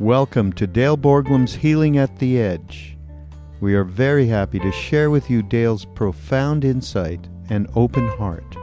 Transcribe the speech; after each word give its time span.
Welcome 0.00 0.52
to 0.52 0.68
Dale 0.68 0.96
Borglum's 0.96 1.56
Healing 1.56 1.98
at 1.98 2.20
the 2.20 2.40
Edge. 2.40 2.96
We 3.60 3.74
are 3.74 3.82
very 3.82 4.28
happy 4.28 4.60
to 4.60 4.70
share 4.70 5.10
with 5.10 5.28
you 5.28 5.42
Dale's 5.42 5.86
profound 5.86 6.64
insight 6.64 7.28
and 7.50 7.68
open 7.74 8.06
heart. 8.06 8.56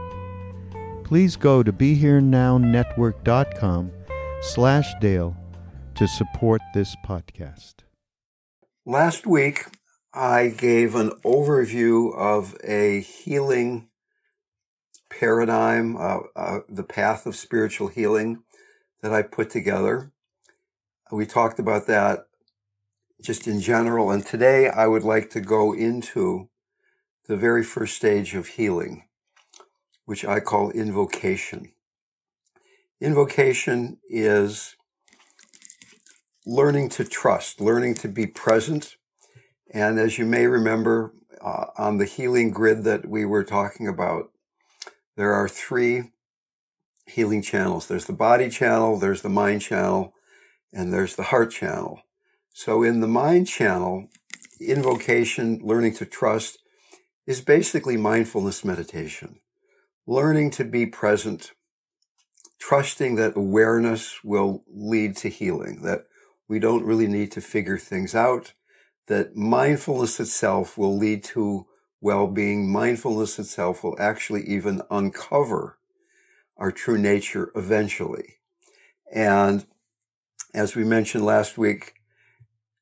Please 1.04 1.36
go 1.36 1.62
to 1.62 1.74
BeHereNowNetwork.com 1.74 3.92
slash 4.40 4.94
Dale 4.98 5.36
to 5.96 6.08
support 6.08 6.62
this 6.72 6.96
podcast. 7.06 7.74
Last 8.86 9.26
week, 9.26 9.66
I 10.14 10.48
gave 10.48 10.94
an 10.94 11.10
overview 11.22 12.16
of 12.16 12.56
a 12.64 13.02
healing 13.02 13.90
paradigm, 15.10 15.98
uh, 15.98 16.20
uh, 16.34 16.60
the 16.66 16.82
path 16.82 17.26
of 17.26 17.36
spiritual 17.36 17.88
healing 17.88 18.42
that 19.02 19.12
I 19.12 19.20
put 19.20 19.50
together. 19.50 20.12
We 21.12 21.24
talked 21.24 21.60
about 21.60 21.86
that 21.86 22.26
just 23.22 23.46
in 23.46 23.60
general. 23.60 24.10
And 24.10 24.26
today 24.26 24.68
I 24.68 24.88
would 24.88 25.04
like 25.04 25.30
to 25.30 25.40
go 25.40 25.72
into 25.72 26.48
the 27.28 27.36
very 27.36 27.62
first 27.62 27.96
stage 27.96 28.34
of 28.34 28.48
healing, 28.48 29.04
which 30.04 30.24
I 30.24 30.40
call 30.40 30.70
invocation. 30.70 31.72
Invocation 33.00 33.98
is 34.08 34.74
learning 36.44 36.88
to 36.90 37.04
trust, 37.04 37.60
learning 37.60 37.94
to 37.94 38.08
be 38.08 38.26
present. 38.26 38.96
And 39.72 40.00
as 40.00 40.18
you 40.18 40.26
may 40.26 40.46
remember 40.46 41.12
uh, 41.40 41.66
on 41.78 41.98
the 41.98 42.04
healing 42.04 42.50
grid 42.50 42.82
that 42.84 43.08
we 43.08 43.24
were 43.24 43.44
talking 43.44 43.86
about, 43.86 44.30
there 45.16 45.32
are 45.32 45.48
three 45.48 46.10
healing 47.06 47.42
channels. 47.42 47.86
There's 47.86 48.06
the 48.06 48.12
body 48.12 48.50
channel, 48.50 48.98
there's 48.98 49.22
the 49.22 49.28
mind 49.28 49.62
channel, 49.62 50.14
and 50.72 50.92
there's 50.92 51.16
the 51.16 51.24
heart 51.24 51.50
channel. 51.50 52.02
So 52.52 52.82
in 52.82 53.00
the 53.00 53.08
mind 53.08 53.46
channel, 53.46 54.08
invocation, 54.60 55.60
learning 55.62 55.94
to 55.94 56.06
trust 56.06 56.58
is 57.26 57.40
basically 57.40 57.96
mindfulness 57.96 58.64
meditation. 58.64 59.40
Learning 60.06 60.50
to 60.52 60.64
be 60.64 60.86
present, 60.86 61.52
trusting 62.58 63.16
that 63.16 63.36
awareness 63.36 64.22
will 64.22 64.64
lead 64.68 65.16
to 65.16 65.28
healing, 65.28 65.82
that 65.82 66.06
we 66.48 66.58
don't 66.58 66.84
really 66.84 67.08
need 67.08 67.32
to 67.32 67.40
figure 67.40 67.78
things 67.78 68.14
out, 68.14 68.52
that 69.08 69.36
mindfulness 69.36 70.20
itself 70.20 70.78
will 70.78 70.96
lead 70.96 71.24
to 71.24 71.66
well-being. 72.00 72.70
Mindfulness 72.70 73.38
itself 73.38 73.82
will 73.82 73.96
actually 73.98 74.42
even 74.48 74.80
uncover 74.90 75.78
our 76.56 76.70
true 76.70 76.98
nature 76.98 77.50
eventually. 77.54 78.34
And 79.12 79.66
as 80.56 80.74
we 80.74 80.84
mentioned 80.84 81.24
last 81.24 81.58
week, 81.58 81.94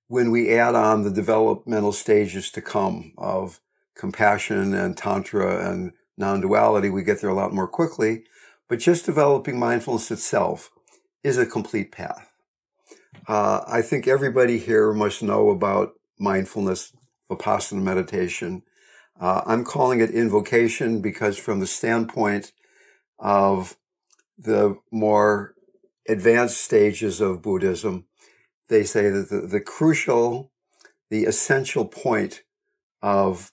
when 0.07 0.31
we 0.31 0.55
add 0.57 0.77
on 0.77 1.03
the 1.03 1.11
developmental 1.11 1.93
stages 1.93 2.51
to 2.53 2.63
come 2.63 3.13
of 3.19 3.61
compassion 3.97 4.73
and 4.73 4.97
tantra 4.97 5.69
and 5.69 5.93
non-duality, 6.17 6.89
we 6.89 7.03
get 7.03 7.21
there 7.21 7.31
a 7.31 7.35
lot 7.35 7.53
more 7.53 7.67
quickly. 7.67 8.25
But 8.69 8.79
just 8.79 9.07
developing 9.07 9.59
mindfulness 9.59 10.11
itself 10.13 10.71
is 11.25 11.37
a 11.37 11.45
complete 11.45 11.91
path. 11.91 12.31
Uh, 13.27 13.63
I 13.67 13.83
think 13.83 14.07
everybody 14.07 14.59
here 14.59 14.93
must 14.93 15.23
know 15.23 15.51
about 15.51 15.95
mindfulness, 16.19 16.93
vipassana 17.29 17.83
meditation. 17.83 18.63
Uh, 19.21 19.43
I'm 19.47 19.65
calling 19.65 20.01
it 20.01 20.11
invocation 20.11 21.01
because 21.01 21.39
from 21.39 21.59
the 21.59 21.67
standpoint 21.67 22.53
of 23.19 23.77
the 24.39 24.77
more 24.93 25.54
advanced 26.09 26.59
stages 26.59 27.21
of 27.21 27.43
Buddhism, 27.43 28.07
they 28.69 28.85
say 28.85 29.11
that 29.11 29.29
the, 29.31 29.41
the 29.47 29.61
crucial, 29.61 30.51
the 31.11 31.25
essential 31.25 31.85
point 31.85 32.43
of 33.03 33.53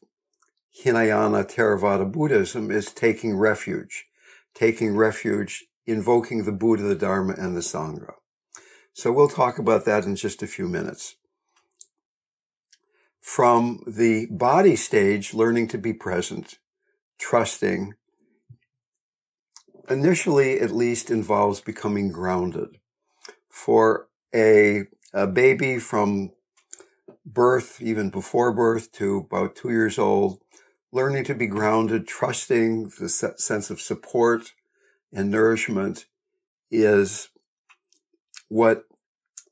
Hinayana 0.71 1.43
Theravada 1.43 2.09
Buddhism 2.09 2.71
is 2.71 2.91
taking 2.91 3.37
refuge, 3.37 4.05
taking 4.53 4.95
refuge, 4.95 5.65
invoking 5.85 6.45
the 6.45 6.51
Buddha, 6.51 6.83
the 6.83 6.95
Dharma, 6.95 7.35
and 7.37 7.55
the 7.55 7.61
Sangha. 7.61 8.13
So 8.93 9.11
we'll 9.11 9.29
talk 9.29 9.57
about 9.57 9.85
that 9.85 10.05
in 10.05 10.15
just 10.15 10.43
a 10.43 10.47
few 10.47 10.67
minutes. 10.67 11.15
From 13.19 13.83
the 13.85 14.27
body 14.31 14.75
stage, 14.75 15.33
learning 15.33 15.67
to 15.69 15.77
be 15.77 15.93
present, 15.93 16.57
trusting, 17.19 17.93
initially 19.91 20.59
at 20.59 20.71
least 20.71 21.11
involves 21.11 21.61
becoming 21.61 22.11
grounded. 22.11 22.77
For 23.49 24.07
a, 24.33 24.85
a 25.13 25.27
baby 25.27 25.77
from 25.77 26.31
birth, 27.25 27.81
even 27.81 28.09
before 28.09 28.51
birth 28.53 28.91
to 28.93 29.17
about 29.17 29.55
two 29.55 29.69
years 29.69 29.99
old, 29.99 30.39
learning 30.91 31.25
to 31.25 31.35
be 31.35 31.47
grounded, 31.47 32.07
trusting 32.07 32.93
the 32.99 33.09
sense 33.09 33.69
of 33.69 33.81
support 33.81 34.53
and 35.13 35.29
nourishment 35.29 36.05
is 36.69 37.29
what 38.47 38.85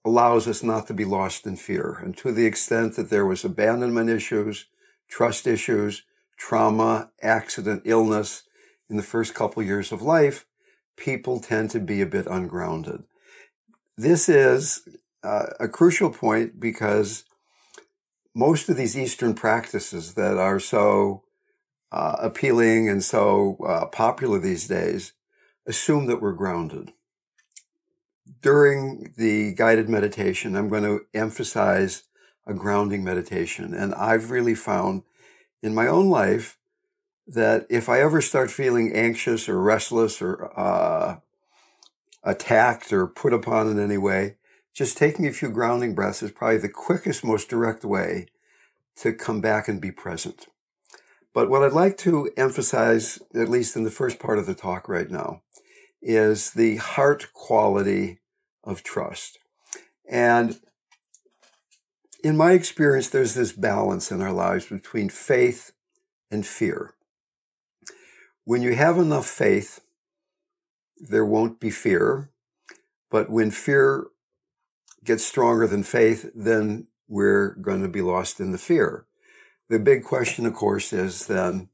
allows 0.06 0.48
us 0.48 0.64
not 0.64 0.88
to 0.88 0.94
be 0.94 1.06
lost 1.06 1.46
in 1.46 1.56
fear. 1.56 2.00
And 2.02 2.16
to 2.18 2.32
the 2.32 2.46
extent 2.46 2.96
that 2.96 3.10
there 3.10 3.26
was 3.26 3.44
abandonment 3.44 4.10
issues, 4.10 4.66
trust 5.10 5.46
issues, 5.46 6.04
trauma, 6.38 7.12
accident, 7.22 7.84
illness, 7.86 8.44
in 8.90 8.98
the 8.98 9.04
first 9.04 9.34
couple 9.34 9.62
years 9.64 9.92
of 9.92 10.02
life, 10.02 10.46
people 10.98 11.40
tend 11.40 11.70
to 11.72 11.80
be 11.80 12.02
a 12.02 12.06
bit 12.06 12.28
ungrounded. 12.28 13.04
This 13.98 14.30
is 14.30 14.88
uh, 15.24 15.48
a 15.60 15.68
crucial 15.68 16.10
point 16.10 16.60
because 16.60 17.24
most 18.36 18.70
of 18.70 18.78
these 18.78 18.98
Eastern 18.98 19.34
practices 19.34 20.14
that 20.14 20.38
are 20.38 20.60
so 20.60 21.24
uh, 21.92 22.16
appealing 22.20 22.88
and 22.88 23.04
so 23.04 23.58
uh, 23.68 23.86
popular 23.88 24.40
these 24.40 24.68
days 24.68 25.14
assume 25.66 26.06
that 26.08 26.22
we're 26.22 26.34
grounded. 26.34 26.94
During 28.42 29.14
the 29.18 29.54
guided 29.56 29.90
meditation, 29.90 30.56
I'm 30.56 30.70
going 30.70 30.84
to 30.84 31.02
emphasize 31.14 32.04
a 32.46 32.54
grounding 32.54 33.04
meditation. 33.04 33.74
And 33.74 33.94
I've 33.96 34.32
really 34.32 34.56
found 34.56 35.04
in 35.62 35.74
my 35.74 35.88
own 35.88 36.10
life 36.10 36.59
that 37.30 37.68
if 37.70 37.88
I 37.88 38.02
ever 38.02 38.22
start 38.22 38.50
feeling 38.50 38.92
anxious 38.94 39.48
or 39.48 39.62
restless 39.62 40.20
or 40.20 40.52
uh, 40.60 41.18
attacked 42.24 42.92
or 42.92 43.06
put 43.06 43.34
upon 43.34 43.70
in 43.70 43.80
any 43.80 43.98
way, 43.98 44.38
just 44.74 44.98
taking 44.98 45.28
a 45.28 45.32
few 45.32 45.50
grounding 45.50 45.94
breaths 45.94 46.24
is 46.24 46.32
probably 46.32 46.58
the 46.58 46.70
quickest, 46.70 47.24
most 47.24 47.48
direct 47.48 47.86
way 47.86 48.28
to 48.98 49.14
come 49.14 49.42
back 49.42 49.68
and 49.68 49.80
be 49.80 49.92
present. 49.92 50.48
But 51.34 51.50
what 51.50 51.64
I'd 51.64 51.74
like 51.74 51.98
to 52.00 52.32
emphasize, 52.36 53.20
at 53.36 53.48
least 53.48 53.76
in 53.76 53.84
the 53.84 53.92
first 53.92 54.20
part 54.20 54.40
of 54.40 54.48
the 54.48 54.56
talk 54.56 54.90
right 54.90 55.10
now, 55.10 55.44
is 56.02 56.52
the 56.52 56.78
heart 56.78 57.32
quality 57.34 58.20
of 58.64 58.82
trust. 58.82 59.38
And 60.10 60.60
in 62.24 62.36
my 62.36 62.54
experience, 62.54 63.10
there's 63.10 63.36
this 63.36 63.52
balance 63.52 64.12
in 64.12 64.22
our 64.22 64.34
lives 64.34 64.66
between 64.66 65.10
faith 65.10 65.74
and 66.32 66.46
fear. 66.46 66.96
When 68.50 68.64
you 68.64 68.74
have 68.74 68.98
enough 68.98 69.28
faith, 69.28 69.80
there 70.98 71.24
won't 71.24 71.60
be 71.60 71.70
fear. 71.70 72.32
But 73.12 73.30
when 73.30 73.52
fear 73.52 74.08
gets 75.04 75.24
stronger 75.24 75.68
than 75.68 75.84
faith, 75.84 76.32
then 76.34 76.88
we're 77.08 77.54
going 77.62 77.84
to 77.84 77.88
be 77.88 78.02
lost 78.02 78.40
in 78.40 78.52
the 78.52 78.58
fear. 78.58 79.06
The 79.70 79.78
big 79.78 80.04
question, 80.04 80.48
of 80.48 80.56
course, 80.56 80.92
is 80.92 81.28
then 81.28 81.70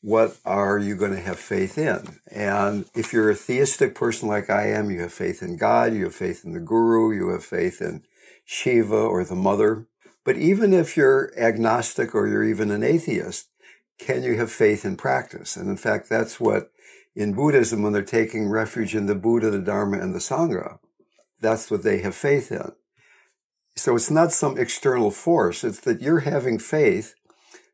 what 0.00 0.38
are 0.46 0.78
you 0.78 0.96
going 0.96 1.12
to 1.12 1.20
have 1.20 1.38
faith 1.38 1.76
in? 1.76 2.20
And 2.32 2.86
if 2.94 3.12
you're 3.12 3.28
a 3.28 3.34
theistic 3.34 3.94
person 3.94 4.26
like 4.26 4.48
I 4.48 4.68
am, 4.68 4.90
you 4.90 5.02
have 5.02 5.12
faith 5.12 5.42
in 5.42 5.58
God, 5.58 5.92
you 5.92 6.04
have 6.04 6.14
faith 6.14 6.42
in 6.42 6.54
the 6.54 6.58
guru, 6.58 7.14
you 7.14 7.28
have 7.32 7.44
faith 7.44 7.82
in 7.82 8.02
Shiva 8.46 8.96
or 8.96 9.24
the 9.24 9.34
mother. 9.34 9.88
But 10.24 10.38
even 10.38 10.72
if 10.72 10.96
you're 10.96 11.38
agnostic 11.38 12.14
or 12.14 12.26
you're 12.26 12.44
even 12.44 12.70
an 12.70 12.82
atheist, 12.82 13.50
can 13.98 14.22
you 14.22 14.36
have 14.36 14.50
faith 14.50 14.84
in 14.84 14.96
practice? 14.96 15.56
And 15.56 15.68
in 15.68 15.76
fact, 15.76 16.08
that's 16.08 16.40
what 16.40 16.70
in 17.14 17.32
Buddhism, 17.32 17.82
when 17.82 17.92
they're 17.92 18.02
taking 18.02 18.48
refuge 18.48 18.94
in 18.94 19.06
the 19.06 19.14
Buddha, 19.14 19.50
the 19.50 19.60
Dharma, 19.60 19.98
and 19.98 20.14
the 20.14 20.18
Sangha, 20.18 20.78
that's 21.40 21.70
what 21.70 21.84
they 21.84 21.98
have 21.98 22.14
faith 22.14 22.50
in. 22.50 22.72
So 23.76 23.94
it's 23.94 24.10
not 24.10 24.32
some 24.32 24.58
external 24.58 25.10
force. 25.10 25.62
It's 25.62 25.80
that 25.80 26.00
you're 26.00 26.20
having 26.20 26.58
faith 26.58 27.14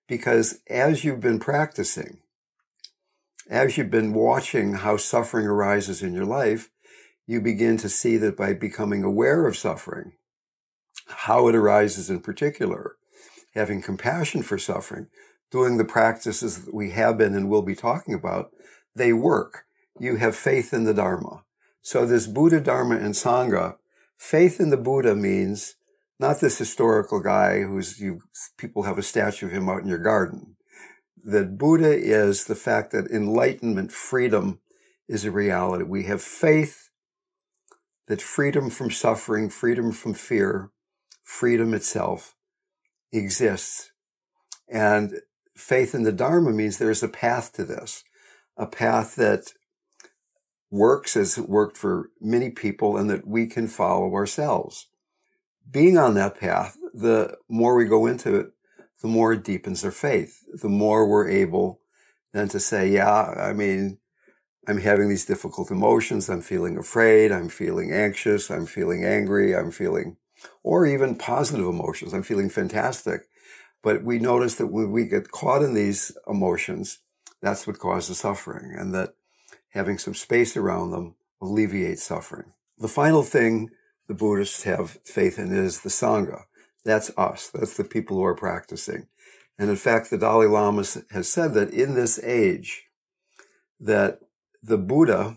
because 0.07 0.61
as 0.69 1.05
you've 1.05 1.21
been 1.21 1.39
practicing, 1.39 2.19
as 3.49 3.77
you've 3.77 3.91
been 3.91 4.13
watching 4.13 4.75
how 4.75 4.97
suffering 4.97 5.47
arises 5.47 6.03
in 6.03 6.13
your 6.13 6.25
life, 6.25 6.71
you 7.27 7.41
begin 7.41 7.77
to 7.79 7.89
see 7.89 8.17
that 8.17 8.37
by 8.37 8.53
becoming 8.53 9.05
aware 9.05 9.47
of 9.47 9.57
suffering, 9.57 10.13
how 11.07 11.49
it 11.49 11.55
arises 11.55 12.11
in 12.11 12.21
particular, 12.21 12.97
having 13.55 13.83
compassion 13.83 14.43
for 14.43 14.59
suffering, 14.59 15.07
doing 15.51 15.77
the 15.77 15.85
practices 15.85 16.65
that 16.65 16.75
we 16.75 16.91
have 16.91 17.19
been 17.19 17.35
and 17.35 17.51
will 17.51 17.63
be 17.63 17.75
talking 17.75 18.15
about, 18.15 18.51
they 18.95 19.13
work. 19.13 19.65
You 19.99 20.17
have 20.17 20.37
faith 20.37 20.73
in 20.73 20.85
the 20.85 20.95
Dharma. 20.95 21.45
So 21.83 22.07
this 22.07 22.27
Buddha, 22.27 22.61
Dharma, 22.61 22.97
and 22.97 23.15
Sangha, 23.15 23.77
faith 24.17 24.61
in 24.61 24.71
the 24.71 24.77
Buddha 24.77 25.15
means 25.15 25.77
not 26.19 26.41
this 26.41 26.59
historical 26.59 27.21
guy 27.21 27.63
who's 27.63 27.99
you 28.01 28.23
people 28.59 28.83
have 28.83 28.99
a 28.99 29.03
statue 29.03 29.47
of 29.47 29.53
him 29.53 29.69
out 29.69 29.83
in 29.83 29.89
your 29.89 29.99
garden. 29.99 30.57
That 31.23 31.59
Buddha 31.59 31.93
is 31.93 32.45
the 32.45 32.55
fact 32.55 32.93
that 32.93 33.11
enlightenment, 33.11 33.93
freedom 33.93 34.61
is 35.09 35.25
a 35.25 35.31
reality. 35.31 35.85
We 35.85 36.05
have 36.05 36.23
faith 36.23 36.91
that 38.07 38.23
freedom 38.23 38.71
from 38.71 38.91
suffering, 38.91 39.49
freedom 39.49 39.93
from 39.93 40.15
fear, 40.15 40.71
freedom 41.23 41.75
itself 41.75 42.35
exists. 43.13 43.93
And 44.69 45.21
faith 45.61 45.95
in 45.95 46.03
the 46.03 46.13
Dharma 46.13 46.51
means 46.51 46.79
there's 46.79 47.03
a 47.03 47.09
path 47.09 47.53
to 47.55 47.65
this 47.65 48.05
a 48.57 48.67
path 48.67 49.17
that 49.17 49.55
works 50.71 51.17
as 51.17 51.39
it 51.39 51.49
worked 51.49 51.77
for 51.77 52.11
many 52.21 52.51
people 52.51 52.97
and 52.97 53.09
that 53.09 53.27
we 53.27 53.47
can 53.47 53.67
follow 53.67 54.13
ourselves. 54.13 54.89
Being 55.71 55.97
on 55.97 56.15
that 56.15 56.39
path, 56.39 56.77
the 56.93 57.39
more 57.49 57.75
we 57.75 57.87
go 57.87 58.07
into 58.07 58.35
it, 58.37 58.53
the 59.01 59.09
more 59.09 59.33
it 59.33 59.45
deepens 59.45 59.85
our 59.85 59.91
faith, 59.91 60.45
the 60.61 60.69
more 60.69 61.09
we're 61.09 61.29
able 61.29 61.81
then 62.33 62.49
to 62.49 62.61
say, 62.61 62.89
yeah, 62.89 63.35
I 63.37 63.53
mean, 63.53 63.99
I'm 64.69 64.79
having 64.79 65.09
these 65.09 65.25
difficult 65.25 65.71
emotions. 65.71 66.29
I'm 66.29 66.43
feeling 66.43 66.79
afraid. 66.79 67.33
I'm 67.33 67.49
feeling 67.49 67.93
anxious. 67.93 68.51
I'm 68.51 68.67
feeling 68.67 69.05
angry. 69.05 69.57
I'm 69.57 69.71
feeling, 69.71 70.17
or 70.63 70.87
even 70.87 71.17
positive 71.17 71.67
emotions. 71.67 72.13
I'm 72.13 72.23
feeling 72.23 72.51
fantastic. 72.51 73.23
But 73.83 74.05
we 74.05 74.19
notice 74.19 74.57
that 74.57 74.67
when 74.67 74.93
we 74.93 75.07
get 75.07 75.31
caught 75.31 75.63
in 75.63 75.75
these 75.75 76.17
emotions, 76.27 76.99
that's 77.41 77.67
what 77.67 77.79
causes 77.79 78.19
suffering 78.19 78.75
and 78.77 78.95
that 78.95 79.15
having 79.71 79.99
some 79.99 80.15
space 80.15 80.57
around 80.57 80.91
them 80.91 81.15
alleviates 81.41 82.03
suffering. 82.03 82.53
The 82.79 82.89
final 82.89 83.23
thing 83.23 83.71
the 84.09 84.15
Buddhists 84.15 84.65
have 84.65 84.99
faith 85.05 85.39
in 85.39 85.53
is 85.53 85.81
the 85.81 85.89
Sangha. 85.89 86.43
That's 86.85 87.11
us. 87.17 87.49
That's 87.49 87.77
the 87.77 87.85
people 87.85 88.17
who 88.17 88.25
are 88.25 88.35
practicing. 88.35 89.07
And 89.59 89.71
in 89.71 89.77
fact, 89.77 90.11
the 90.11 90.19
Dalai 90.19 90.47
Lama 90.47 90.85
has 91.11 91.29
said 91.29 91.55
that 91.55 91.71
in 91.71 91.95
this 91.95 92.23
age, 92.23 92.87
that 93.79 94.21
the 94.63 94.79
Buddha 94.79 95.37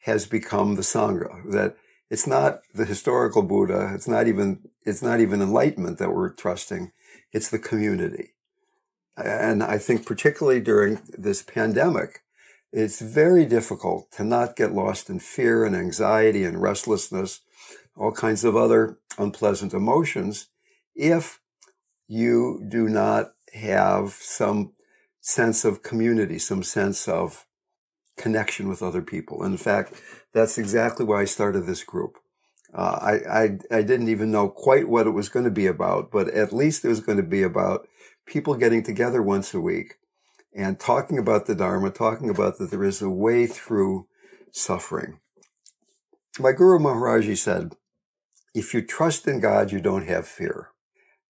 has 0.00 0.26
become 0.26 0.74
the 0.74 0.82
Sangha, 0.82 1.50
that 1.50 1.76
it's 2.12 2.26
not 2.26 2.60
the 2.74 2.84
historical 2.84 3.40
Buddha. 3.42 3.90
It's 3.94 4.06
not 4.06 4.28
even, 4.28 4.68
it's 4.84 5.02
not 5.02 5.20
even 5.20 5.40
enlightenment 5.40 5.96
that 5.96 6.10
we're 6.10 6.28
trusting. 6.28 6.92
It's 7.32 7.48
the 7.48 7.58
community. 7.58 8.34
And 9.16 9.62
I 9.62 9.78
think 9.78 10.04
particularly 10.04 10.60
during 10.60 11.00
this 11.16 11.40
pandemic, 11.42 12.20
it's 12.70 13.00
very 13.00 13.46
difficult 13.46 14.12
to 14.12 14.24
not 14.24 14.56
get 14.56 14.74
lost 14.74 15.08
in 15.08 15.20
fear 15.20 15.64
and 15.64 15.74
anxiety 15.74 16.44
and 16.44 16.60
restlessness, 16.60 17.40
all 17.96 18.12
kinds 18.12 18.44
of 18.44 18.56
other 18.56 18.98
unpleasant 19.18 19.72
emotions 19.72 20.48
if 20.94 21.40
you 22.08 22.62
do 22.68 22.90
not 22.90 23.32
have 23.54 24.10
some 24.20 24.74
sense 25.22 25.64
of 25.64 25.82
community, 25.82 26.38
some 26.38 26.62
sense 26.62 27.08
of 27.08 27.46
connection 28.16 28.68
with 28.68 28.82
other 28.82 29.02
people. 29.02 29.44
In 29.44 29.56
fact, 29.56 29.94
that's 30.32 30.58
exactly 30.58 31.04
why 31.04 31.22
I 31.22 31.24
started 31.26 31.66
this 31.66 31.84
group. 31.84 32.18
Uh, 32.74 32.98
I, 33.00 33.12
I, 33.42 33.58
I 33.70 33.82
didn't 33.82 34.08
even 34.08 34.30
know 34.30 34.48
quite 34.48 34.88
what 34.88 35.06
it 35.06 35.10
was 35.10 35.28
going 35.28 35.44
to 35.44 35.50
be 35.50 35.66
about, 35.66 36.10
but 36.10 36.28
at 36.28 36.52
least 36.52 36.84
it 36.84 36.88
was 36.88 37.00
going 37.00 37.18
to 37.18 37.22
be 37.22 37.42
about 37.42 37.86
people 38.26 38.54
getting 38.54 38.82
together 38.82 39.22
once 39.22 39.52
a 39.52 39.60
week 39.60 39.96
and 40.54 40.78
talking 40.78 41.18
about 41.18 41.46
the 41.46 41.54
Dharma, 41.54 41.90
talking 41.90 42.30
about 42.30 42.58
that 42.58 42.70
there 42.70 42.84
is 42.84 43.02
a 43.02 43.10
way 43.10 43.46
through 43.46 44.06
suffering. 44.52 45.18
My 46.38 46.52
Guru 46.52 46.78
Maharaji 46.78 47.36
said, 47.36 47.76
if 48.54 48.72
you 48.72 48.82
trust 48.82 49.26
in 49.26 49.40
God, 49.40 49.72
you 49.72 49.80
don't 49.80 50.06
have 50.06 50.26
fear. 50.26 50.68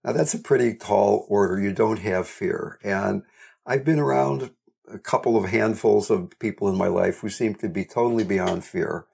Now 0.05 0.13
that's 0.13 0.35
a 0.35 0.39
pretty 0.39 0.75
tall 0.75 1.27
order. 1.29 1.61
You 1.61 1.73
don't 1.73 2.01
have 2.01 2.27
fear. 2.27 2.79
And 2.85 3.23
I've 3.65 3.85
been 3.85 4.01
around 4.01 4.51
a 4.91 4.99
couple 4.99 5.37
of 5.37 5.51
handfuls 5.51 6.11
of 6.11 6.39
people 6.39 6.69
in 6.69 6.77
my 6.77 6.89
life 6.89 7.21
who 7.21 7.29
seem 7.29 7.55
to 7.57 7.69
be 7.69 7.85
totally 7.85 8.25
beyond 8.25 8.65
fear. 8.65 9.07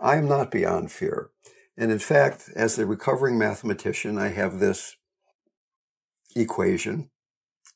I 0.00 0.16
am 0.16 0.28
not 0.28 0.50
beyond 0.50 0.90
fear. 0.90 1.30
And 1.76 1.90
in 1.90 1.98
fact, 1.98 2.50
as 2.54 2.78
a 2.78 2.86
recovering 2.86 3.38
mathematician, 3.38 4.18
I 4.18 4.28
have 4.28 4.58
this 4.58 4.96
equation 6.34 7.10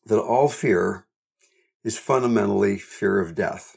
that 0.05 0.21
all 0.21 0.49
fear 0.49 1.07
is 1.85 1.99
fundamentally 1.99 2.79
fear 2.79 3.21
of 3.21 3.35
death. 3.35 3.77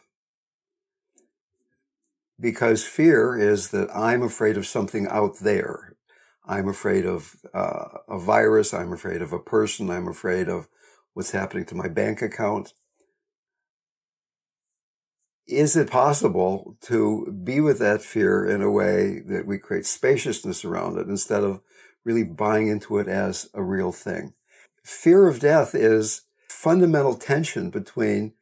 Because 2.39 2.83
fear 2.83 3.38
is 3.38 3.69
that 3.69 3.89
I'm 3.93 4.23
afraid 4.23 4.57
of 4.57 4.65
something 4.65 5.07
out 5.07 5.39
there. 5.41 5.95
I'm 6.47 6.67
afraid 6.67 7.05
of 7.05 7.35
uh, 7.53 7.99
a 8.07 8.17
virus. 8.17 8.73
I'm 8.73 8.93
afraid 8.93 9.21
of 9.21 9.33
a 9.33 9.39
person. 9.39 9.89
I'm 9.89 10.07
afraid 10.07 10.47
of 10.47 10.67
what's 11.13 11.31
happening 11.31 11.65
to 11.65 11.75
my 11.75 11.88
bank 11.88 12.21
account. 12.21 12.73
Is 15.49 15.75
it 15.75 15.89
possible 15.89 16.77
to 16.81 17.31
be 17.43 17.59
with 17.59 17.79
that 17.79 18.01
fear 18.01 18.45
in 18.45 18.61
a 18.61 18.71
way 18.71 19.19
that 19.21 19.47
we 19.47 19.57
create 19.57 19.85
spaciousness 19.85 20.63
around 20.63 20.99
it 20.99 21.07
instead 21.07 21.43
of 21.43 21.61
really 22.05 22.23
buying 22.23 22.67
into 22.67 22.99
it 22.99 23.07
as 23.07 23.49
a 23.53 23.63
real 23.63 23.91
thing? 23.91 24.33
fear 24.89 25.27
of 25.27 25.39
death 25.39 25.75
is 25.75 26.23
fundamental 26.47 27.15
tension 27.15 27.69
between 27.69 28.33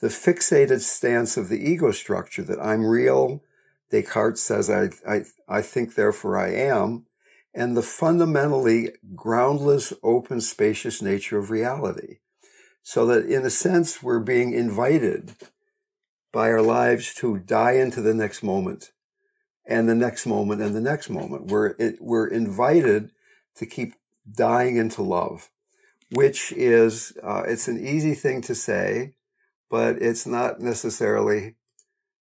the 0.00 0.08
fixated 0.08 0.80
stance 0.80 1.36
of 1.36 1.48
the 1.48 1.58
ego 1.58 1.90
structure 1.90 2.42
that 2.42 2.60
I'm 2.60 2.86
real. 2.86 3.42
Descartes 3.90 4.40
says, 4.40 4.70
I, 4.70 4.90
I, 5.06 5.24
I 5.48 5.62
think, 5.62 5.94
therefore 5.94 6.38
I 6.38 6.52
am, 6.52 7.06
and 7.52 7.76
the 7.76 7.82
fundamentally 7.82 8.90
groundless, 9.14 9.92
open, 10.02 10.40
spacious 10.40 11.02
nature 11.02 11.38
of 11.38 11.50
reality. 11.50 12.18
So 12.82 13.04
that 13.06 13.26
in 13.26 13.44
a 13.44 13.50
sense, 13.50 14.02
we're 14.02 14.20
being 14.20 14.52
invited 14.52 15.34
by 16.32 16.50
our 16.50 16.62
lives 16.62 17.14
to 17.14 17.38
die 17.38 17.72
into 17.72 18.00
the 18.00 18.14
next 18.14 18.42
moment 18.42 18.92
and 19.66 19.88
the 19.88 19.94
next 19.94 20.26
moment 20.26 20.60
and 20.60 20.74
the 20.74 20.80
next 20.80 21.10
moment. 21.10 21.46
We're, 21.46 21.74
it, 21.78 21.96
we're 22.00 22.26
invited 22.26 23.10
to 23.56 23.66
keep 23.66 23.94
dying 24.30 24.76
into 24.76 25.02
love, 25.02 25.50
which 26.10 26.52
is, 26.52 27.12
uh, 27.22 27.44
it's 27.46 27.68
an 27.68 27.84
easy 27.84 28.14
thing 28.14 28.40
to 28.42 28.54
say, 28.54 29.14
but 29.68 30.00
it's 30.02 30.26
not 30.26 30.60
necessarily 30.60 31.54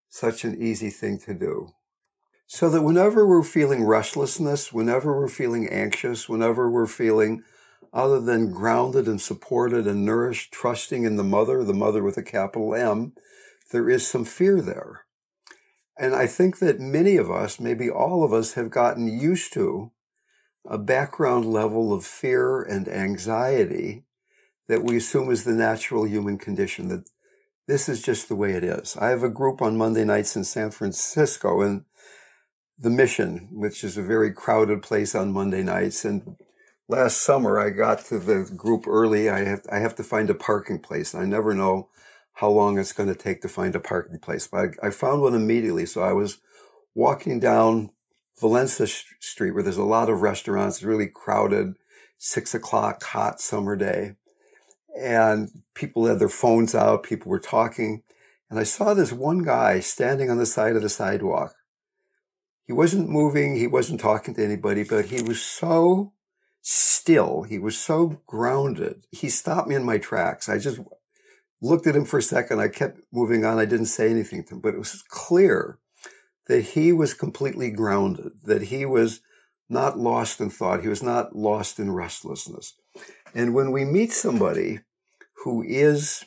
such 0.09 0.43
an 0.43 0.61
easy 0.61 0.89
thing 0.89 1.19
to 1.19 1.33
do. 1.33 1.69
So 2.47 2.69
that 2.69 2.81
whenever 2.81 3.27
we're 3.27 3.43
feeling 3.43 3.83
restlessness, 3.83 4.73
whenever 4.73 5.15
we're 5.15 5.27
feeling 5.27 5.67
anxious, 5.67 6.27
whenever 6.27 6.69
we're 6.69 6.87
feeling 6.87 7.43
other 7.93 8.19
than 8.19 8.51
grounded 8.51 9.07
and 9.07 9.21
supported 9.21 9.87
and 9.87 10.05
nourished, 10.05 10.51
trusting 10.51 11.03
in 11.03 11.15
the 11.15 11.23
mother, 11.23 11.63
the 11.63 11.73
mother 11.73 12.03
with 12.03 12.17
a 12.17 12.23
capital 12.23 12.73
M, 12.73 13.13
there 13.71 13.89
is 13.89 14.07
some 14.07 14.25
fear 14.25 14.61
there. 14.61 15.05
And 15.97 16.15
I 16.15 16.27
think 16.27 16.59
that 16.59 16.79
many 16.79 17.17
of 17.17 17.29
us, 17.29 17.59
maybe 17.59 17.89
all 17.89 18.23
of 18.23 18.31
us, 18.31 18.53
have 18.53 18.69
gotten 18.69 19.07
used 19.07 19.53
to 19.53 19.91
a 20.65 20.77
background 20.77 21.45
level 21.45 21.91
of 21.93 22.05
fear 22.05 22.61
and 22.61 22.87
anxiety 22.87 24.05
that 24.67 24.83
we 24.83 24.97
assume 24.97 25.31
is 25.31 25.43
the 25.43 25.51
natural 25.51 26.07
human 26.07 26.37
condition, 26.37 26.87
that 26.89 27.09
this 27.67 27.89
is 27.89 28.01
just 28.01 28.29
the 28.29 28.35
way 28.35 28.53
it 28.53 28.63
is. 28.63 28.95
I 28.97 29.09
have 29.09 29.23
a 29.23 29.29
group 29.29 29.61
on 29.61 29.77
Monday 29.77 30.05
nights 30.05 30.35
in 30.35 30.43
San 30.43 30.71
Francisco 30.71 31.61
and 31.61 31.85
the 32.77 32.89
Mission, 32.89 33.49
which 33.51 33.83
is 33.83 33.97
a 33.97 34.03
very 34.03 34.31
crowded 34.31 34.81
place 34.81 35.13
on 35.13 35.33
Monday 35.33 35.63
nights. 35.63 36.05
And 36.05 36.37
last 36.87 37.17
summer 37.21 37.59
I 37.59 37.71
got 37.71 38.05
to 38.05 38.19
the 38.19 38.49
group 38.55 38.87
early. 38.87 39.29
I 39.29 39.43
have, 39.43 39.65
I 39.71 39.79
have 39.79 39.95
to 39.95 40.03
find 40.03 40.29
a 40.29 40.35
parking 40.35 40.79
place. 40.79 41.13
I 41.13 41.25
never 41.25 41.53
know 41.53 41.89
how 42.39 42.49
long 42.49 42.79
it's 42.79 42.93
going 42.93 43.09
to 43.09 43.15
take 43.15 43.41
to 43.41 43.49
find 43.49 43.75
a 43.75 43.81
parking 43.81 44.17
place. 44.17 44.47
But 44.47 44.75
I, 44.81 44.87
I 44.87 44.89
found 44.91 45.21
one 45.21 45.35
immediately. 45.35 45.85
So 45.85 46.01
I 46.01 46.13
was 46.13 46.39
walking 46.95 47.37
down 47.37 47.89
Valencia 48.39 48.87
Street 48.87 49.51
where 49.51 49.63
there's 49.63 49.75
a 49.75 49.83
lot 49.83 50.09
of 50.09 50.21
restaurants, 50.21 50.81
really 50.81 51.07
crowded, 51.07 51.73
six 52.17 52.55
o'clock, 52.55 53.03
hot 53.03 53.41
summer 53.41 53.75
day. 53.75 54.15
And 54.97 55.49
people 55.73 56.05
had 56.05 56.19
their 56.19 56.29
phones 56.29 56.73
out. 56.73 57.03
People 57.03 57.29
were 57.29 57.39
talking. 57.39 58.03
And 58.49 58.57
I 58.57 58.63
saw 58.63 58.93
this 58.93 59.11
one 59.11 59.43
guy 59.43 59.81
standing 59.81 60.29
on 60.29 60.37
the 60.37 60.45
side 60.45 60.77
of 60.77 60.81
the 60.81 60.89
sidewalk. 60.89 61.55
He 62.65 62.71
wasn't 62.71 63.09
moving. 63.09 63.57
He 63.57 63.67
wasn't 63.67 63.99
talking 63.99 64.33
to 64.35 64.43
anybody, 64.45 64.83
but 64.83 65.05
he 65.05 65.21
was 65.21 65.41
so 65.41 66.13
still. 66.61 67.43
He 67.43 67.59
was 67.59 67.77
so 67.77 68.21
grounded. 68.25 69.05
He 69.11 69.27
stopped 69.27 69.67
me 69.67 69.75
in 69.75 69.83
my 69.83 69.97
tracks. 69.97 70.47
I 70.47 70.57
just 70.57 70.79
looked 71.61 71.87
at 71.87 71.95
him 71.95 72.05
for 72.05 72.19
a 72.19 72.23
second. 72.23 72.59
I 72.59 72.67
kept 72.67 72.99
moving 73.11 73.45
on. 73.45 73.59
I 73.59 73.65
didn't 73.65 73.87
say 73.87 74.09
anything 74.09 74.43
to 74.45 74.55
him, 74.55 74.61
but 74.61 74.73
it 74.73 74.79
was 74.79 75.03
clear 75.07 75.79
that 76.47 76.61
he 76.61 76.91
was 76.91 77.13
completely 77.13 77.69
grounded, 77.69 78.31
that 78.43 78.63
he 78.63 78.85
was 78.85 79.21
not 79.69 79.99
lost 79.99 80.41
in 80.41 80.49
thought. 80.49 80.81
He 80.81 80.87
was 80.87 81.03
not 81.03 81.35
lost 81.35 81.79
in 81.79 81.91
restlessness. 81.91 82.73
And 83.35 83.53
when 83.53 83.71
we 83.71 83.85
meet 83.85 84.11
somebody 84.11 84.79
who 85.43 85.63
is, 85.63 86.25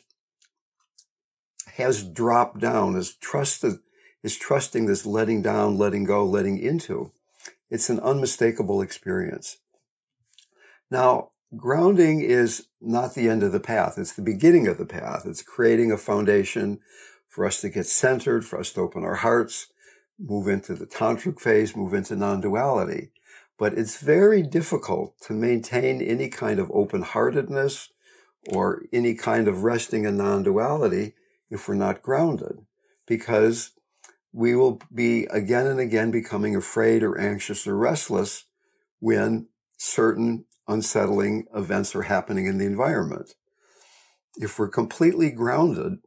has 1.74 2.04
dropped 2.04 2.60
down, 2.60 2.94
is 2.94 3.14
trusted, 3.14 3.78
is 4.22 4.38
trusting 4.38 4.86
this 4.86 5.04
letting 5.04 5.42
down, 5.42 5.76
letting 5.76 6.04
go, 6.04 6.24
letting 6.24 6.58
into, 6.58 7.10
it's 7.68 7.90
an 7.90 7.98
unmistakable 8.00 8.80
experience. 8.80 9.56
Now, 10.90 11.31
grounding 11.56 12.22
is 12.22 12.66
not 12.80 13.14
the 13.14 13.28
end 13.28 13.42
of 13.42 13.52
the 13.52 13.60
path. 13.60 13.98
It's 13.98 14.12
the 14.12 14.22
beginning 14.22 14.66
of 14.66 14.78
the 14.78 14.86
path. 14.86 15.24
It's 15.26 15.42
creating 15.42 15.92
a 15.92 15.98
foundation 15.98 16.80
for 17.28 17.46
us 17.46 17.60
to 17.60 17.68
get 17.68 17.86
centered, 17.86 18.44
for 18.44 18.58
us 18.58 18.72
to 18.72 18.80
open 18.80 19.04
our 19.04 19.16
hearts, 19.16 19.68
move 20.18 20.48
into 20.48 20.74
the 20.74 20.86
tantric 20.86 21.40
phase, 21.40 21.76
move 21.76 21.94
into 21.94 22.16
non-duality. 22.16 23.10
But 23.58 23.74
it's 23.74 24.02
very 24.02 24.42
difficult 24.42 25.20
to 25.22 25.32
maintain 25.32 26.00
any 26.02 26.28
kind 26.28 26.58
of 26.58 26.70
open-heartedness 26.72 27.90
or 28.48 28.82
any 28.92 29.14
kind 29.14 29.48
of 29.48 29.62
resting 29.62 30.04
in 30.04 30.16
non-duality 30.16 31.14
if 31.50 31.68
we're 31.68 31.74
not 31.74 32.02
grounded 32.02 32.64
because 33.06 33.72
we 34.32 34.56
will 34.56 34.80
be 34.92 35.24
again 35.26 35.66
and 35.66 35.78
again 35.78 36.10
becoming 36.10 36.56
afraid 36.56 37.02
or 37.02 37.18
anxious 37.18 37.66
or 37.66 37.76
restless 37.76 38.46
when 39.00 39.46
certain 39.76 40.44
unsettling 40.68 41.46
events 41.54 41.94
are 41.94 42.02
happening 42.02 42.46
in 42.46 42.58
the 42.58 42.66
environment. 42.66 43.34
If 44.36 44.58
we're 44.58 44.68
completely 44.68 45.30
grounded, 45.30 45.98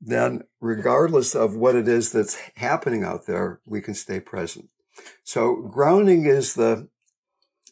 then 0.00 0.42
regardless 0.60 1.34
of 1.34 1.56
what 1.56 1.74
it 1.74 1.88
is 1.88 2.12
that's 2.12 2.38
happening 2.56 3.02
out 3.02 3.26
there, 3.26 3.60
we 3.64 3.80
can 3.80 3.94
stay 3.94 4.20
present. 4.20 4.68
So 5.24 5.56
grounding 5.56 6.26
is 6.26 6.54
the 6.54 6.88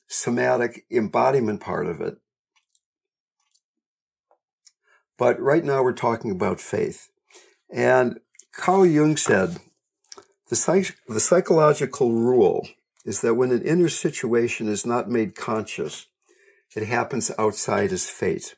somatic 0.09 0.85
embodiment 0.91 1.61
part 1.61 1.87
of 1.87 2.01
it. 2.01 2.17
But 5.17 5.41
right 5.41 5.65
now 5.65 5.83
we're 5.83 5.93
talking 5.93 6.31
about 6.31 6.61
faith. 6.61 7.09
And 7.73 8.21
Carl 8.53 8.87
Jung 8.87 9.17
said, 9.17 9.59
the, 10.49 10.57
psych- 10.57 10.97
the 11.09 11.21
psychological 11.21 12.13
rule 12.13 12.69
is 13.05 13.21
that 13.21 13.35
when 13.35 13.51
an 13.51 13.63
inner 13.63 13.89
situation 13.89 14.69
is 14.69 14.87
not 14.87 15.11
made 15.11 15.35
conscious, 15.35 16.07
it 16.75 16.87
happens 16.87 17.31
outside 17.39 17.93
as 17.93 18.09
fate. 18.09 18.55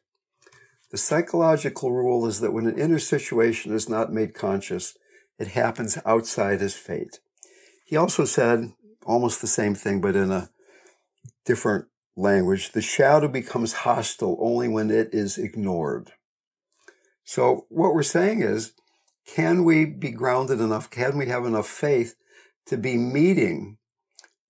The 0.91 0.99
psychological 0.99 1.93
rule 1.93 2.27
is 2.27 2.41
that 2.41 2.53
when 2.53 2.67
an 2.67 2.79
inner 2.79 2.99
situation 2.99 3.75
is 3.75 3.89
not 3.89 4.13
made 4.13 4.35
conscious, 4.35 4.97
it 5.39 5.49
happens 5.49 5.99
outside 6.07 6.63
as 6.63 6.75
fate. 6.75 7.21
He 7.85 7.97
also 7.97 8.25
said 8.25 8.73
almost 9.05 9.41
the 9.41 9.47
same 9.47 9.75
thing, 9.75 10.01
but 10.01 10.17
in 10.17 10.31
a 10.31 10.51
different 11.45 11.87
language. 12.17 12.73
The 12.73 12.83
shadow 12.83 13.29
becomes 13.29 13.73
hostile 13.73 14.37
only 14.41 14.69
when 14.69 14.91
it 14.91 15.11
is 15.13 15.39
ignored. 15.39 16.13
So 17.25 17.67
what 17.69 17.95
we're 17.95 18.03
saying 18.03 18.43
is, 18.43 18.73
can 19.27 19.65
we 19.65 19.85
be 19.85 20.11
grounded 20.11 20.61
enough? 20.61 20.91
Can 20.91 21.19
we 21.19 21.27
have 21.27 21.45
enough 21.45 21.67
faith 21.67 22.15
to 22.67 22.77
be 22.77 22.97
meeting 22.97 23.76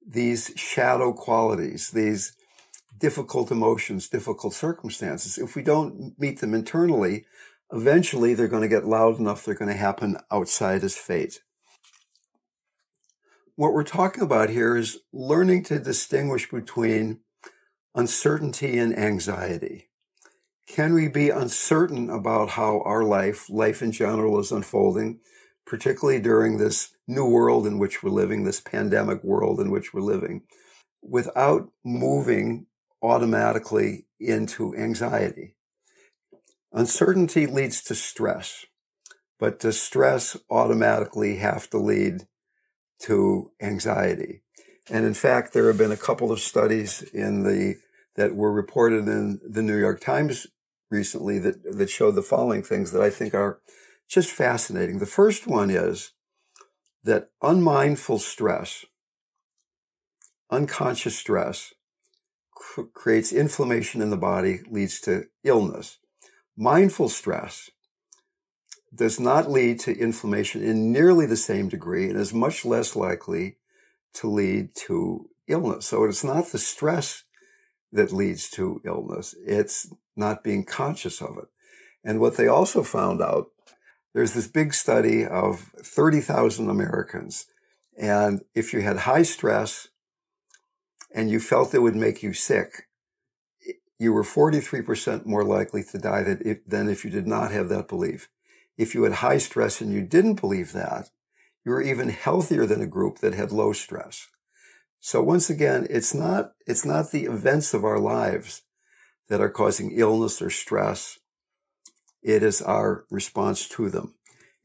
these 0.07 0.53
shadow 0.57 1.13
qualities, 1.13 1.91
these 1.91 2.33
difficult 2.99 3.51
emotions, 3.51 4.09
difficult 4.09 4.55
circumstances. 4.55 5.37
If 5.37 5.57
we 5.57 5.63
don't 5.63 6.19
meet 6.19 6.41
them 6.41 6.55
internally, 6.55 7.27
eventually 7.73 8.33
they're 8.33 8.49
going 8.49 8.63
to 8.63 8.69
get 8.69 8.87
loud 8.87 9.19
enough, 9.19 9.45
they're 9.45 9.55
going 9.55 9.71
to 9.71 9.77
happen 9.77 10.17
outside 10.31 10.85
as 10.85 10.97
fate. 10.97 11.41
What 13.57 13.73
we're 13.73 13.85
talking 13.85 14.23
about 14.23 14.51
here 14.51 14.77
is 14.77 14.99
learning 15.13 15.65
to 15.65 15.79
distinguish 15.79 16.49
between 16.51 17.21
uncertainty 17.95 18.79
and 18.79 18.97
anxiety. 18.97 19.89
Can 20.69 20.95
we 20.95 21.09
be 21.09 21.31
uncertain 21.31 22.11
about 22.11 22.51
how 22.51 22.83
our 22.83 23.03
life, 23.03 23.49
life 23.49 23.83
in 23.83 23.93
general, 23.93 24.39
is 24.39 24.53
unfolding, 24.53 25.21
particularly 25.67 26.21
during 26.21 26.57
this 26.57 26.91
new 27.07 27.27
world 27.27 27.67
in 27.67 27.79
which 27.79 28.03
we're 28.03 28.11
living, 28.11 28.45
this 28.45 28.61
pandemic 28.61 29.23
world 29.25 29.61
in 29.61 29.71
which 29.71 29.93
we're 29.93 30.01
living, 30.01 30.43
without 31.03 31.69
moving 31.85 32.67
automatically 33.03 34.07
into 34.19 34.75
anxiety. 34.77 35.57
Uncertainty 36.73 37.47
leads 37.47 37.83
to 37.83 37.95
stress, 37.95 38.67
but 39.39 39.59
does 39.59 39.81
stress 39.81 40.37
automatically 40.51 41.37
have 41.37 41.69
to 41.71 41.79
lead 41.79 42.27
to 43.01 43.51
anxiety? 43.61 44.43
And 44.91 45.05
in 45.05 45.15
fact, 45.15 45.53
there 45.53 45.67
have 45.67 45.79
been 45.79 45.93
a 45.93 45.97
couple 45.97 46.31
of 46.31 46.41
studies 46.41 47.03
in 47.03 47.43
the 47.43 47.77
that 48.15 48.35
were 48.35 48.53
reported 48.53 49.09
in 49.09 49.41
the 49.47 49.63
New 49.63 49.77
York 49.77 50.01
Times 50.01 50.47
recently 50.91 51.39
that, 51.39 51.63
that 51.77 51.91
show 51.91 52.11
the 52.11 52.23
following 52.23 52.63
things 52.63 52.93
that 52.93 53.03
I 53.03 53.11
think 53.11 53.35
are 53.35 53.61
just 54.09 54.31
fascinating. 54.31 54.99
The 54.99 55.07
first 55.07 55.47
one 55.47 55.71
is 55.71 56.13
that 57.05 57.31
unmindful 57.43 58.19
stress, 58.19 58.85
unconscious 60.51 61.17
stress 61.17 61.73
cr- 62.55 62.83
creates 62.95 63.33
inflammation 63.33 64.03
in 64.03 64.11
the 64.11 64.17
body, 64.17 64.61
leads 64.71 65.01
to 65.03 65.25
illness. 65.45 65.99
Mindful 66.57 67.09
stress 67.09 67.71
does 68.95 69.21
not 69.21 69.51
lead 69.51 69.79
to 69.81 69.97
inflammation 69.97 70.63
in 70.63 70.91
nearly 70.91 71.27
the 71.27 71.37
same 71.37 71.69
degree 71.69 72.09
and 72.09 72.19
is 72.19 72.33
much 72.33 72.65
less 72.65 72.97
likely 72.97 73.59
to 74.15 74.29
lead 74.29 74.75
to 74.75 75.29
illness. 75.49 75.87
So 75.87 76.05
it's 76.05 76.25
not 76.25 76.47
the 76.49 76.59
stress 76.59 77.25
that 77.93 78.13
leads 78.13 78.49
to 78.51 78.81
illness. 78.85 79.35
It's 79.47 79.93
not 80.17 80.43
being 80.43 80.65
conscious 80.65 81.21
of 81.21 81.37
it. 81.39 81.49
And 82.05 82.21
what 82.21 82.37
they 82.37 82.47
also 82.47 82.83
found 82.83 83.21
out, 83.21 83.49
there's 84.17 84.33
this 84.33 84.49
big 84.49 84.73
study 84.73 85.27
of 85.27 85.73
30,000 85.83 86.71
Americans. 86.71 87.45
And 87.99 88.41
if 88.55 88.73
you 88.73 88.81
had 88.81 89.01
high 89.01 89.25
stress, 89.25 89.89
and 91.15 91.31
you 91.31 91.39
felt 91.39 91.75
it 91.75 91.81
would 91.81 91.95
make 91.95 92.23
you 92.23 92.33
sick, 92.33 92.89
you 93.99 94.15
were 94.15 94.23
43% 94.23 95.27
more 95.27 95.45
likely 95.45 95.85
to 95.85 95.99
die 95.99 96.23
than 96.23 96.89
if 96.89 97.05
you 97.05 97.11
did 97.11 97.27
not 97.27 97.51
have 97.51 97.69
that 97.69 97.89
belief. 97.89 98.31
If 98.79 98.95
you 98.95 99.03
had 99.03 99.17
high 99.17 99.37
stress 99.37 99.83
and 99.83 99.93
you 99.93 100.01
didn't 100.01 100.41
believe 100.41 100.73
that, 100.73 101.11
you 101.63 101.73
were 101.73 101.83
even 101.83 102.09
healthier 102.09 102.65
than 102.65 102.81
a 102.81 102.87
group 102.87 103.19
that 103.19 103.35
had 103.35 103.53
low 103.53 103.75
stress. 103.75 104.29
So 104.99 105.23
once 105.23 105.51
again, 105.51 105.87
it's 105.91 106.15
not, 106.15 106.53
it's 106.67 106.87
not 106.87 107.11
the 107.11 107.25
events 107.25 107.75
of 107.75 107.85
our 107.85 107.99
lives 107.99 108.63
that 109.29 109.43
are 109.43 109.51
causing 109.51 109.93
illness 109.93 110.41
or 110.41 110.49
stress. 110.49 111.19
It 112.23 112.43
is 112.43 112.63
our 112.63 113.05
response 113.11 113.69
to 113.71 113.89
them. 113.91 114.15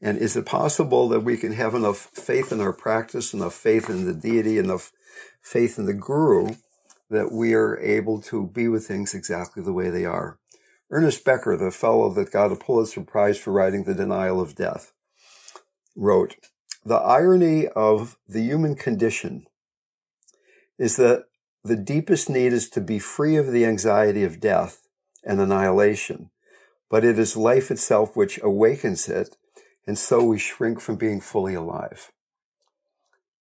And 0.00 0.18
is 0.18 0.36
it 0.36 0.46
possible 0.46 1.08
that 1.08 1.20
we 1.20 1.36
can 1.36 1.52
have 1.52 1.74
enough 1.74 2.10
faith 2.12 2.50
in 2.50 2.60
our 2.60 2.72
practice, 2.72 3.32
enough 3.32 3.54
faith 3.54 3.88
in 3.88 4.04
the 4.04 4.14
deity, 4.14 4.58
enough 4.58 4.92
faith 5.40 5.78
in 5.78 5.86
the 5.86 5.94
guru 5.94 6.56
that 7.08 7.30
we 7.30 7.54
are 7.54 7.78
able 7.78 8.20
to 8.22 8.46
be 8.48 8.66
with 8.66 8.86
things 8.86 9.14
exactly 9.14 9.62
the 9.62 9.72
way 9.72 9.90
they 9.90 10.04
are? 10.04 10.38
Ernest 10.90 11.24
Becker, 11.24 11.56
the 11.56 11.70
fellow 11.70 12.12
that 12.12 12.32
got 12.32 12.52
a 12.52 12.56
Pulitzer 12.56 13.02
Prize 13.02 13.38
for 13.38 13.52
writing 13.52 13.84
The 13.84 13.94
Denial 13.94 14.40
of 14.40 14.56
Death, 14.56 14.92
wrote, 15.96 16.36
The 16.84 16.96
irony 16.96 17.68
of 17.68 18.18
the 18.28 18.42
human 18.42 18.74
condition 18.74 19.46
is 20.78 20.96
that 20.96 21.26
the 21.62 21.76
deepest 21.76 22.28
need 22.28 22.52
is 22.52 22.68
to 22.70 22.80
be 22.80 22.98
free 22.98 23.36
of 23.36 23.52
the 23.52 23.64
anxiety 23.64 24.24
of 24.24 24.40
death 24.40 24.88
and 25.24 25.40
annihilation, 25.40 26.30
but 26.92 27.06
it 27.06 27.18
is 27.18 27.38
life 27.38 27.70
itself 27.70 28.14
which 28.14 28.38
awakens 28.42 29.08
it, 29.08 29.38
and 29.86 29.96
so 29.96 30.22
we 30.22 30.38
shrink 30.38 30.78
from 30.78 30.96
being 30.96 31.22
fully 31.22 31.54
alive. 31.54 32.12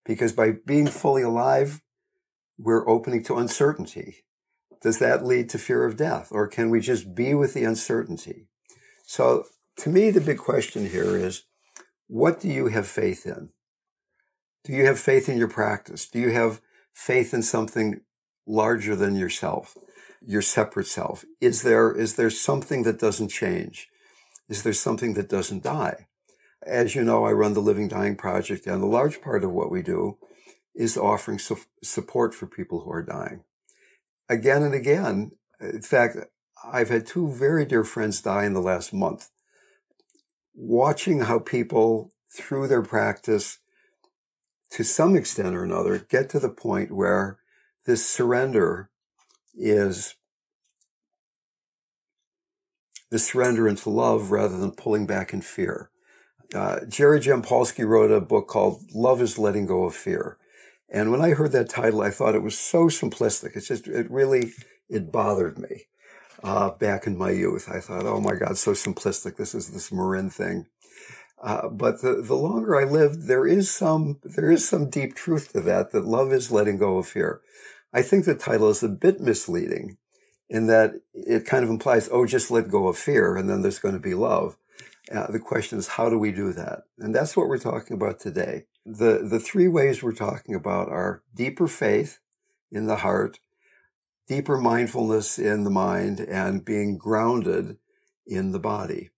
Because 0.06 0.32
by 0.32 0.54
being 0.66 0.88
fully 0.88 1.22
alive, 1.22 1.82
we're 2.58 2.88
opening 2.88 3.22
to 3.26 3.36
uncertainty. 3.36 4.24
Does 4.82 5.00
that 5.00 5.26
lead 5.26 5.50
to 5.50 5.58
fear 5.58 5.84
of 5.84 5.98
death, 5.98 6.30
or 6.32 6.48
can 6.48 6.70
we 6.70 6.80
just 6.80 7.14
be 7.14 7.34
with 7.34 7.54
the 7.54 7.66
uncertainty? 7.66 8.48
So, 9.06 9.44
to 9.80 9.90
me, 9.90 10.12
the 10.12 10.22
big 10.22 10.38
question 10.38 10.90
here 10.90 11.18
is 11.18 11.44
what 12.08 12.40
do 12.40 12.48
you 12.48 12.68
have 12.68 12.88
faith 12.88 13.26
in? 13.26 13.50
Do 14.64 14.72
you 14.72 14.86
have 14.86 14.98
faith 14.98 15.28
in 15.28 15.38
your 15.38 15.50
practice? 15.50 16.08
Do 16.08 16.20
you 16.20 16.30
have 16.30 16.62
faith 16.94 17.34
in 17.34 17.44
something 17.44 18.00
larger 18.48 18.96
than 18.96 19.16
yourself, 19.16 19.78
your 20.22 20.42
separate 20.42 20.88
self? 20.88 21.26
Is 21.40 21.64
there, 21.64 21.92
is 21.92 22.16
there 22.16 22.30
something 22.30 22.84
that 22.84 23.00
doesn't 23.00 23.30
change? 23.30 23.90
Is 24.48 24.64
there 24.64 24.74
something 24.74 25.14
that 25.14 25.30
doesn't 25.30 25.64
die? 25.64 26.08
As 26.66 26.96
you 26.96 27.04
know, 27.04 27.26
I 27.26 27.32
run 27.32 27.54
the 27.54 27.60
Living 27.60 27.88
Dying 27.88 28.16
Project, 28.16 28.68
and 28.68 28.84
a 28.84 28.88
large 28.88 29.22
part 29.22 29.44
of 29.44 29.52
what 29.52 29.72
we 29.72 29.82
do 29.82 30.18
is 30.76 30.98
offering 30.98 31.40
su- 31.40 31.58
support 31.84 32.36
for 32.36 32.46
people 32.46 32.82
who 32.82 32.92
are 32.92 33.04
dying. 33.04 33.44
Again 34.30 34.62
and 34.62 34.74
again, 34.74 35.32
in 35.60 35.82
fact, 35.82 36.18
I've 36.64 36.90
had 36.90 37.08
two 37.08 37.28
very 37.28 37.66
dear 37.66 37.84
friends 37.84 38.22
die 38.22 38.46
in 38.46 38.54
the 38.54 38.62
last 38.62 38.94
month. 38.94 39.30
Watching 40.54 41.22
how 41.22 41.40
people, 41.40 42.12
through 42.32 42.68
their 42.68 42.84
practice, 42.84 43.58
to 44.72 44.84
some 44.84 45.16
extent 45.16 45.56
or 45.56 45.64
another, 45.64 45.98
get 45.98 46.30
to 46.30 46.40
the 46.40 46.50
point 46.50 46.92
where 46.92 47.40
this 47.86 48.06
surrender 48.06 48.91
is 49.56 50.16
the 53.10 53.20
surrender 53.20 53.68
into 53.68 53.90
love 53.90 54.32
rather 54.32 54.58
than 54.58 54.72
pulling 54.72 55.06
back 55.06 55.34
in 55.34 55.42
fear. 55.42 55.90
Uh, 56.54 56.80
Jerry 56.88 57.20
Jampolsky 57.20 57.86
wrote 57.86 58.12
a 58.12 58.22
book 58.22 58.48
called 58.48 58.82
Love 58.94 59.22
is 59.22 59.38
Letting 59.38 59.68
Go 59.68 59.86
of 59.86 59.96
Fear. 59.96 60.38
And 60.90 61.12
when 61.12 61.22
I 61.22 61.30
heard 61.30 61.54
that 61.54 61.70
title, 61.70 62.02
I 62.02 62.10
thought 62.10 62.36
it 62.36 62.44
was 62.44 62.58
so 62.58 62.88
simplistic. 62.88 63.56
It's 63.56 63.68
just, 63.68 63.88
it 63.88 64.12
really, 64.12 64.52
it 64.90 65.12
bothered 65.12 65.58
me 65.58 65.88
uh, 66.44 66.72
back 66.72 67.08
in 67.08 67.18
my 67.18 67.32
youth. 67.32 67.70
I 67.70 67.80
thought, 67.80 68.06
oh 68.06 68.20
my 68.20 68.36
God, 68.36 68.58
so 68.58 68.72
simplistic. 68.72 69.38
This 69.38 69.56
is 69.56 69.70
this 69.70 69.92
Marin 69.92 70.30
thing. 70.30 70.66
Uh, 71.42 71.70
but 71.70 72.02
the, 72.02 72.22
the 72.22 72.36
longer 72.36 72.80
I 72.80 72.84
lived, 72.84 73.28
there 73.28 73.48
is 73.48 73.72
some, 73.72 74.20
there 74.24 74.52
is 74.52 74.68
some 74.68 74.90
deep 74.90 75.16
truth 75.16 75.54
to 75.54 75.62
that, 75.62 75.92
that 75.92 76.06
love 76.06 76.34
is 76.34 76.52
letting 76.52 76.78
go 76.78 76.98
of 76.98 77.08
fear. 77.08 77.42
I 77.94 78.02
think 78.02 78.26
the 78.26 78.36
title 78.36 78.70
is 78.70 78.84
a 78.84 78.90
bit 78.90 79.20
misleading 79.20 79.98
in 80.50 80.68
that 80.68 80.96
it 81.14 81.46
kind 81.46 81.64
of 81.64 81.70
implies, 81.70 82.10
oh, 82.12 82.26
just 82.26 82.52
let 82.52 82.70
go 82.70 82.88
of 82.88 82.98
fear 82.98 83.36
and 83.36 83.50
then 83.50 83.62
there's 83.62 83.80
going 83.80 83.94
to 83.94 84.00
be 84.00 84.14
love. 84.14 84.58
Uh, 85.12 85.28
the 85.28 85.40
question 85.40 85.78
is, 85.78 85.90
how 85.90 86.10
do 86.10 86.18
we 86.18 86.32
do 86.32 86.54
that? 86.54 86.84
And 87.00 87.14
that's 87.14 87.36
what 87.36 87.48
we're 87.48 87.58
talking 87.58 87.96
about 87.96 88.20
today. 88.20 88.66
The, 88.86 89.28
the 89.30 89.40
three 89.40 89.68
ways 89.68 90.02
we're 90.02 90.14
talking 90.14 90.56
about 90.56 90.90
are 90.90 91.24
deeper 91.34 91.68
faith 91.68 92.20
in 92.72 92.88
the 92.88 92.98
heart, 92.98 93.40
deeper 94.28 94.58
mindfulness 94.58 95.38
in 95.38 95.64
the 95.64 95.70
mind, 95.70 96.20
and 96.22 96.64
being 96.64 96.98
grounded 96.98 97.78
in 98.26 98.52
the 98.52 98.60
body. 98.60 99.10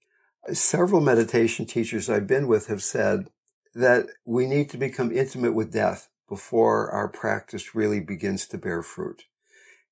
Several 0.52 1.02
meditation 1.02 1.66
teachers 1.66 2.10
I've 2.10 2.28
been 2.28 2.48
with 2.48 2.68
have 2.68 2.84
said 2.84 3.30
that 3.76 4.08
we 4.26 4.46
need 4.46 4.70
to 4.72 4.78
become 4.78 5.12
intimate 5.12 5.54
with 5.54 5.72
death 5.72 6.10
before 6.34 6.90
our 6.90 7.08
practice 7.08 7.76
really 7.76 8.00
begins 8.00 8.48
to 8.48 8.58
bear 8.58 8.82
fruit. 8.82 9.26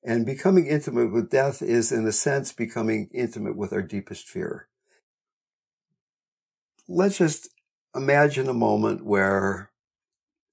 And 0.04 0.26
becoming 0.26 0.66
intimate 0.66 1.12
with 1.12 1.30
death 1.30 1.62
is, 1.62 1.92
in 1.92 2.08
a 2.08 2.12
sense, 2.12 2.52
becoming 2.52 3.12
intimate 3.14 3.56
with 3.56 3.72
our 3.72 3.84
deepest 3.84 4.28
fear. 4.28 4.68
Let's 6.88 7.20
just 7.20 7.50
imagine 7.96 8.50
a 8.50 8.56
moment 8.56 9.06
where 9.06 9.70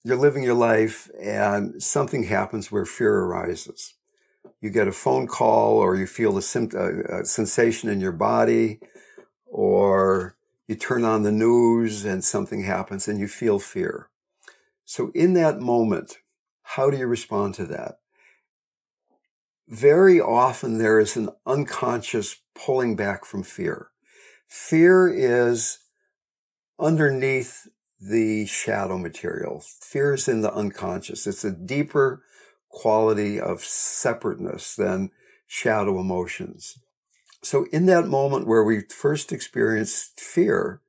you're 0.04 0.18
living 0.18 0.42
your 0.42 0.60
life 0.72 1.10
and 1.18 1.82
something 1.82 2.24
happens 2.24 2.70
where 2.70 2.84
fear 2.84 3.20
arises. 3.20 3.94
You 4.60 4.68
get 4.68 4.88
a 4.88 4.92
phone 4.92 5.26
call 5.26 5.78
or 5.78 5.96
you 5.96 6.06
feel 6.06 6.36
a, 6.36 6.42
sim- 6.42 6.70
a, 6.76 7.20
a 7.20 7.24
sensation 7.24 7.88
in 7.88 7.98
your 7.98 8.12
body 8.12 8.80
or 9.46 10.36
you 10.66 10.74
turn 10.74 11.04
on 11.04 11.22
the 11.22 11.32
news 11.32 12.04
and 12.04 12.22
something 12.22 12.64
happens 12.64 13.08
and 13.08 13.18
you 13.18 13.26
feel 13.26 13.58
fear. 13.58 14.10
So 14.88 15.10
in 15.14 15.34
that 15.34 15.60
moment, 15.60 16.16
how 16.62 16.88
do 16.88 16.96
you 16.96 17.06
respond 17.06 17.54
to 17.56 17.66
that? 17.66 17.98
Very 19.68 20.18
often 20.18 20.78
there 20.78 20.98
is 20.98 21.14
an 21.14 21.28
unconscious 21.44 22.40
pulling 22.54 22.96
back 22.96 23.26
from 23.26 23.42
fear. 23.42 23.90
Fear 24.48 25.12
is 25.12 25.80
underneath 26.80 27.68
the 28.00 28.46
shadow 28.46 28.96
material. 28.96 29.62
Fear 29.82 30.14
is 30.14 30.26
in 30.26 30.40
the 30.40 30.54
unconscious. 30.54 31.26
It's 31.26 31.44
a 31.44 31.52
deeper 31.52 32.22
quality 32.70 33.38
of 33.38 33.60
separateness 33.60 34.74
than 34.74 35.10
shadow 35.46 36.00
emotions. 36.00 36.78
So 37.42 37.66
in 37.74 37.84
that 37.86 38.06
moment 38.06 38.46
where 38.46 38.64
we 38.64 38.84
first 38.88 39.32
experience 39.32 40.12
fear, 40.16 40.80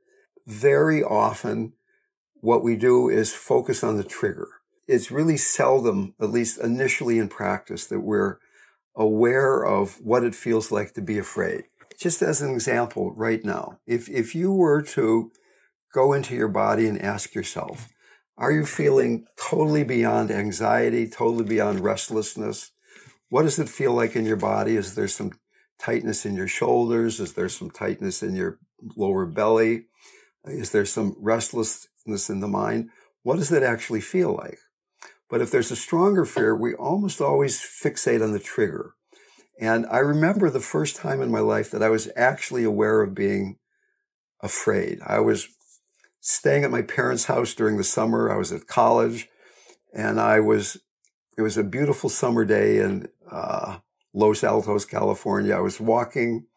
very 0.47 1.03
often 1.03 1.73
what 2.41 2.63
we 2.63 2.75
do 2.75 3.09
is 3.09 3.33
focus 3.33 3.83
on 3.83 3.97
the 3.97 4.03
trigger. 4.03 4.47
It's 4.87 5.11
really 5.11 5.37
seldom, 5.37 6.15
at 6.19 6.31
least 6.31 6.59
initially 6.59 7.19
in 7.19 7.29
practice, 7.29 7.85
that 7.87 7.99
we're 7.99 8.37
aware 8.95 9.63
of 9.63 10.01
what 10.01 10.23
it 10.23 10.35
feels 10.35 10.71
like 10.71 10.93
to 10.93 11.01
be 11.01 11.17
afraid. 11.17 11.65
Just 11.99 12.21
as 12.21 12.41
an 12.41 12.51
example 12.51 13.13
right 13.13 13.43
now, 13.43 13.79
if, 13.85 14.09
if 14.09 14.33
you 14.33 14.51
were 14.51 14.81
to 14.81 15.31
go 15.93 16.13
into 16.13 16.35
your 16.35 16.47
body 16.47 16.87
and 16.87 17.01
ask 17.01 17.35
yourself, 17.35 17.89
are 18.37 18.51
you 18.51 18.65
feeling 18.65 19.25
totally 19.37 19.83
beyond 19.83 20.31
anxiety, 20.31 21.07
totally 21.07 21.43
beyond 21.43 21.81
restlessness? 21.81 22.71
What 23.29 23.43
does 23.43 23.59
it 23.59 23.69
feel 23.69 23.93
like 23.93 24.15
in 24.15 24.25
your 24.25 24.37
body? 24.37 24.77
Is 24.77 24.95
there 24.95 25.09
some 25.09 25.33
tightness 25.77 26.25
in 26.25 26.35
your 26.35 26.47
shoulders? 26.47 27.19
Is 27.19 27.33
there 27.33 27.49
some 27.49 27.69
tightness 27.69 28.23
in 28.23 28.35
your 28.35 28.59
lower 28.95 29.25
belly? 29.25 29.85
Is 30.45 30.71
there 30.71 30.85
some 30.85 31.15
restlessness 31.19 32.29
in 32.29 32.39
the 32.39 32.47
mind? 32.47 32.89
What 33.23 33.37
does 33.37 33.49
that 33.49 33.63
actually 33.63 34.01
feel 34.01 34.35
like? 34.35 34.59
But 35.29 35.41
if 35.41 35.51
there's 35.51 35.71
a 35.71 35.75
stronger 35.75 36.25
fear, 36.25 36.55
we 36.55 36.73
almost 36.73 37.21
always 37.21 37.59
fixate 37.59 38.23
on 38.23 38.31
the 38.31 38.39
trigger. 38.39 38.93
And 39.59 39.85
I 39.87 39.99
remember 39.99 40.49
the 40.49 40.59
first 40.59 40.95
time 40.95 41.21
in 41.21 41.31
my 41.31 41.41
life 41.41 41.69
that 41.71 41.83
I 41.83 41.89
was 41.89 42.09
actually 42.15 42.63
aware 42.63 43.01
of 43.01 43.13
being 43.13 43.57
afraid. 44.41 44.99
I 45.05 45.19
was 45.19 45.49
staying 46.21 46.63
at 46.63 46.71
my 46.71 46.81
parents' 46.81 47.25
house 47.25 47.53
during 47.53 47.77
the 47.77 47.83
summer. 47.83 48.31
I 48.31 48.37
was 48.37 48.51
at 48.51 48.67
college 48.67 49.27
and 49.93 50.19
I 50.19 50.39
was, 50.39 50.77
it 51.37 51.41
was 51.41 51.57
a 51.57 51.63
beautiful 51.63 52.09
summer 52.09 52.45
day 52.45 52.79
in, 52.79 53.07
uh, 53.29 53.79
Los 54.13 54.43
Altos, 54.43 54.85
California. 54.85 55.55
I 55.55 55.59
was 55.59 55.79
walking 55.79 56.47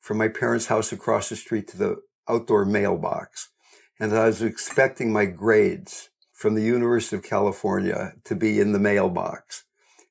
from 0.00 0.18
my 0.18 0.28
parents' 0.28 0.66
house 0.66 0.92
across 0.92 1.28
the 1.28 1.36
street 1.36 1.68
to 1.68 1.76
the 1.76 1.96
outdoor 2.28 2.64
mailbox. 2.64 3.50
And 3.98 4.14
I 4.14 4.26
was 4.26 4.42
expecting 4.42 5.12
my 5.12 5.24
grades 5.26 6.10
from 6.32 6.54
the 6.54 6.62
University 6.62 7.16
of 7.16 7.22
California 7.22 8.12
to 8.24 8.34
be 8.34 8.60
in 8.60 8.72
the 8.72 8.78
mailbox. 8.78 9.64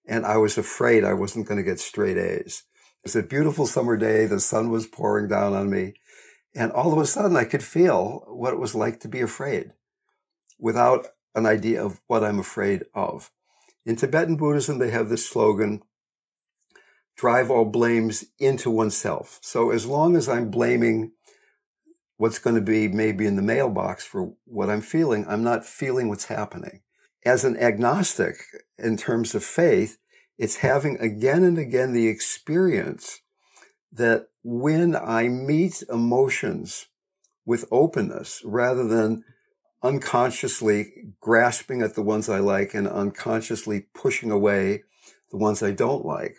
And 0.08 0.25
I 0.25 0.38
was 0.38 0.58
afraid 0.58 1.04
I 1.04 1.13
wasn't 1.13 1.47
going 1.47 1.58
to 1.58 1.63
get 1.63 1.80
straight 1.80 2.17
A's. 2.17 2.63
It 3.04 3.06
was 3.06 3.15
a 3.15 3.23
beautiful 3.23 3.67
summer 3.67 3.97
day. 3.97 4.25
The 4.25 4.39
sun 4.39 4.69
was 4.69 4.88
pouring 4.88 5.28
down 5.28 5.54
on 5.54 5.69
me. 5.69 5.93
And 6.56 6.71
all 6.71 6.93
of 6.93 6.99
a 6.99 7.06
sudden 7.06 7.36
I 7.36 7.43
could 7.43 7.63
feel 7.63 8.23
what 8.28 8.54
it 8.54 8.60
was 8.60 8.73
like 8.73 8.99
to 9.01 9.08
be 9.08 9.21
afraid 9.21 9.73
without 10.60 11.08
an 11.36 11.45
idea 11.45 11.84
of 11.84 12.01
what 12.08 12.23
I'm 12.23 12.39
afraid 12.39 12.86
of. 12.93 13.30
In 13.86 13.95
Tibetan 13.95 14.38
Buddhism, 14.38 14.80
they 14.80 14.89
have 14.89 15.10
this 15.10 15.30
slogan, 15.30 15.84
drive 17.15 17.51
all 17.51 17.65
blames 17.65 18.25
into 18.39 18.71
oneself. 18.71 19.39
So 19.41 19.69
as 19.69 19.86
long 19.86 20.15
as 20.15 20.28
I'm 20.28 20.49
blaming 20.49 21.12
what's 22.17 22.39
going 22.39 22.56
to 22.56 22.62
be 22.62 22.88
maybe 22.88 23.25
in 23.25 23.36
the 23.36 23.41
mailbox 23.41 24.06
for 24.06 24.34
what 24.45 24.69
I'm 24.69 24.82
feeling, 24.82 25.25
I'm 25.28 25.43
not 25.43 25.65
feeling 25.65 26.08
what's 26.08 26.25
happening. 26.25 26.82
As 27.25 27.43
an 27.43 27.58
agnostic, 27.58 28.36
in 28.78 28.97
terms 28.97 29.36
of 29.36 29.43
faith, 29.43 29.97
it's 30.38 30.58
having 30.58 30.97
again 30.99 31.43
and 31.43 31.58
again 31.58 31.93
the 31.93 32.08
experience 32.08 33.21
that 33.91 34.28
when 34.43 34.95
I 34.95 35.28
meet 35.30 35.82
emotions 35.89 36.88
with 37.45 37.65
openness 37.71 38.41
rather 38.43 38.88
than 38.88 39.23
unconsciously 39.82 41.13
grasping 41.21 41.82
at 41.82 41.95
the 41.95 42.01
ones 42.01 42.28
I 42.28 42.39
like 42.39 42.73
and 42.73 42.88
unconsciously 42.88 43.86
pushing 43.93 44.32
away 44.32 44.84
the 45.32 45.38
ones 45.38 45.62
I 45.62 45.71
don't 45.71 46.06
like, 46.06 46.38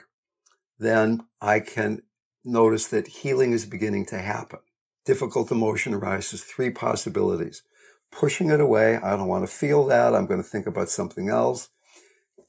then 0.79 1.27
I 1.41 1.61
can 1.61 2.03
notice 2.45 2.87
that 2.89 3.09
healing 3.09 3.53
is 3.53 3.65
beginning 3.65 4.07
to 4.07 4.19
happen. 4.19 4.61
Difficult 5.07 5.51
emotion 5.53 5.95
arises, 5.95 6.43
three 6.43 6.71
possibilities. 6.71 7.63
Pushing 8.11 8.51
it 8.51 8.61
away, 8.61 8.97
I 8.97 9.17
don't 9.17 9.29
want 9.29 9.49
to 9.49 9.53
feel 9.53 9.87
that, 9.87 10.15
I'm 10.15 10.27
going 10.27 10.43
to 10.43 10.49
think 10.49 10.67
about 10.67 10.91
something 10.91 11.29
else. 11.29 11.71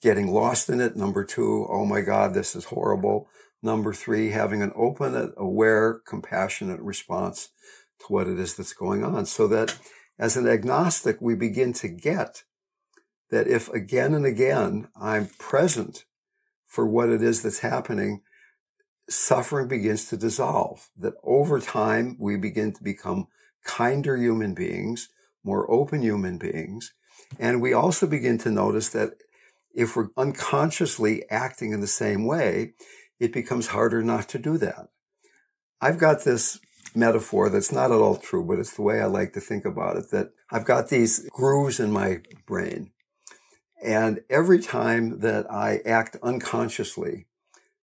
Getting 0.02 0.34
lost 0.34 0.70
in 0.70 0.82
it, 0.82 0.96
number 0.96 1.24
two, 1.24 1.68
oh 1.70 1.86
my 1.86 2.02
God, 2.02 2.34
this 2.34 2.56
is 2.56 2.66
horrible. 2.66 3.30
Number 3.62 3.94
three, 3.94 4.32
having 4.32 4.62
an 4.62 4.72
open, 4.76 5.34
aware, 5.38 6.02
compassionate 6.08 6.80
response 6.82 7.50
to 8.00 8.06
what 8.08 8.28
it 8.28 8.40
is 8.40 8.56
that's 8.56 8.74
going 8.74 9.04
on. 9.04 9.26
So 9.26 9.48
that 9.48 9.78
as 10.20 10.36
an 10.36 10.48
agnostic, 10.48 11.18
we 11.22 11.36
begin 11.36 11.74
to 11.74 11.88
get 11.88 12.44
that 13.30 13.48
if 13.48 13.70
again 13.70 14.14
and 14.14 14.26
again 14.26 14.88
I'm 15.00 15.28
present 15.38 16.06
for 16.66 16.86
what 16.88 17.10
it 17.10 17.22
is 17.22 17.44
that's 17.44 17.60
happening, 17.60 18.22
suffering 19.10 19.68
begins 19.68 20.06
to 20.10 20.18
dissolve. 20.18 20.90
That 20.98 21.14
over 21.24 21.60
time, 21.60 22.18
we 22.20 22.38
begin 22.38 22.74
to 22.74 22.84
become 22.84 23.28
kinder 23.64 24.18
human 24.18 24.54
beings, 24.54 25.10
more 25.44 25.70
open 25.70 26.02
human 26.02 26.38
beings. 26.38 26.94
And 27.40 27.62
we 27.62 27.74
also 27.74 28.08
begin 28.08 28.38
to 28.40 28.52
notice 28.52 28.90
that 28.90 29.12
if 29.74 29.96
we're 29.96 30.10
unconsciously 30.18 31.24
acting 31.30 31.72
in 31.72 31.82
the 31.82 31.88
same 31.88 32.26
way, 32.26 32.74
it 33.20 33.32
becomes 33.34 33.68
harder 33.68 34.02
not 34.02 34.28
to 34.30 34.40
do 34.40 34.58
that. 34.58 34.90
I've 35.82 36.00
got 36.00 36.24
this 36.24 36.60
metaphor 36.96 37.50
that's 37.50 37.72
not 37.72 37.92
at 37.92 38.00
all 38.00 38.18
true, 38.18 38.44
but 38.44 38.60
it's 38.60 38.76
the 38.76 38.82
way 38.82 39.02
I 39.02 39.06
like 39.06 39.34
to 39.34 39.40
think 39.40 39.66
about 39.66 39.98
it 39.98 40.10
that 40.12 40.32
I've 40.50 40.66
got 40.66 40.90
these 40.90 41.28
grooves 41.30 41.80
in 41.80 41.92
my 41.92 42.22
brain. 42.48 42.92
And 43.84 44.22
every 44.30 44.60
time 44.60 45.20
that 45.20 45.52
I 45.52 45.82
act 45.86 46.18
unconsciously, 46.24 47.27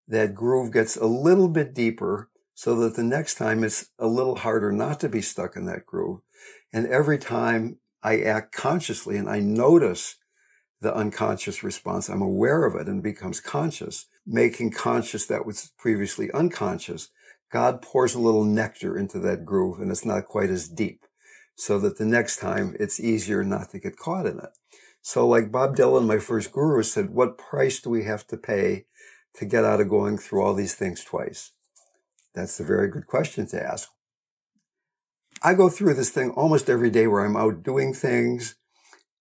that 0.08 0.34
groove 0.34 0.72
gets 0.72 0.96
a 0.96 1.06
little 1.06 1.48
bit 1.48 1.74
deeper 1.74 2.28
so 2.54 2.76
that 2.76 2.94
the 2.94 3.02
next 3.02 3.34
time 3.34 3.64
it's 3.64 3.90
a 3.98 4.06
little 4.06 4.36
harder 4.36 4.70
not 4.70 5.00
to 5.00 5.08
be 5.08 5.20
stuck 5.20 5.56
in 5.56 5.66
that 5.66 5.86
groove. 5.86 6.20
And 6.72 6.86
every 6.86 7.18
time 7.18 7.78
I 8.02 8.20
act 8.20 8.54
consciously 8.54 9.16
and 9.16 9.28
I 9.28 9.40
notice 9.40 10.16
the 10.80 10.94
unconscious 10.94 11.64
response, 11.64 12.08
I'm 12.08 12.22
aware 12.22 12.64
of 12.64 12.74
it 12.74 12.86
and 12.86 13.02
becomes 13.02 13.40
conscious, 13.40 14.06
making 14.26 14.72
conscious 14.72 15.26
that 15.26 15.46
was 15.46 15.72
previously 15.78 16.30
unconscious. 16.32 17.10
God 17.50 17.82
pours 17.82 18.14
a 18.14 18.20
little 18.20 18.44
nectar 18.44 18.96
into 18.96 19.18
that 19.20 19.44
groove 19.44 19.80
and 19.80 19.90
it's 19.90 20.04
not 20.04 20.26
quite 20.26 20.50
as 20.50 20.68
deep 20.68 21.06
so 21.56 21.78
that 21.78 21.98
the 21.98 22.04
next 22.04 22.38
time 22.38 22.76
it's 22.78 23.00
easier 23.00 23.44
not 23.44 23.70
to 23.70 23.78
get 23.78 23.96
caught 23.96 24.26
in 24.26 24.38
it. 24.38 24.50
So 25.02 25.26
like 25.28 25.52
Bob 25.52 25.76
Dylan, 25.76 26.06
my 26.06 26.18
first 26.18 26.50
guru 26.52 26.82
said, 26.82 27.10
what 27.10 27.38
price 27.38 27.80
do 27.80 27.90
we 27.90 28.04
have 28.04 28.26
to 28.28 28.36
pay 28.36 28.86
to 29.36 29.44
get 29.44 29.64
out 29.64 29.80
of 29.80 29.88
going 29.88 30.18
through 30.18 30.42
all 30.42 30.54
these 30.54 30.74
things 30.74 31.04
twice? 31.04 31.52
That's 32.34 32.58
a 32.60 32.64
very 32.64 32.88
good 32.88 33.06
question 33.06 33.46
to 33.48 33.62
ask. 33.62 33.88
I 35.42 35.54
go 35.54 35.68
through 35.68 35.94
this 35.94 36.10
thing 36.10 36.30
almost 36.30 36.70
every 36.70 36.90
day 36.90 37.06
where 37.06 37.24
I'm 37.24 37.36
out 37.36 37.62
doing 37.62 37.92
things 37.92 38.56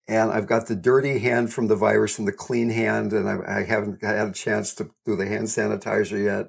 and 0.08 0.32
I've 0.32 0.47
got 0.47 0.67
the 0.67 0.76
dirty 0.76 1.19
hand 1.19 1.54
from 1.54 1.67
the 1.67 1.78
virus 1.78 2.19
and 2.19 2.28
the 2.28 2.34
clean 2.34 2.69
hand, 2.71 3.13
and 3.13 3.30
I, 3.30 3.60
I, 3.60 3.63
haven't 3.63 4.04
had 4.04 4.28
a 4.28 4.34
chance 4.34 4.73
to 4.76 4.89
do 5.06 5.15
the 5.15 5.26
hand 5.26 5.45
sanitizer 5.45 6.21
yet. 6.21 6.47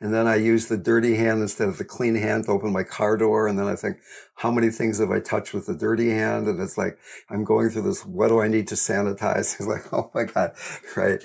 And 0.00 0.12
then 0.12 0.26
I 0.26 0.36
use 0.36 0.68
the 0.68 0.78
dirty 0.78 1.16
hand 1.16 1.42
instead 1.42 1.68
of 1.68 1.76
the 1.76 1.84
clean 1.84 2.14
hand 2.14 2.44
to 2.44 2.52
open 2.52 2.72
my 2.72 2.82
car 2.82 3.18
door. 3.18 3.46
And 3.46 3.58
then 3.58 3.66
I 3.66 3.76
think, 3.76 3.98
how 4.36 4.50
many 4.50 4.70
things 4.70 4.98
have 4.98 5.10
I 5.10 5.20
touched 5.20 5.52
with 5.52 5.66
the 5.66 5.76
dirty 5.76 6.10
hand? 6.10 6.46
And 6.46 6.60
it's 6.60 6.78
like, 6.78 6.98
I'm 7.28 7.44
going 7.44 7.70
through 7.70 7.82
this. 7.82 8.04
What 8.06 8.28
do 8.28 8.40
I 8.40 8.48
need 8.48 8.68
to 8.68 8.74
sanitize? 8.74 9.54
It's 9.60 9.66
like, 9.66 9.92
oh 9.92 10.10
my 10.14 10.24
God. 10.24 10.52
Right. 10.96 11.22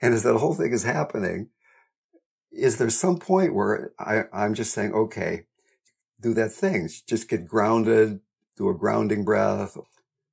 And 0.00 0.14
as 0.14 0.22
that 0.22 0.36
whole 0.36 0.54
thing 0.54 0.72
is 0.72 0.84
happening, 0.84 1.48
is 2.52 2.78
there 2.78 2.90
some 2.90 3.18
point 3.18 3.54
where 3.54 3.92
I, 3.98 4.24
I'm 4.32 4.54
just 4.54 4.72
saying, 4.72 4.92
okay, 4.92 5.44
do 6.20 6.34
that 6.34 6.52
thing. 6.52 6.88
Just 7.06 7.28
get 7.28 7.46
grounded, 7.46 8.20
do 8.56 8.68
a 8.68 8.74
grounding 8.74 9.24
breath, 9.24 9.76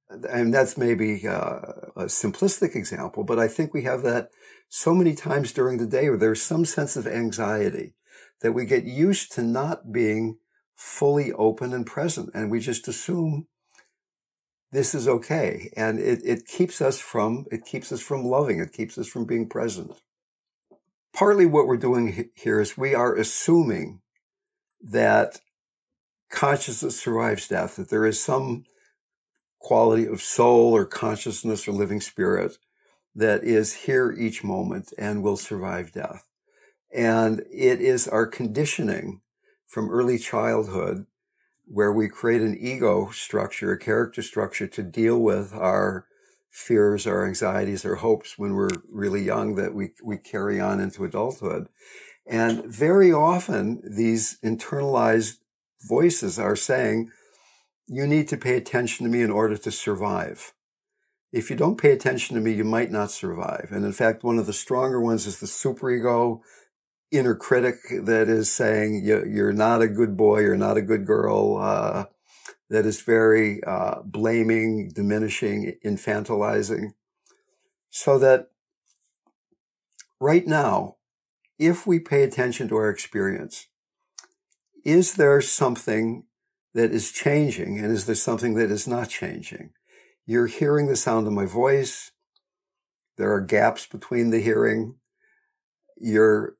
and 0.09 0.53
that's 0.53 0.77
maybe 0.77 1.27
uh, 1.27 1.59
a 1.95 2.05
simplistic 2.05 2.75
example, 2.75 3.23
but 3.23 3.39
I 3.39 3.47
think 3.47 3.73
we 3.73 3.83
have 3.83 4.03
that 4.03 4.29
so 4.69 4.93
many 4.93 5.13
times 5.13 5.51
during 5.51 5.77
the 5.77 5.85
day 5.85 6.09
where 6.09 6.17
there's 6.17 6.41
some 6.41 6.65
sense 6.65 6.95
of 6.95 7.07
anxiety 7.07 7.93
that 8.41 8.53
we 8.53 8.65
get 8.65 8.83
used 8.85 9.31
to 9.33 9.41
not 9.41 9.91
being 9.91 10.37
fully 10.75 11.33
open 11.33 11.73
and 11.73 11.85
present. 11.85 12.29
And 12.33 12.51
we 12.51 12.59
just 12.59 12.87
assume 12.87 13.47
this 14.71 14.93
is 14.93 15.07
okay. 15.07 15.71
And 15.77 15.99
it, 15.99 16.21
it 16.23 16.45
keeps 16.45 16.81
us 16.81 16.99
from, 16.99 17.45
it 17.51 17.65
keeps 17.65 17.91
us 17.91 18.01
from 18.01 18.25
loving. 18.25 18.59
It 18.59 18.73
keeps 18.73 18.97
us 18.97 19.07
from 19.07 19.25
being 19.25 19.47
present. 19.47 20.01
Partly 21.13 21.45
what 21.45 21.67
we're 21.67 21.77
doing 21.77 22.29
here 22.35 22.59
is 22.59 22.77
we 22.77 22.93
are 22.93 23.15
assuming 23.15 24.01
that 24.81 25.39
consciousness 26.29 26.99
survives 26.99 27.47
death, 27.47 27.77
that 27.77 27.89
there 27.89 28.05
is 28.05 28.21
some 28.21 28.65
quality 29.59 30.05
of 30.05 30.21
soul 30.21 30.75
or 30.75 30.85
consciousness 30.85 31.67
or 31.67 31.71
living 31.71 32.01
spirit 32.01 32.57
that 33.15 33.43
is 33.43 33.73
here 33.73 34.11
each 34.11 34.43
moment 34.43 34.93
and 34.97 35.23
will 35.23 35.37
survive 35.37 35.91
death. 35.91 36.27
And 36.93 37.39
it 37.51 37.81
is 37.81 38.07
our 38.07 38.27
conditioning 38.27 39.21
from 39.65 39.89
early 39.89 40.19
childhood 40.19 41.05
where 41.69 41.91
we 41.91 42.07
create 42.07 42.41
an 42.41 42.57
ego 42.59 43.09
structure, 43.11 43.71
a 43.71 43.79
character 43.79 44.21
structure 44.21 44.67
to 44.67 44.83
deal 44.83 45.19
with 45.19 45.53
our 45.53 46.05
fears, 46.49 47.05
our 47.05 47.25
anxieties, 47.25 47.85
our 47.85 47.95
hopes 47.95 48.37
when 48.37 48.53
we're 48.53 48.69
really 48.89 49.21
young 49.21 49.55
that 49.55 49.73
we, 49.73 49.91
we 50.03 50.17
carry 50.17 50.59
on 50.59 50.79
into 50.79 51.03
adulthood. 51.03 51.67
And 52.25 52.65
very 52.65 53.11
often 53.11 53.81
these 53.85 54.37
internalized 54.43 55.37
voices 55.87 56.39
are 56.39 56.55
saying, 56.55 57.09
you 57.87 58.07
need 58.07 58.27
to 58.29 58.37
pay 58.37 58.57
attention 58.57 59.05
to 59.05 59.11
me 59.11 59.21
in 59.21 59.31
order 59.31 59.57
to 59.57 59.71
survive. 59.71 60.53
If 61.31 61.49
you 61.49 61.55
don't 61.55 61.79
pay 61.79 61.91
attention 61.91 62.35
to 62.35 62.41
me, 62.41 62.53
you 62.53 62.63
might 62.63 62.91
not 62.91 63.11
survive. 63.11 63.69
And 63.71 63.85
in 63.85 63.93
fact, 63.93 64.23
one 64.23 64.39
of 64.39 64.45
the 64.45 64.53
stronger 64.53 64.99
ones 64.99 65.27
is 65.27 65.39
the 65.39 65.45
superego 65.45 66.39
inner 67.11 67.35
critic 67.35 67.75
that 68.03 68.27
is 68.27 68.51
saying 68.51 69.03
you're 69.03 69.53
not 69.53 69.81
a 69.81 69.87
good 69.87 70.17
boy, 70.17 70.41
you're 70.41 70.57
not 70.57 70.77
a 70.77 70.81
good 70.81 71.05
girl, 71.05 71.57
uh, 71.57 72.05
that 72.69 72.85
is 72.85 73.01
very 73.01 73.63
uh, 73.63 74.01
blaming, 74.03 74.89
diminishing, 74.89 75.77
infantilizing. 75.85 76.93
So 77.89 78.19
that 78.19 78.49
right 80.19 80.45
now, 80.45 80.97
if 81.57 81.87
we 81.87 81.99
pay 81.99 82.23
attention 82.23 82.67
to 82.67 82.75
our 82.75 82.89
experience, 82.89 83.67
is 84.83 85.15
there 85.15 85.41
something 85.41 86.25
that 86.73 86.91
is 86.91 87.11
changing 87.11 87.79
and 87.79 87.91
is 87.91 88.05
there 88.05 88.15
something 88.15 88.55
that 88.55 88.69
is 88.69 88.87
not 88.87 89.09
changing? 89.09 89.71
You're 90.25 90.47
hearing 90.47 90.87
the 90.87 90.95
sound 90.95 91.25
of 91.25 91.33
my 91.33 91.45
voice. 91.45 92.11
There 93.17 93.31
are 93.31 93.41
gaps 93.41 93.87
between 93.87 94.29
the 94.29 94.41
hearing. 94.41 94.95
You're 95.95 96.56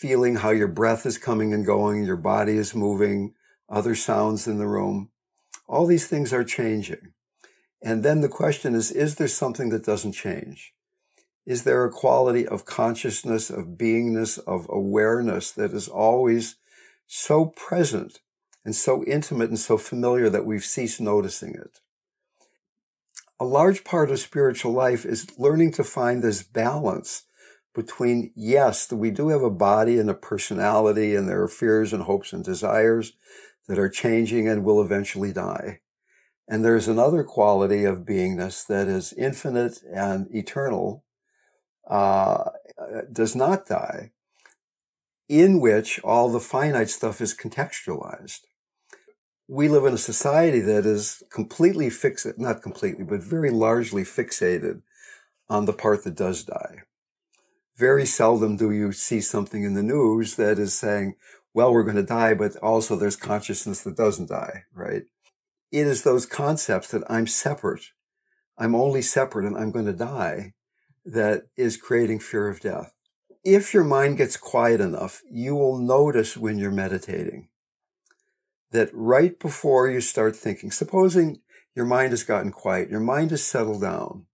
feeling 0.00 0.36
how 0.36 0.50
your 0.50 0.68
breath 0.68 1.04
is 1.06 1.18
coming 1.18 1.52
and 1.52 1.66
going. 1.66 2.04
Your 2.04 2.16
body 2.16 2.56
is 2.56 2.74
moving. 2.74 3.34
Other 3.68 3.94
sounds 3.94 4.46
in 4.46 4.58
the 4.58 4.66
room. 4.66 5.10
All 5.66 5.86
these 5.86 6.06
things 6.06 6.32
are 6.32 6.44
changing. 6.44 7.12
And 7.82 8.02
then 8.02 8.20
the 8.20 8.28
question 8.28 8.74
is, 8.74 8.90
is 8.90 9.16
there 9.16 9.28
something 9.28 9.68
that 9.70 9.84
doesn't 9.84 10.12
change? 10.12 10.72
Is 11.46 11.64
there 11.64 11.84
a 11.84 11.90
quality 11.90 12.46
of 12.46 12.64
consciousness, 12.64 13.50
of 13.50 13.78
beingness, 13.78 14.38
of 14.46 14.66
awareness 14.68 15.50
that 15.52 15.72
is 15.72 15.88
always 15.88 16.56
so 17.08 17.46
present 17.46 18.20
and 18.64 18.76
so 18.76 19.02
intimate 19.04 19.48
and 19.48 19.58
so 19.58 19.78
familiar 19.78 20.28
that 20.28 20.44
we've 20.44 20.64
ceased 20.64 21.00
noticing 21.00 21.54
it. 21.54 21.80
A 23.40 23.44
large 23.44 23.82
part 23.82 24.10
of 24.10 24.18
spiritual 24.18 24.72
life 24.72 25.06
is 25.06 25.38
learning 25.38 25.72
to 25.72 25.84
find 25.84 26.22
this 26.22 26.42
balance 26.42 27.22
between, 27.78 28.32
yes, 28.34 28.90
we 28.90 29.12
do 29.12 29.28
have 29.28 29.42
a 29.42 29.50
body 29.50 30.00
and 30.00 30.10
a 30.10 30.14
personality 30.14 31.14
and 31.14 31.28
there 31.28 31.40
are 31.40 31.48
fears 31.48 31.92
and 31.92 32.02
hopes 32.02 32.32
and 32.32 32.44
desires 32.44 33.12
that 33.68 33.78
are 33.78 33.88
changing 33.88 34.48
and 34.48 34.64
will 34.64 34.82
eventually 34.82 35.32
die. 35.32 35.78
And 36.48 36.64
there's 36.64 36.88
another 36.88 37.22
quality 37.22 37.84
of 37.84 38.00
beingness 38.00 38.66
that 38.66 38.88
is 38.88 39.12
infinite 39.12 39.78
and 39.94 40.26
eternal, 40.34 41.04
uh, 41.88 42.50
does 43.12 43.36
not 43.36 43.66
die, 43.66 44.10
in 45.28 45.60
which 45.60 46.00
all 46.00 46.28
the 46.28 46.40
finite 46.40 46.90
stuff 46.90 47.20
is 47.20 47.32
contextualized. 47.32 48.40
We 49.46 49.68
live 49.68 49.84
in 49.84 49.94
a 49.94 49.98
society 49.98 50.60
that 50.62 50.84
is 50.84 51.22
completely 51.30 51.90
fixed, 51.90 52.26
not 52.38 52.60
completely, 52.60 53.04
but 53.04 53.22
very 53.22 53.50
largely 53.50 54.02
fixated 54.02 54.82
on 55.48 55.66
the 55.66 55.72
part 55.72 56.02
that 56.02 56.16
does 56.16 56.42
die. 56.42 56.82
Very 57.78 58.06
seldom 58.06 58.56
do 58.56 58.72
you 58.72 58.90
see 58.90 59.20
something 59.20 59.62
in 59.62 59.74
the 59.74 59.84
news 59.84 60.34
that 60.34 60.58
is 60.58 60.76
saying, 60.76 61.14
well, 61.54 61.72
we're 61.72 61.84
going 61.84 61.94
to 61.94 62.02
die, 62.02 62.34
but 62.34 62.56
also 62.56 62.96
there's 62.96 63.14
consciousness 63.14 63.82
that 63.82 63.96
doesn't 63.96 64.28
die, 64.28 64.64
right? 64.74 65.04
It 65.70 65.86
is 65.86 66.02
those 66.02 66.26
concepts 66.26 66.90
that 66.90 67.04
I'm 67.08 67.28
separate. 67.28 67.92
I'm 68.58 68.74
only 68.74 69.00
separate 69.00 69.46
and 69.46 69.56
I'm 69.56 69.70
going 69.70 69.86
to 69.86 69.92
die 69.92 70.54
that 71.04 71.44
is 71.56 71.76
creating 71.76 72.18
fear 72.18 72.48
of 72.48 72.60
death. 72.60 72.92
If 73.44 73.72
your 73.72 73.84
mind 73.84 74.16
gets 74.16 74.36
quiet 74.36 74.80
enough, 74.80 75.22
you 75.30 75.54
will 75.54 75.78
notice 75.78 76.36
when 76.36 76.58
you're 76.58 76.72
meditating 76.72 77.48
that 78.72 78.90
right 78.92 79.38
before 79.38 79.88
you 79.88 80.00
start 80.00 80.34
thinking, 80.34 80.72
supposing 80.72 81.40
your 81.76 81.86
mind 81.86 82.10
has 82.10 82.24
gotten 82.24 82.50
quiet, 82.50 82.90
your 82.90 83.00
mind 83.00 83.30
has 83.30 83.44
settled 83.44 83.80
down, 83.80 84.26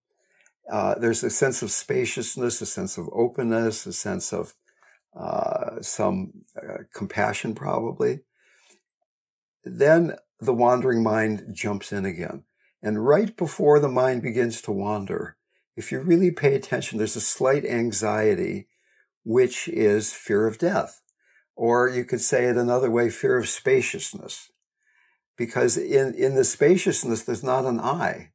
uh, 0.70 0.94
there's 0.98 1.22
a 1.22 1.30
sense 1.30 1.62
of 1.62 1.70
spaciousness, 1.70 2.60
a 2.60 2.66
sense 2.66 2.96
of 2.96 3.08
openness, 3.12 3.86
a 3.86 3.92
sense 3.92 4.32
of 4.32 4.54
uh, 5.16 5.80
some 5.82 6.32
uh, 6.56 6.84
compassion, 6.94 7.54
probably. 7.54 8.20
Then 9.64 10.16
the 10.40 10.54
wandering 10.54 11.02
mind 11.02 11.46
jumps 11.52 11.92
in 11.92 12.04
again. 12.04 12.44
And 12.82 13.06
right 13.06 13.34
before 13.36 13.80
the 13.80 13.88
mind 13.88 14.22
begins 14.22 14.60
to 14.62 14.72
wander, 14.72 15.36
if 15.76 15.90
you 15.90 16.00
really 16.00 16.30
pay 16.30 16.54
attention, 16.54 16.98
there's 16.98 17.16
a 17.16 17.20
slight 17.20 17.64
anxiety, 17.64 18.68
which 19.24 19.68
is 19.68 20.12
fear 20.12 20.46
of 20.46 20.58
death. 20.58 21.00
Or 21.56 21.88
you 21.88 22.04
could 22.04 22.20
say 22.20 22.44
it 22.44 22.56
another 22.56 22.90
way, 22.90 23.10
fear 23.10 23.36
of 23.38 23.48
spaciousness. 23.48 24.50
Because 25.36 25.76
in, 25.76 26.14
in 26.14 26.34
the 26.34 26.44
spaciousness, 26.44 27.22
there's 27.22 27.42
not 27.42 27.64
an 27.64 27.80
I. 27.80 28.30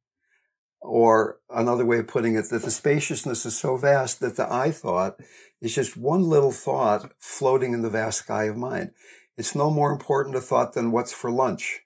Or 0.82 1.40
another 1.50 1.86
way 1.86 2.00
of 2.00 2.08
putting 2.08 2.36
it, 2.36 2.50
that 2.50 2.64
the 2.64 2.72
spaciousness 2.72 3.46
is 3.46 3.58
so 3.58 3.78
vast 3.78 4.20
that 4.22 4.38
the 4.38 4.52
I 4.52 4.72
thought 4.72 5.20
is 5.62 5.76
just 5.76 5.98
one 5.98 6.24
little 6.24 6.52
thought 6.52 7.12
floating 7.20 7.74
in 7.74 7.82
the 7.82 7.90
vast 7.90 8.20
sky 8.20 8.46
of 8.46 8.58
mind. 8.58 8.92
It's 9.38 9.56
no 9.56 9.70
more 9.70 9.92
important 9.92 10.36
a 10.36 10.42
thought 10.42 10.74
than 10.74 10.92
what's 10.92 11.14
for 11.14 11.32
lunch 11.32 11.82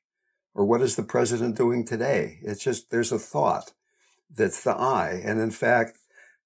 or 0.53 0.65
what 0.65 0.82
is 0.82 0.95
the 0.95 1.03
president 1.03 1.58
doing 1.58 1.86
today. 1.86 2.39
It's 2.43 2.63
just, 2.63 2.91
there's 2.91 3.12
a 3.12 3.19
thought 3.19 3.73
that's 4.36 4.63
the 4.63 4.75
I. 4.75 5.21
And 5.23 5.39
in 5.39 5.51
fact, 5.51 5.97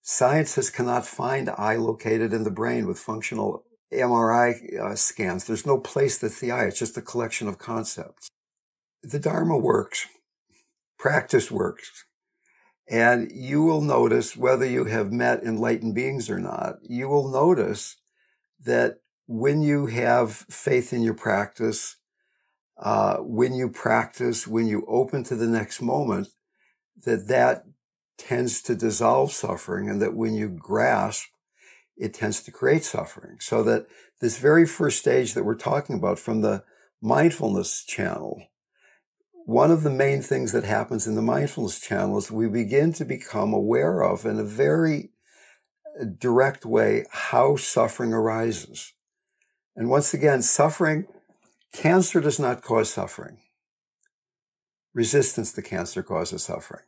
scientists 0.02 0.70
cannot 0.70 1.06
find 1.06 1.50
I 1.50 1.76
located 1.76 2.34
in 2.34 2.44
the 2.44 2.52
brain 2.52 2.88
with 2.88 3.00
functional 3.00 3.64
MRI 3.92 4.80
uh, 4.80 4.96
scans. 4.96 5.46
There's 5.46 5.66
no 5.66 5.78
place 5.78 6.18
that's 6.18 6.40
the 6.40 6.52
I. 6.52 6.66
It's 6.66 6.80
just 6.80 6.98
a 6.98 7.02
collection 7.02 7.48
of 7.48 7.58
concepts. 7.58 8.30
The 9.04 9.20
Dharma 9.20 9.58
works. 9.58 10.08
Practice 10.98 11.52
works. 11.52 12.06
And 12.90 13.32
you 13.32 13.64
will 13.64 13.82
notice 13.82 14.38
whether 14.38 14.66
you 14.66 14.86
have 14.86 15.12
met 15.12 15.44
enlightened 15.44 15.96
beings 15.96 16.30
or 16.30 16.40
not, 16.40 16.76
you 16.82 17.10
will 17.10 17.30
notice 17.30 17.98
that 18.64 19.00
when 19.26 19.62
you 19.62 19.88
have 19.88 20.32
faith 20.32 20.94
in 20.94 21.02
your 21.02 21.14
practice, 21.14 21.98
uh, 22.78 23.18
when 23.18 23.54
you 23.54 23.70
practice, 23.70 24.48
when 24.48 24.68
you 24.68 24.86
open 24.88 25.24
to 25.26 25.36
the 25.36 25.48
next 25.48 25.82
moment, 25.82 26.30
that 27.06 27.28
that 27.28 27.66
tends 28.18 28.62
to 28.64 28.76
dissolve 28.76 29.32
suffering 29.32 29.90
and 29.90 30.02
that 30.02 30.16
when 30.16 30.34
you 30.34 30.48
grasp, 30.48 31.28
it 31.98 32.14
tends 32.14 32.42
to 32.44 32.52
create 32.52 32.84
suffering. 32.84 33.38
So 33.40 33.64
that 33.64 33.88
this 34.22 34.38
very 34.38 34.66
first 34.66 35.00
stage 35.00 35.34
that 35.34 35.44
we're 35.44 35.56
talking 35.56 35.96
about 35.96 36.20
from 36.20 36.42
the 36.42 36.64
mindfulness 37.02 37.84
channel, 37.84 38.44
one 39.48 39.72
of 39.72 39.84
the 39.84 39.90
main 39.90 40.22
things 40.22 40.52
that 40.52 40.66
happens 40.66 41.08
in 41.08 41.16
the 41.16 41.22
mindfulness 41.22 41.80
channel 41.80 42.18
is 42.18 42.30
we 42.30 42.50
begin 42.50 42.92
to 42.92 43.06
become 43.06 43.54
aware 43.54 44.02
of 44.02 44.26
in 44.26 44.38
a 44.38 44.44
very 44.44 45.12
uh, 45.98 46.04
direct 46.04 46.66
way 46.66 47.06
how 47.12 47.56
suffering 47.56 48.12
arises. 48.12 48.92
And 49.74 49.90
once 49.90 50.14
again, 50.14 50.42
suffering, 50.42 51.08
cancer 51.72 52.20
does 52.20 52.42
not 52.42 52.62
cause 52.62 52.92
suffering. 52.92 53.38
Resistance 54.94 55.54
to 55.54 55.62
cancer 55.62 56.04
causes 56.04 56.44
suffering. 56.44 56.84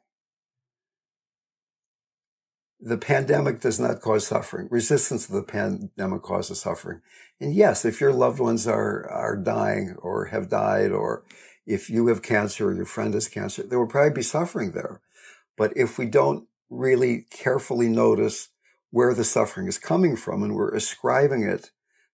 The 2.81 2.97
pandemic 2.97 3.61
does 3.61 3.79
not 3.79 4.01
cause 4.01 4.27
suffering. 4.27 4.67
Resistance 4.69 5.27
to 5.27 5.31
the 5.31 5.43
pandemic 5.43 6.23
causes 6.23 6.59
suffering. 6.59 6.99
And 7.39 7.55
yes, 7.55 7.85
if 7.85 8.01
your 8.01 8.11
loved 8.11 8.39
ones 8.39 8.67
are, 8.67 9.09
are 9.09 9.37
dying 9.37 9.95
or 9.99 10.25
have 10.25 10.49
died 10.49 10.91
or 10.91 11.23
if 11.65 11.89
you 11.89 12.07
have 12.07 12.21
cancer 12.21 12.69
or 12.69 12.75
your 12.75 12.85
friend 12.85 13.13
has 13.13 13.27
cancer, 13.27 13.63
there 13.63 13.79
will 13.79 13.87
probably 13.87 14.13
be 14.13 14.21
suffering 14.21 14.71
there. 14.71 15.01
But 15.57 15.75
if 15.75 15.97
we 15.97 16.05
don't 16.05 16.47
really 16.69 17.25
carefully 17.29 17.89
notice 17.89 18.49
where 18.91 19.13
the 19.13 19.23
suffering 19.23 19.67
is 19.67 19.77
coming 19.77 20.15
from 20.15 20.43
and 20.43 20.55
we're 20.55 20.73
ascribing 20.73 21.43
it 21.43 21.71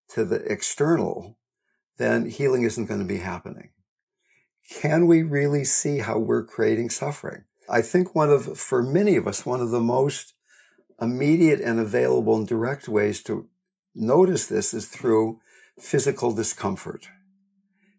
to 0.10 0.26
the 0.26 0.44
external, 0.52 1.38
then 1.98 2.30
healing 2.30 2.64
isn't 2.64 2.86
going 2.86 3.00
to 3.00 3.06
be 3.06 3.20
happening. 3.20 3.70
Can 4.70 5.08
we 5.08 5.22
really 5.22 5.64
see 5.64 6.00
how 6.00 6.18
we're 6.18 6.44
creating 6.44 6.90
suffering? 6.90 7.44
I 7.70 7.82
think 7.82 8.14
one 8.14 8.30
of, 8.30 8.58
for 8.58 8.84
many 8.84 9.16
of 9.16 9.28
us, 9.28 9.46
one 9.46 9.62
of 9.62 9.70
the 9.72 9.82
most 9.82 10.34
immediate 11.02 11.62
and 11.62 11.80
available 11.80 12.36
and 12.36 12.48
direct 12.48 12.88
ways 12.88 13.22
to 13.24 13.48
notice 13.94 14.48
this 14.48 14.74
is 14.74 14.88
through 14.88 15.40
physical 15.80 16.34
discomfort. 16.34 17.08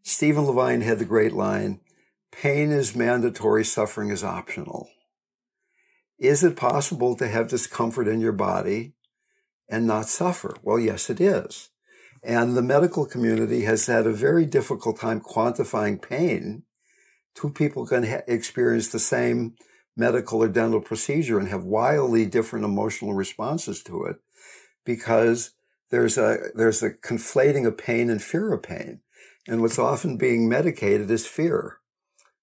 Stephen 0.09 0.45
Levine 0.45 0.83
had 0.83 1.01
the 1.01 1.05
great 1.05 1.33
line 1.33 1.81
pain 2.31 2.71
is 2.71 2.95
mandatory, 2.95 3.65
suffering 3.65 4.11
is 4.11 4.23
optional. 4.23 4.89
Is 6.17 6.45
it 6.45 6.55
possible 6.55 7.17
to 7.17 7.27
have 7.27 7.49
discomfort 7.49 8.07
in 8.07 8.21
your 8.21 8.31
body 8.31 8.93
and 9.69 9.85
not 9.85 10.07
suffer? 10.07 10.55
Well, 10.63 10.79
yes, 10.79 11.11
it 11.11 11.21
is. 11.21 11.71
And 12.23 12.57
the 12.57 12.63
medical 12.63 13.05
community 13.05 13.63
has 13.63 13.87
had 13.87 14.07
a 14.07 14.13
very 14.13 14.47
difficult 14.47 15.01
time 15.01 15.21
quantifying 15.21 16.01
pain. 16.01 16.63
Two 17.35 17.51
people 17.51 17.85
can 17.85 18.05
ha- 18.05 18.23
experience 18.29 18.87
the 18.87 19.01
same 19.01 19.57
medical 19.97 20.41
or 20.41 20.49
dental 20.49 20.81
procedure 20.81 21.41
and 21.41 21.49
have 21.49 21.65
wildly 21.65 22.27
different 22.27 22.65
emotional 22.65 23.15
responses 23.15 23.83
to 23.83 24.05
it 24.05 24.19
because 24.85 25.51
there's 25.91 26.17
a, 26.17 26.37
there's 26.55 26.85
a 26.85 26.91
conflating 26.91 27.67
of 27.67 27.77
pain 27.77 28.09
and 28.09 28.23
fear 28.23 28.53
of 28.53 28.63
pain. 28.63 29.01
And 29.49 29.63
what's 29.63 29.79
often 29.79 30.17
being 30.17 30.49
medicated 30.49 31.11
is 31.11 31.27
fear 31.27 31.79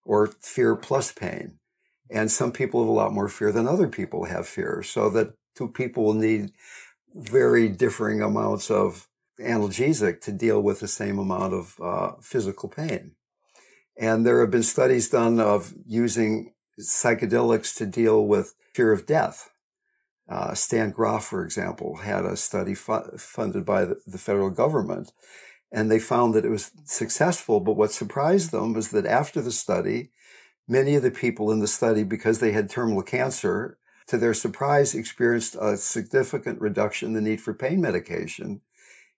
or 0.06 0.28
fear 0.40 0.76
plus 0.76 1.12
pain. 1.12 1.60
And 2.10 2.32
some 2.32 2.52
people 2.52 2.82
have 2.82 2.90
a 2.90 2.94
lot 2.94 3.14
more 3.14 3.30
fear 3.30 3.52
than 3.52 3.68
other 3.68 3.88
people 3.88 4.26
have 4.26 4.48
fear. 4.48 4.84
So 4.84 5.10
that 5.10 5.34
two 5.56 5.68
people 5.68 6.04
will 6.04 6.14
need 6.14 6.52
very 7.16 7.68
differing 7.70 8.22
amounts 8.22 8.72
of 8.72 9.08
analgesic 9.40 10.22
to 10.22 10.32
deal 10.32 10.62
with 10.62 10.80
the 10.80 10.88
same 10.88 11.20
amount 11.20 11.54
of 11.54 11.76
uh, 11.82 12.12
physical 12.22 12.70
pain. 12.70 13.16
And 13.98 14.26
there 14.26 14.42
have 14.42 14.52
been 14.52 14.64
studies 14.64 15.10
done 15.10 15.40
of 15.40 15.74
using 15.86 16.54
psychedelics 16.80 17.76
to 17.78 17.86
deal 17.86 18.26
with 18.26 18.56
fear 18.74 18.92
of 18.92 19.06
death. 19.06 19.50
Uh, 20.28 20.54
Stan 20.54 20.92
Grof, 20.92 21.26
for 21.26 21.44
example, 21.44 21.98
had 21.98 22.26
a 22.26 22.38
study 22.38 22.74
fu- 22.74 23.18
funded 23.18 23.66
by 23.66 23.86
the, 23.86 23.98
the 24.08 24.18
federal 24.18 24.50
government 24.50 25.12
and 25.74 25.90
they 25.90 26.00
found 26.00 26.36
that 26.36 26.46
it 26.46 26.52
was 26.52 26.72
successful. 26.86 27.60
But 27.60 27.74
what 27.74 27.92
surprised 27.92 28.52
them 28.52 28.74
was 28.74 28.92
that 28.92 29.08
after 29.08 29.42
the 29.42 29.52
study, 29.52 30.12
many 30.68 30.94
of 30.96 31.02
the 31.02 31.12
people 31.12 31.52
in 31.52 31.60
the 31.60 31.68
study, 31.68 32.04
because 32.04 32.40
they 32.40 32.52
had 32.52 32.70
terminal 32.70 33.02
cancer, 33.02 33.80
to 34.08 34.18
their 34.18 34.36
surprise, 34.36 34.94
experienced 34.94 35.56
a 35.60 35.76
significant 35.78 36.62
reduction 36.62 37.10
in 37.10 37.14
the 37.16 37.22
need 37.22 37.42
for 37.42 37.54
pain 37.54 37.82
medication, 37.82 38.62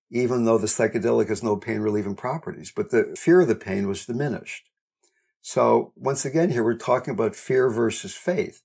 even 0.10 0.46
though 0.46 0.58
the 0.58 0.68
psychedelic 0.68 1.28
has 1.28 1.44
no 1.44 1.58
pain 1.58 1.82
relieving 1.82 2.16
properties. 2.16 2.72
But 2.74 2.92
the 2.92 3.16
fear 3.20 3.42
of 3.42 3.50
the 3.50 3.56
pain 3.56 3.88
was 3.88 4.06
diminished. 4.06 4.70
So 5.42 5.92
once 5.96 6.24
again, 6.24 6.52
here 6.52 6.64
we're 6.64 6.78
talking 6.78 7.14
about 7.14 7.36
fear 7.36 7.70
versus 7.70 8.16
faith. 8.16 8.62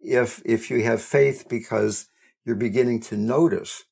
If, 0.00 0.40
if 0.44 0.70
you 0.70 0.84
have 0.84 1.02
faith 1.02 1.46
because 1.48 2.08
you're 2.44 2.56
beginning 2.56 3.00
to 3.00 3.16
notice 3.16 3.84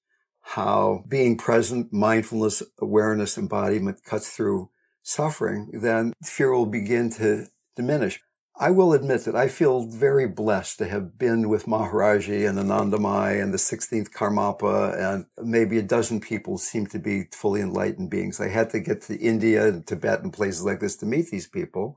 how 0.42 1.04
being 1.08 1.36
present, 1.36 1.92
mindfulness, 1.92 2.62
awareness, 2.78 3.38
embodiment 3.38 4.02
cuts 4.04 4.30
through 4.30 4.70
suffering, 5.02 5.70
then 5.72 6.12
fear 6.22 6.52
will 6.52 6.66
begin 6.66 7.10
to 7.10 7.46
diminish. 7.76 8.20
I 8.62 8.70
will 8.70 8.92
admit 8.92 9.24
that 9.24 9.34
I 9.34 9.48
feel 9.48 9.86
very 9.86 10.28
blessed 10.28 10.76
to 10.78 10.88
have 10.88 11.18
been 11.18 11.48
with 11.48 11.64
Maharaji 11.64 12.46
and 12.46 12.58
Anandamayi 12.58 13.42
and 13.42 13.54
the 13.54 13.58
16th 13.58 14.10
Karmapa 14.10 14.98
and 14.98 15.24
maybe 15.42 15.78
a 15.78 15.82
dozen 15.82 16.20
people 16.20 16.58
seem 16.58 16.86
to 16.88 16.98
be 16.98 17.28
fully 17.32 17.62
enlightened 17.62 18.10
beings. 18.10 18.38
I 18.38 18.48
had 18.48 18.68
to 18.70 18.80
get 18.80 19.00
to 19.02 19.18
India 19.18 19.66
and 19.66 19.86
Tibet 19.86 20.20
and 20.20 20.30
places 20.30 20.62
like 20.62 20.80
this 20.80 20.96
to 20.96 21.06
meet 21.06 21.30
these 21.30 21.46
people. 21.46 21.96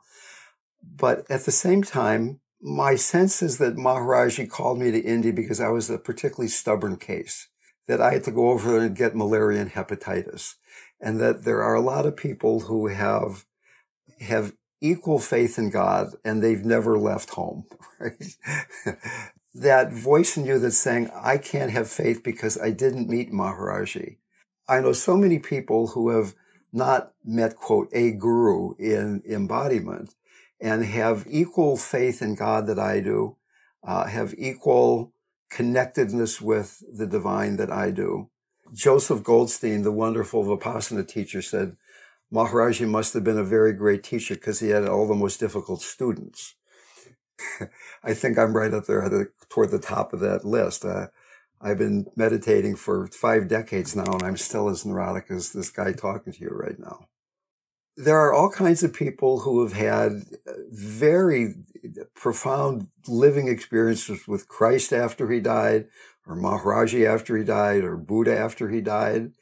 But 0.82 1.30
at 1.30 1.42
the 1.42 1.52
same 1.52 1.84
time, 1.84 2.40
my 2.62 2.96
sense 2.96 3.42
is 3.42 3.58
that 3.58 3.76
Maharaji 3.76 4.50
called 4.50 4.80
me 4.80 4.90
to 4.92 5.00
India 5.00 5.34
because 5.34 5.60
I 5.60 5.68
was 5.68 5.90
a 5.90 5.98
particularly 5.98 6.48
stubborn 6.48 6.96
case, 6.96 7.50
that 7.88 8.02
I 8.02 8.14
had 8.14 8.24
to 8.26 8.32
go 8.32 8.50
over 8.50 8.72
there 8.72 8.82
and 8.82 8.96
get 8.96 9.16
malaria 9.16 9.62
and 9.62 9.72
hepatitis, 9.72 10.56
and 11.02 11.20
that 11.20 11.44
there 11.44 11.62
are 11.64 11.76
a 11.76 11.82
lot 11.82 12.06
of 12.06 12.18
people 12.18 12.62
who 12.62 12.88
have 12.88 13.46
have 14.20 14.54
equal 14.82 15.20
faith 15.20 15.58
in 15.58 15.70
God 15.70 16.10
and 16.26 16.42
they've 16.42 16.66
never 16.66 16.98
left 16.98 17.32
home, 17.32 17.66
right? 18.00 18.36
that 19.54 19.94
voice 19.94 20.36
in 20.36 20.46
you 20.46 20.60
that's 20.60 20.78
saying, 20.78 21.10
I 21.14 21.38
can't 21.38 21.72
have 21.72 21.90
faith 21.90 22.22
because 22.24 22.60
I 22.60 22.72
didn't 22.72 23.10
meet 23.10 23.32
Maharaji. 23.32 24.18
I 24.68 24.82
know 24.82 24.94
so 24.94 25.16
many 25.16 25.40
people 25.40 25.88
who 25.88 26.10
have 26.10 26.34
not 26.72 27.14
met, 27.24 27.56
quote, 27.56 27.90
a 27.94 28.12
guru 28.12 28.74
in 28.78 29.22
embodiment 29.30 30.16
and 30.60 30.84
have 30.84 31.26
equal 31.30 31.78
faith 31.78 32.22
in 32.22 32.36
God 32.36 32.68
that 32.68 32.80
I 32.80 33.00
do, 33.00 33.38
uh, 33.84 34.06
have 34.06 34.34
equal 34.38 35.13
connectedness 35.54 36.42
with 36.42 36.84
the 36.92 37.06
divine 37.06 37.58
that 37.58 37.72
I 37.72 37.92
do. 37.92 38.30
Joseph 38.74 39.24
Goldstein, 39.24 39.84
the 39.84 39.92
wonderful 39.92 40.44
Vipassana 40.44 41.08
teacher, 41.08 41.44
said, 41.44 41.78
Maharaji 42.34 42.88
must 42.88 43.14
have 43.14 43.24
been 43.24 43.38
a 43.38 43.44
very 43.44 43.74
great 43.74 44.04
teacher 44.04 44.34
because 44.34 44.60
he 44.60 44.70
had 44.70 44.88
all 44.88 45.08
the 45.08 45.14
most 45.14 45.40
difficult 45.40 45.82
students. 45.82 46.56
I 48.04 48.16
think 48.16 48.40
I'm 48.40 48.58
right 48.58 48.74
up 48.74 48.88
there 48.88 49.08
the, 49.08 49.28
toward 49.50 49.70
the 49.70 49.80
top 49.80 50.12
of 50.12 50.20
that 50.22 50.44
list. 50.44 50.84
Uh, 50.84 51.08
I've 51.62 51.78
been 51.78 52.08
meditating 52.16 52.76
for 52.76 53.08
five 53.08 53.48
decades 53.48 53.96
now, 53.96 54.12
and 54.12 54.24
I'm 54.24 54.38
still 54.38 54.70
as 54.70 54.86
neurotic 54.86 55.30
as 55.30 55.54
this 55.54 55.70
guy 55.70 55.92
talking 55.92 56.34
to 56.34 56.40
you 56.40 56.50
right 56.50 56.80
now. 56.80 57.08
There 57.96 58.18
are 58.18 58.34
all 58.34 58.50
kinds 58.50 58.84
of 58.84 58.94
people 58.94 59.42
who 59.42 59.62
have 59.64 59.74
had 59.74 60.26
very 60.72 61.56
profound 62.16 62.88
living 63.08 63.48
experiences 63.48 64.28
with 64.28 64.48
Christ 64.48 64.92
after 64.92 65.30
he 65.30 65.40
died, 65.40 65.88
or 66.26 66.36
Maharaji 66.36 67.06
after 67.08 67.38
he 67.38 67.44
died, 67.44 67.84
or 67.84 67.98
Buddha 67.98 68.38
after 68.38 68.70
he 68.70 68.82
died. 68.82 69.34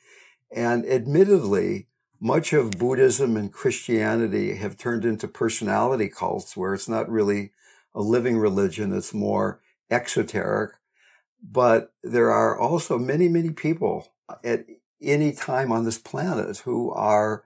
And 0.53 0.85
admittedly, 0.85 1.87
much 2.19 2.51
of 2.53 2.71
Buddhism 2.71 3.37
and 3.37 3.53
Christianity 3.53 4.55
have 4.55 4.77
turned 4.77 5.05
into 5.05 5.27
personality 5.27 6.09
cults 6.09 6.57
where 6.57 6.73
it's 6.73 6.89
not 6.89 7.09
really 7.09 7.51
a 7.95 8.01
living 8.01 8.37
religion. 8.37 8.93
It's 8.93 9.13
more 9.13 9.61
exoteric. 9.89 10.71
But 11.41 11.93
there 12.03 12.31
are 12.31 12.59
also 12.59 12.99
many, 12.99 13.27
many 13.27 13.51
people 13.51 14.09
at 14.43 14.65
any 15.01 15.31
time 15.31 15.71
on 15.71 15.85
this 15.85 15.97
planet 15.97 16.57
who 16.59 16.91
are, 16.91 17.45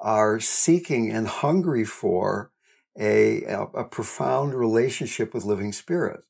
are 0.00 0.40
seeking 0.40 1.10
and 1.10 1.26
hungry 1.26 1.84
for 1.84 2.50
a, 2.98 3.44
a, 3.44 3.62
a 3.62 3.84
profound 3.84 4.54
relationship 4.54 5.32
with 5.34 5.44
living 5.44 5.72
spirit. 5.72 6.24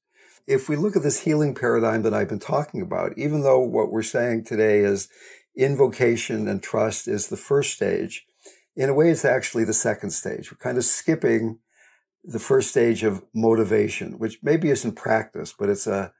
If 0.46 0.68
we 0.68 0.76
look 0.76 0.96
at 0.96 1.02
this 1.02 1.20
healing 1.20 1.54
paradigm 1.54 2.02
that 2.02 2.14
I've 2.14 2.28
been 2.28 2.38
talking 2.38 2.80
about, 2.80 3.16
even 3.18 3.42
though 3.42 3.60
what 3.60 3.90
we're 3.90 4.02
saying 4.02 4.44
today 4.44 4.80
is 4.80 5.08
invocation 5.56 6.48
and 6.48 6.62
trust 6.62 7.08
is 7.08 7.28
the 7.28 7.36
first 7.36 7.74
stage, 7.74 8.24
in 8.74 8.88
a 8.88 8.94
way, 8.94 9.10
it's 9.10 9.24
actually 9.24 9.64
the 9.64 9.74
second 9.74 10.10
stage. 10.10 10.52
We're 10.52 10.58
kind 10.58 10.78
of 10.78 10.84
skipping 10.84 11.58
the 12.22 12.38
first 12.38 12.70
stage 12.70 13.02
of 13.02 13.24
motivation, 13.34 14.18
which 14.18 14.38
maybe 14.42 14.70
isn't 14.70 14.92
practice, 14.92 15.54
but 15.58 15.68
it's 15.68 15.86
a, 15.86 16.12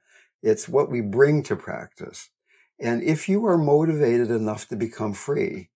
it's 0.43 0.67
what 0.67 0.89
we 0.89 1.01
bring 1.01 1.41
to 1.43 1.55
practice. 1.55 2.29
And 2.79 3.01
if 3.01 3.29
you 3.29 3.45
are 3.45 3.57
motivated 3.57 4.29
enough 4.29 4.67
to 4.69 4.75
become 4.75 5.13
free, 5.13 5.69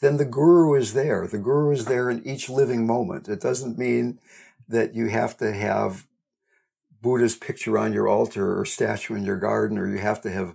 then 0.00 0.16
the 0.16 0.24
guru 0.24 0.74
is 0.74 0.92
there. 0.92 1.26
The 1.26 1.38
guru 1.38 1.72
is 1.72 1.86
there 1.86 2.10
in 2.10 2.26
each 2.26 2.48
living 2.48 2.86
moment. 2.86 3.28
It 3.28 3.40
doesn't 3.40 3.78
mean 3.78 4.18
that 4.68 4.94
you 4.94 5.08
have 5.08 5.36
to 5.38 5.52
have 5.52 6.06
Buddha's 7.00 7.36
picture 7.36 7.78
on 7.78 7.92
your 7.92 8.08
altar 8.08 8.58
or 8.58 8.64
statue 8.64 9.14
in 9.14 9.24
your 9.24 9.38
garden, 9.38 9.78
or 9.78 9.88
you 9.88 9.98
have 9.98 10.20
to 10.22 10.30
have 10.30 10.54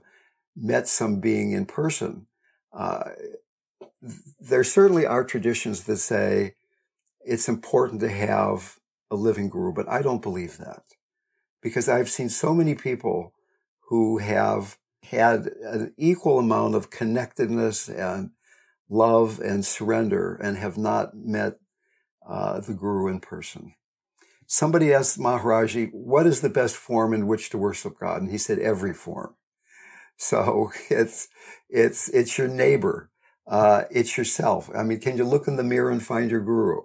met 0.56 0.88
some 0.88 1.19
being 1.19 1.54
in 1.54 1.65
person. 1.65 2.27
Uh, 2.73 3.12
there 4.39 4.63
certainly 4.63 5.06
are 5.06 5.23
traditions 5.23 5.84
that 5.84 5.97
say 5.97 6.56
it's 7.23 7.47
important 7.47 8.01
to 8.01 8.10
have 8.10 8.80
a 9.10 9.15
living 9.15 9.49
guru, 9.49 9.73
but 9.73 9.88
I 9.88 10.01
don't 10.01 10.21
believe 10.21 10.58
that 10.58 10.84
because 11.62 11.88
I've 11.88 12.10
seen 12.10 12.30
so 12.30 12.54
many 12.54 12.75
people 12.75 13.34
who 13.89 14.17
have 14.17 14.77
had 15.04 15.47
an 15.63 15.93
equal 15.97 16.39
amount 16.39 16.75
of 16.75 16.89
connectedness 16.89 17.89
and 17.89 18.32
love 18.91 19.39
and 19.39 19.65
surrender 19.65 20.36
and 20.36 20.58
have 20.58 20.77
not 20.77 21.15
met 21.15 21.58
uh, 22.27 22.60
the 22.60 22.73
guru 22.73 23.08
in 23.08 23.21
person. 23.21 23.73
Somebody 24.45 24.93
asked 24.93 25.17
Maharaji, 25.17 25.89
what 25.93 26.27
is 26.27 26.41
the 26.41 26.49
best 26.49 26.75
form 26.75 27.13
in 27.13 27.25
which 27.25 27.49
to 27.49 27.58
worship 27.58 27.97
God? 27.99 28.21
And 28.21 28.30
he 28.30 28.38
said, 28.38 28.60
every 28.60 28.93
form. 28.93 29.36
So 30.17 30.71
it's, 30.89 31.30
it's, 31.69 32.10
it's 32.10 32.38
your 32.38 32.49
neighbor. 32.49 33.10
Uh, 33.47 33.84
it's 33.89 34.17
yourself. 34.17 34.69
I 34.75 34.84
mean, 34.84 34.99
can 34.99 35.17
you 35.17 35.23
look 35.23 35.47
in 35.47 35.56
the 35.56 35.63
mirror 35.63 35.89
and 35.89 36.04
find 36.04 36.30
your 36.30 36.41
guru? 36.41 36.82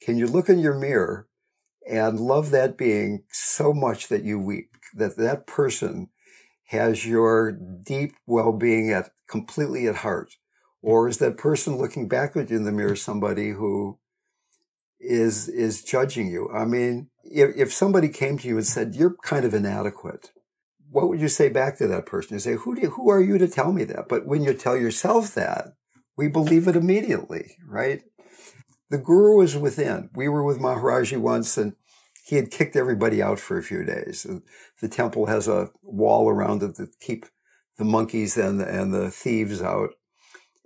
Can 0.00 0.16
you 0.18 0.26
look 0.26 0.48
in 0.48 0.60
your 0.60 0.74
mirror 0.74 1.28
and 1.88 2.20
love 2.20 2.50
that 2.50 2.78
being 2.78 3.24
so 3.30 3.72
much 3.72 4.08
that 4.08 4.22
you 4.22 4.38
weep, 4.38 4.70
that 4.94 5.16
that 5.16 5.46
person 5.46 6.08
has 6.68 7.06
your 7.06 7.52
deep 7.52 8.14
well-being 8.26 8.90
at 8.90 9.10
completely 9.28 9.86
at 9.88 9.96
heart? 9.96 10.36
Or 10.84 11.08
is 11.08 11.16
that 11.18 11.38
person 11.38 11.78
looking 11.78 12.08
back 12.08 12.36
at 12.36 12.50
you 12.50 12.58
in 12.58 12.64
the 12.64 12.70
mirror 12.70 12.94
somebody 12.94 13.52
who 13.52 13.98
is, 15.00 15.48
is 15.48 15.82
judging 15.82 16.28
you? 16.28 16.50
I 16.52 16.66
mean, 16.66 17.08
if, 17.24 17.56
if 17.56 17.72
somebody 17.72 18.10
came 18.10 18.36
to 18.36 18.48
you 18.48 18.58
and 18.58 18.66
said, 18.66 18.94
you're 18.94 19.16
kind 19.22 19.46
of 19.46 19.54
inadequate, 19.54 20.32
what 20.90 21.08
would 21.08 21.22
you 21.22 21.28
say 21.28 21.48
back 21.48 21.78
to 21.78 21.86
that 21.86 22.04
person? 22.04 22.34
You 22.34 22.40
say, 22.40 22.56
who 22.56 22.74
do 22.74 22.82
you, 22.82 22.90
who 22.90 23.08
are 23.08 23.22
you 23.22 23.38
to 23.38 23.48
tell 23.48 23.72
me 23.72 23.84
that? 23.84 24.10
But 24.10 24.26
when 24.26 24.44
you 24.44 24.52
tell 24.52 24.76
yourself 24.76 25.34
that, 25.34 25.68
we 26.18 26.28
believe 26.28 26.68
it 26.68 26.76
immediately, 26.76 27.56
right? 27.66 28.02
The 28.90 28.98
guru 28.98 29.40
is 29.40 29.56
within. 29.56 30.10
We 30.14 30.28
were 30.28 30.44
with 30.44 30.58
Maharaji 30.60 31.16
once 31.16 31.56
and 31.56 31.76
he 32.26 32.36
had 32.36 32.50
kicked 32.50 32.76
everybody 32.76 33.22
out 33.22 33.40
for 33.40 33.56
a 33.56 33.62
few 33.62 33.84
days. 33.84 34.26
The 34.82 34.88
temple 34.88 35.26
has 35.26 35.48
a 35.48 35.70
wall 35.82 36.28
around 36.28 36.62
it 36.62 36.74
to 36.76 36.88
keep 37.00 37.24
the 37.78 37.84
monkeys 37.84 38.36
and 38.36 38.60
the, 38.60 38.68
and 38.68 38.92
the 38.92 39.10
thieves 39.10 39.62
out. 39.62 39.90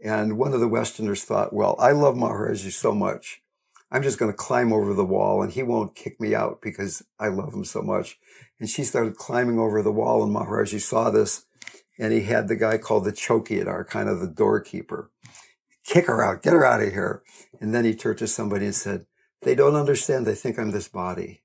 And 0.04 0.38
one 0.38 0.54
of 0.54 0.61
the 0.61 0.68
Westerners 0.68 1.24
thought, 1.24 1.52
well, 1.52 1.76
I 1.78 1.92
love 1.92 2.14
Maharaji 2.14 2.72
so 2.72 2.94
much. 2.94 3.42
I'm 3.90 4.02
just 4.02 4.18
going 4.18 4.30
to 4.30 4.37
climb 4.37 4.72
over 4.72 4.94
the 4.94 5.04
wall 5.04 5.42
and 5.42 5.52
he 5.52 5.62
won't 5.62 5.96
kick 5.96 6.20
me 6.20 6.34
out 6.34 6.61
because 6.61 7.02
I 7.18 7.28
love 7.28 7.54
him 7.54 7.64
so 7.64 7.82
much. 7.82 8.18
And 8.61 8.68
she 8.68 8.84
started 8.84 9.16
climbing 9.16 9.58
over 9.58 9.82
the 9.82 9.92
wall 9.92 10.22
and 10.22 10.34
Maharaji 10.34 10.80
saw 10.80 11.11
this 11.11 11.46
and 11.98 12.12
he 12.12 12.22
had 12.22 12.48
the 12.48 12.56
guy 12.56 12.78
called 12.78 13.04
the 13.04 13.12
chowkidar, 13.12 13.88
kind 13.88 14.08
of 14.08 14.20
the 14.20 14.28
doorkeeper 14.28 15.11
kick 15.88 16.06
her 16.06 16.22
out, 16.22 16.42
get 16.42 16.52
her 16.52 16.64
out 16.64 16.82
of 16.82 16.92
here. 16.92 17.22
And 17.61 17.74
then 17.74 17.84
he 17.84 17.94
turned 17.94 18.18
to 18.18 18.26
somebody 18.26 18.66
and 18.66 18.74
said, 18.74 19.06
they 19.42 19.54
don't 19.54 19.74
understand. 19.74 20.26
They 20.26 20.34
think 20.34 20.58
I'm 20.58 20.70
this 20.70 20.88
body. 20.88 21.42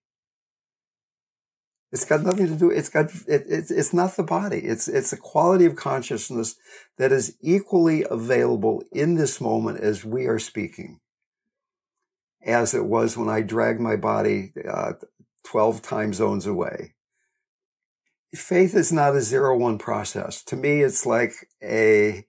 It's 1.94 2.06
got 2.06 2.24
nothing 2.24 2.48
to 2.48 2.56
do. 2.56 2.72
It's 2.72 2.90
got, 2.90 3.12
it, 3.28 3.44
it's, 3.48 3.94
not 3.94 4.18
the 4.18 4.24
body. 4.24 4.58
It's, 4.58 4.88
it's 4.88 5.14
a 5.14 5.18
quality 5.18 5.66
of 5.66 5.76
consciousness 5.76 6.56
that 6.98 7.12
is 7.12 7.38
equally 7.40 8.04
available 8.10 8.84
in 8.92 9.14
this 9.14 9.40
moment 9.40 9.80
as 9.80 10.04
we 10.04 10.26
are 10.26 10.40
speaking, 10.40 11.02
as 12.44 12.74
it 12.74 12.86
was 12.86 13.16
when 13.16 13.30
I 13.30 13.44
dragged 13.44 13.80
my 13.80 13.96
body 13.96 14.54
uh, 14.68 14.94
12 15.44 15.84
time 15.84 16.14
zones 16.14 16.48
away. 16.48 16.96
Faith 18.34 18.76
is 18.76 18.92
not 18.92 19.16
a 19.16 19.22
zero 19.22 19.56
one 19.56 19.78
process. 19.78 20.44
To 20.46 20.56
me, 20.56 20.82
it's 20.82 21.06
like 21.06 21.34
a, 21.64 22.26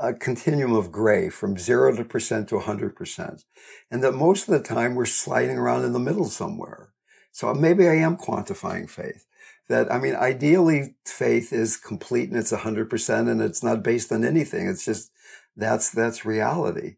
a 0.00 0.14
continuum 0.14 0.72
of 0.72 0.90
gray 0.90 1.28
from 1.28 1.56
zero 1.56 1.94
to 1.94 2.04
percent 2.04 2.48
to 2.48 2.56
100%. 2.56 3.44
And 3.88 4.02
that 4.02 4.14
most 4.14 4.48
of 4.48 4.52
the 4.52 4.68
time 4.68 4.96
we're 4.96 5.04
sliding 5.06 5.58
around 5.58 5.84
in 5.84 5.92
the 5.92 6.00
middle 6.00 6.24
somewhere. 6.24 6.90
So 7.32 7.52
maybe 7.54 7.88
I 7.88 7.94
am 7.94 8.16
quantifying 8.16 8.88
faith. 8.88 9.26
That, 9.68 9.92
I 9.92 9.98
mean, 9.98 10.16
ideally 10.16 10.96
faith 11.04 11.52
is 11.52 11.76
complete 11.76 12.28
and 12.28 12.38
it's 12.38 12.52
100% 12.52 13.30
and 13.30 13.40
it's 13.40 13.62
not 13.62 13.84
based 13.84 14.10
on 14.10 14.24
anything. 14.24 14.68
It's 14.68 14.84
just, 14.84 15.12
that's, 15.56 15.90
that's 15.90 16.24
reality. 16.24 16.96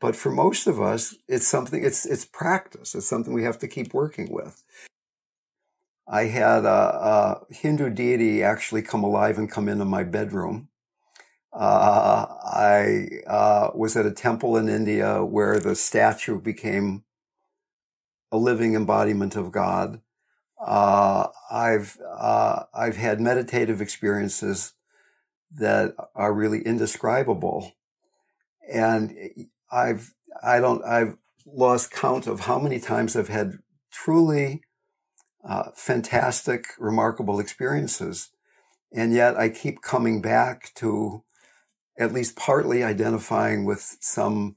But 0.00 0.16
for 0.16 0.30
most 0.30 0.66
of 0.66 0.80
us, 0.80 1.14
it's 1.28 1.46
something, 1.46 1.82
it's, 1.82 2.04
it's 2.04 2.24
practice. 2.24 2.94
It's 2.94 3.06
something 3.06 3.32
we 3.32 3.44
have 3.44 3.58
to 3.60 3.68
keep 3.68 3.94
working 3.94 4.30
with. 4.30 4.62
I 6.06 6.24
had 6.24 6.64
a, 6.64 6.68
a 6.68 7.54
Hindu 7.54 7.90
deity 7.90 8.42
actually 8.42 8.82
come 8.82 9.04
alive 9.04 9.38
and 9.38 9.50
come 9.50 9.68
into 9.68 9.84
my 9.84 10.04
bedroom 10.04 10.70
uh, 11.52 12.26
I 12.42 13.08
uh, 13.26 13.70
was 13.74 13.96
at 13.96 14.06
a 14.06 14.12
temple 14.12 14.56
in 14.56 14.68
India 14.68 15.24
where 15.24 15.58
the 15.58 15.74
statue 15.74 16.40
became 16.40 17.04
a 18.32 18.36
living 18.36 18.74
embodiment 18.74 19.36
of 19.36 19.52
God. 19.52 20.00
Uh, 20.64 21.28
I've 21.50 21.98
uh, 22.06 22.64
I've 22.74 22.96
had 22.96 23.20
meditative 23.20 23.80
experiences 23.80 24.74
that 25.50 25.94
are 26.14 26.32
really 26.32 26.62
indescribable, 26.62 27.72
and 28.70 29.16
I've 29.72 30.14
I 30.42 30.60
don't 30.60 30.84
I've 30.84 31.16
lost 31.46 31.90
count 31.90 32.26
of 32.26 32.40
how 32.40 32.58
many 32.58 32.78
times 32.78 33.16
I've 33.16 33.28
had 33.28 33.58
truly 33.90 34.62
uh, 35.44 35.70
fantastic, 35.74 36.66
remarkable 36.78 37.40
experiences. 37.40 38.30
And 38.92 39.12
yet 39.12 39.36
I 39.36 39.48
keep 39.48 39.82
coming 39.82 40.20
back 40.20 40.72
to 40.76 41.24
at 41.98 42.12
least 42.12 42.36
partly 42.36 42.82
identifying 42.82 43.64
with 43.64 43.96
some 44.00 44.56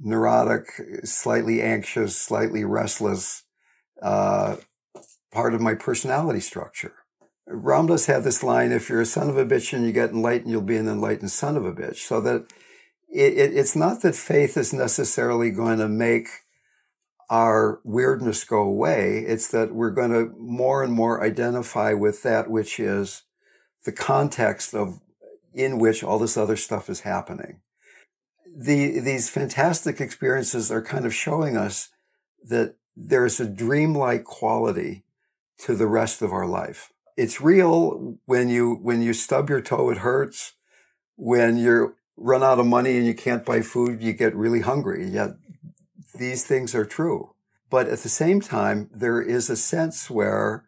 neurotic, 0.00 0.66
slightly 1.04 1.60
anxious, 1.62 2.16
slightly 2.16 2.64
restless 2.64 3.44
uh, 4.02 4.56
part 5.30 5.54
of 5.54 5.60
my 5.60 5.74
personality 5.74 6.40
structure. 6.40 6.94
Ram 7.46 7.86
Dass 7.86 8.06
had 8.06 8.24
this 8.24 8.42
line, 8.42 8.72
if 8.72 8.88
you're 8.88 9.00
a 9.00 9.06
son 9.06 9.28
of 9.28 9.36
a 9.36 9.44
bitch 9.44 9.72
and 9.72 9.84
you 9.84 9.92
get 9.92 10.10
enlightened, 10.10 10.50
you'll 10.50 10.62
be 10.62 10.76
an 10.76 10.88
enlightened 10.88 11.30
son 11.30 11.56
of 11.56 11.64
a 11.64 11.72
bitch. 11.72 11.96
So 11.96 12.20
that 12.20 12.46
it, 13.12 13.36
it, 13.36 13.56
it's 13.56 13.74
not 13.74 14.02
that 14.02 14.14
faith 14.14 14.56
is 14.56 14.72
necessarily 14.72 15.50
going 15.50 15.78
to 15.78 15.88
make 15.88 16.28
our 17.28 17.80
weirdness 17.84 18.44
go 18.44 18.62
away. 18.62 19.24
It's 19.26 19.48
that 19.48 19.74
we're 19.74 19.90
going 19.90 20.12
to 20.12 20.32
more 20.36 20.82
and 20.82 20.92
more 20.92 21.24
identify 21.24 21.92
with 21.92 22.22
that 22.22 22.50
which 22.50 22.78
is 22.80 23.22
the 23.84 23.92
context 23.92 24.74
of 24.74 25.00
in 25.52 25.78
which 25.78 26.04
all 26.04 26.18
this 26.18 26.36
other 26.36 26.56
stuff 26.56 26.88
is 26.88 27.00
happening. 27.00 27.60
The, 28.56 29.00
these 29.00 29.30
fantastic 29.30 30.00
experiences 30.00 30.70
are 30.70 30.82
kind 30.82 31.06
of 31.06 31.14
showing 31.14 31.56
us 31.56 31.90
that 32.42 32.76
there's 32.96 33.40
a 33.40 33.46
dreamlike 33.46 34.24
quality 34.24 35.04
to 35.58 35.74
the 35.74 35.86
rest 35.86 36.22
of 36.22 36.32
our 36.32 36.46
life. 36.46 36.92
It's 37.16 37.40
real 37.40 38.18
when 38.26 38.48
you, 38.48 38.74
when 38.74 39.02
you 39.02 39.12
stub 39.12 39.50
your 39.50 39.60
toe, 39.60 39.90
it 39.90 39.98
hurts. 39.98 40.54
When 41.16 41.56
you 41.58 41.96
run 42.16 42.42
out 42.42 42.58
of 42.58 42.66
money 42.66 42.96
and 42.96 43.06
you 43.06 43.14
can't 43.14 43.44
buy 43.44 43.62
food, 43.62 44.02
you 44.02 44.12
get 44.12 44.34
really 44.34 44.60
hungry. 44.60 45.06
Yet 45.06 45.30
these 46.18 46.44
things 46.44 46.74
are 46.74 46.84
true. 46.84 47.34
But 47.68 47.88
at 47.88 48.00
the 48.00 48.08
same 48.08 48.40
time, 48.40 48.90
there 48.92 49.22
is 49.22 49.48
a 49.48 49.56
sense 49.56 50.10
where 50.10 50.64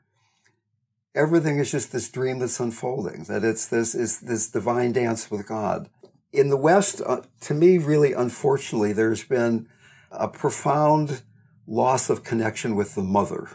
everything 1.14 1.58
is 1.58 1.70
just 1.70 1.92
this 1.92 2.08
dream 2.08 2.38
that's 2.38 2.60
unfolding, 2.60 3.24
that 3.24 3.44
it's 3.44 3.66
this, 3.66 3.94
is 3.94 4.20
this 4.20 4.50
divine 4.50 4.92
dance 4.92 5.30
with 5.30 5.46
God. 5.46 5.88
In 6.32 6.48
the 6.48 6.56
West, 6.56 7.02
uh, 7.04 7.22
to 7.40 7.54
me, 7.54 7.78
really, 7.78 8.12
unfortunately, 8.12 8.92
there's 8.92 9.24
been 9.24 9.68
a 10.10 10.28
profound 10.28 11.22
loss 11.66 12.08
of 12.08 12.24
connection 12.24 12.74
with 12.74 12.94
the 12.94 13.02
mother, 13.02 13.48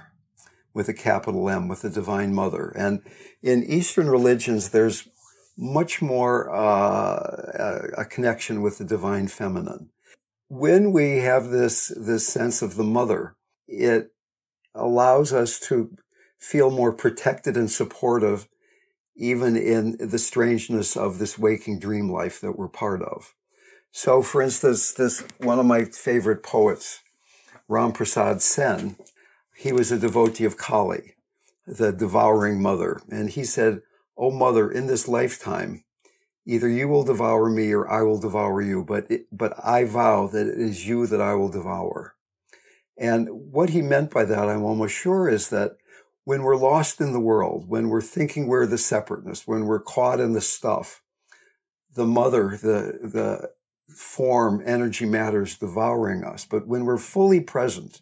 with 0.74 0.88
a 0.88 0.94
capital 0.94 1.50
M, 1.50 1.68
with 1.68 1.82
the 1.82 1.90
divine 1.90 2.34
mother. 2.34 2.70
And 2.70 3.02
in 3.42 3.64
Eastern 3.64 4.10
religions, 4.10 4.70
there's 4.70 5.08
much 5.58 6.02
more 6.04 6.54
uh, 6.56 7.18
a, 7.98 8.02
a 8.02 8.06
connection 8.06 8.62
with 8.62 8.78
the 8.78 8.86
divine 8.86 9.28
feminine. 9.28 9.90
When 10.50 10.92
we 10.92 11.18
have 11.18 11.50
this 11.50 11.92
this 11.98 12.28
sense 12.28 12.62
of 12.62 12.76
the 12.76 12.84
mother, 12.84 13.36
it 13.68 14.12
allows 14.76 15.34
us 15.34 15.60
to 15.62 15.98
feel 16.38 16.70
more 16.70 16.94
protected 16.94 17.58
and 17.58 17.70
supportive, 17.70 18.48
even 19.18 19.58
in 19.58 19.98
the 20.00 20.20
strangeness 20.20 20.96
of 20.96 21.18
this 21.18 21.38
waking 21.38 21.80
dream 21.80 22.10
life 22.10 22.40
that 22.40 22.58
we're 22.58 22.68
part 22.68 23.02
of. 23.02 23.34
So, 23.92 24.22
for 24.22 24.42
instance, 24.42 24.94
this 24.94 25.24
one 25.40 25.60
of 25.60 25.66
my 25.66 25.86
favorite 25.86 26.44
poets, 26.44 27.02
Ram 27.68 27.92
Prasad 27.92 28.42
Sen, 28.42 28.96
he 29.58 29.72
was 29.72 29.92
a 29.92 29.98
devotee 29.98 30.46
of 30.46 30.58
Kali, 30.58 31.16
the 31.66 31.92
devouring 31.92 32.62
mother. 32.62 33.02
And 33.10 33.30
he 33.32 33.44
said, 33.44 33.82
Oh 34.16 34.30
mother, 34.30 34.70
in 34.70 34.86
this 34.86 35.08
lifetime, 35.08 35.84
either 36.46 36.70
you 36.70 36.88
will 36.88 37.04
devour 37.04 37.50
me 37.50 37.72
or 37.74 37.90
I 37.90 38.04
will 38.04 38.20
devour 38.20 38.62
you, 38.62 38.84
but, 38.84 39.10
it, 39.10 39.26
but 39.32 39.54
I 39.64 39.84
vow 39.86 40.28
that 40.28 40.48
it 40.48 40.60
is 40.60 40.88
you 40.88 41.08
that 41.08 41.22
I 41.22 41.34
will 41.34 41.50
devour. 41.50 42.16
And 42.98 43.30
what 43.52 43.72
he 43.72 43.82
meant 43.82 44.12
by 44.12 44.26
that, 44.26 44.48
I'm 44.48 44.64
almost 44.64 44.96
sure, 44.96 45.28
is 45.28 45.50
that 45.50 45.78
when 46.28 46.44
we're 46.44 46.58
lost 46.58 47.00
in 47.00 47.14
the 47.14 47.22
world, 47.22 47.70
when 47.70 47.88
we're 47.88 48.02
thinking 48.02 48.48
we're 48.48 48.66
the 48.66 48.78
separateness, 48.78 49.48
when 49.48 49.66
we're 49.66 49.80
caught 49.80 50.20
in 50.20 50.34
the 50.34 50.42
stuff, 50.42 51.02
the 51.96 52.06
mother, 52.06 52.60
the, 52.62 53.00
the 53.02 53.50
form, 53.96 54.62
energy 54.66 55.06
matters 55.06 55.58
devouring 55.58 56.26
us. 56.26 56.44
But 56.44 56.68
when 56.68 56.84
we're 56.84 56.98
fully 56.98 57.40
present 57.40 58.02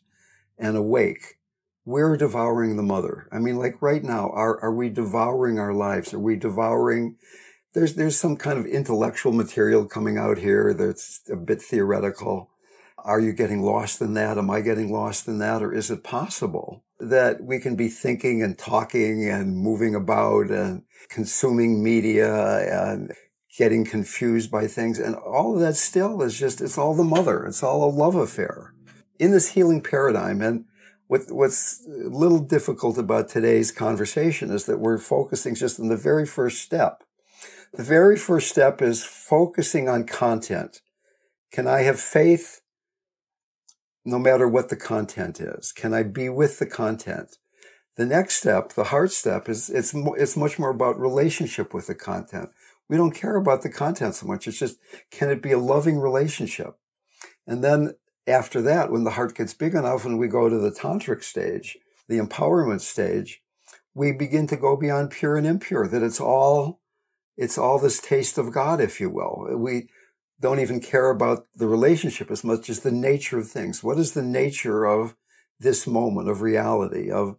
and 0.58 0.76
awake, 0.76 1.38
we're 1.86 2.18
devouring 2.18 2.78
the 2.78 2.82
mother. 2.82 3.30
I 3.32 3.38
mean, 3.38 3.58
like 3.58 3.80
right 3.80 4.04
now, 4.04 4.32
are, 4.32 4.60
are 4.60 4.74
we 4.74 4.90
devouring 4.90 5.60
our 5.60 5.76
lives? 5.76 6.12
Are 6.12 6.18
we 6.18 6.36
devouring? 6.36 7.18
There's, 7.76 7.94
there's 7.94 8.18
some 8.18 8.38
kind 8.38 8.58
of 8.58 8.66
intellectual 8.66 9.34
material 9.34 9.86
coming 9.86 10.18
out 10.18 10.40
here 10.40 10.74
that's 10.74 11.22
a 11.32 11.36
bit 11.36 11.62
theoretical. 11.62 12.50
Are 12.98 13.20
you 13.20 13.34
getting 13.34 13.62
lost 13.62 14.02
in 14.02 14.16
that? 14.16 14.40
Am 14.40 14.50
I 14.50 14.62
getting 14.62 14.92
lost 14.92 15.28
in 15.28 15.38
that? 15.38 15.62
Or 15.62 15.72
is 15.72 15.92
it 15.92 16.04
possible 16.04 16.85
that 17.00 17.44
we 17.44 17.60
can 17.60 17.76
be 17.76 17.88
thinking 17.88 18.42
and 18.42 18.58
talking 18.58 19.30
and 19.30 19.58
moving 19.58 19.96
about 19.96 20.50
and 20.50 20.84
consuming 21.10 21.84
media 21.84 22.90
and 22.90 23.14
getting 23.58 23.86
confused 23.86 24.52
by 24.52 24.68
things? 24.68 25.00
And 25.00 25.16
all 25.16 25.56
of 25.56 25.62
that 25.62 25.76
still 25.76 26.22
is 26.22 26.40
just, 26.40 26.62
it's 26.62 26.78
all 26.78 26.96
the 26.96 27.04
mother. 27.04 27.46
It's 27.46 27.64
all 27.64 27.84
a 27.84 27.92
love 27.92 28.16
affair 28.16 28.74
in 29.20 29.32
this 29.32 29.52
healing 29.52 29.82
paradigm. 29.82 30.42
And 30.42 30.66
what, 31.08 31.22
what's 31.30 31.86
a 31.88 32.10
little 32.10 32.40
difficult 32.40 32.98
about 32.98 33.30
today's 33.30 33.72
conversation 33.72 34.52
is 34.52 34.66
that 34.66 34.80
we're 34.80 34.98
focusing 34.98 35.56
just 35.56 35.80
on 35.80 35.90
the 35.90 35.98
very 35.98 36.26
first 36.26 36.62
step. 36.62 37.04
The 37.74 37.84
very 37.84 38.18
first 38.18 38.50
step 38.50 38.82
is 38.82 39.04
focusing 39.04 39.90
on 39.90 40.06
content. 40.06 40.82
Can 41.52 41.68
I 41.68 41.82
have 41.82 42.00
faith 42.00 42.62
no 44.06 44.20
matter 44.20 44.48
what 44.48 44.70
the 44.70 44.76
content 44.76 45.42
is? 45.42 45.72
Can 45.72 45.94
I 45.94 46.04
be 46.04 46.30
with 46.30 46.60
the 46.60 46.68
content? 46.68 47.38
The 47.98 48.06
next 48.06 48.36
step, 48.36 48.74
the 48.74 48.86
heart 48.86 49.12
step, 49.12 49.50
is 49.50 49.70
it's 49.70 49.94
it's 49.96 50.38
much 50.38 50.60
more 50.60 50.70
about 50.70 51.00
relationship 51.00 51.74
with 51.74 51.88
the 51.88 51.96
content. 51.96 52.50
We 52.88 52.98
don't 52.98 53.16
care 53.16 53.36
about 53.36 53.64
the 53.64 53.70
content 53.70 54.16
so 54.16 54.28
much. 54.28 54.48
It's 54.48 54.60
just 54.60 54.78
can 55.12 55.30
it 55.30 55.42
be 55.42 55.52
a 55.52 55.58
loving 55.58 56.00
relationship? 56.00 56.78
And 57.48 57.64
then 57.64 57.96
after 58.28 58.62
that, 58.62 58.92
when 58.92 59.06
the 59.06 59.12
heart 59.12 59.36
gets 59.36 59.54
big 59.54 59.74
enough 59.74 60.06
and 60.06 60.20
we 60.20 60.28
go 60.28 60.50
to 60.50 60.58
the 60.58 60.72
tantric 60.72 61.24
stage, 61.24 61.78
the 62.08 62.20
empowerment 62.20 62.82
stage, 62.82 63.42
we 63.94 64.12
begin 64.12 64.46
to 64.48 64.58
go 64.58 64.76
beyond 64.76 65.12
pure 65.12 65.38
and 65.38 65.48
impure. 65.48 65.88
That 65.88 66.04
it's 66.04 66.20
all 66.20 66.82
it's 67.38 67.58
all 67.58 67.80
this 67.80 68.00
taste 68.00 68.38
of 68.38 68.52
God, 68.52 68.80
if 68.80 69.00
you 69.00 69.10
will. 69.10 69.48
We 69.58 69.90
don't 70.46 70.60
even 70.60 70.80
care 70.80 71.10
about 71.10 71.48
the 71.56 71.66
relationship 71.66 72.30
as 72.30 72.44
much 72.44 72.70
as 72.70 72.82
the 72.82 72.92
nature 72.92 73.40
of 73.40 73.50
things. 73.50 73.84
What 73.84 73.98
is 73.98 74.12
the 74.12 74.22
nature 74.22 74.86
of 74.86 75.16
this 75.60 75.88
moment 75.88 76.30
of 76.30 76.44
reality, 76.44 77.10
of 77.10 77.38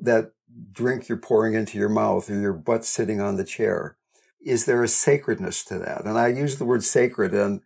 that 0.00 0.30
drink 0.70 1.08
you're 1.08 1.18
pouring 1.18 1.54
into 1.54 1.78
your 1.78 1.88
mouth 1.88 2.30
or 2.30 2.38
your 2.38 2.52
butt 2.52 2.84
sitting 2.84 3.20
on 3.20 3.34
the 3.34 3.42
chair? 3.42 3.96
Is 4.40 4.66
there 4.66 4.84
a 4.84 4.88
sacredness 4.88 5.64
to 5.64 5.80
that? 5.80 6.04
And 6.04 6.16
I 6.16 6.28
use 6.28 6.58
the 6.58 6.64
word 6.64 6.84
sacred 6.84 7.34
and 7.34 7.60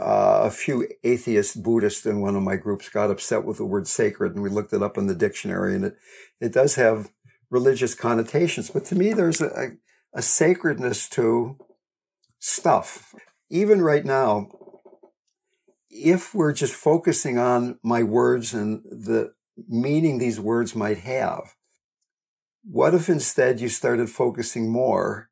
uh, 0.00 0.42
a 0.44 0.50
few 0.52 0.86
atheist 1.02 1.60
Buddhists 1.64 2.06
in 2.06 2.20
one 2.20 2.36
of 2.36 2.44
my 2.44 2.54
groups 2.54 2.88
got 2.88 3.10
upset 3.10 3.44
with 3.44 3.56
the 3.56 3.64
word 3.64 3.88
sacred 3.88 4.34
and 4.34 4.44
we 4.44 4.48
looked 4.48 4.72
it 4.72 4.80
up 4.80 4.96
in 4.96 5.08
the 5.08 5.14
dictionary 5.16 5.74
and 5.74 5.86
it, 5.86 5.96
it 6.40 6.52
does 6.52 6.76
have 6.76 7.10
religious 7.50 7.96
connotations. 7.96 8.70
But 8.70 8.84
to 8.84 8.94
me, 8.94 9.12
there's 9.12 9.40
a, 9.40 9.72
a 10.14 10.22
sacredness 10.22 11.08
to 11.08 11.58
stuff 12.38 13.12
even 13.50 13.82
right 13.82 14.04
now, 14.04 14.48
if 15.90 16.34
we're 16.34 16.52
just 16.52 16.74
focusing 16.74 17.36
on 17.36 17.78
my 17.82 18.02
words 18.02 18.54
and 18.54 18.82
the 18.84 19.34
meaning 19.68 20.18
these 20.18 20.40
words 20.40 20.74
might 20.74 20.98
have, 20.98 21.54
what 22.62 22.94
if 22.94 23.08
instead 23.08 23.60
you 23.60 23.68
started 23.68 24.08
focusing 24.08 24.70
more 24.70 25.30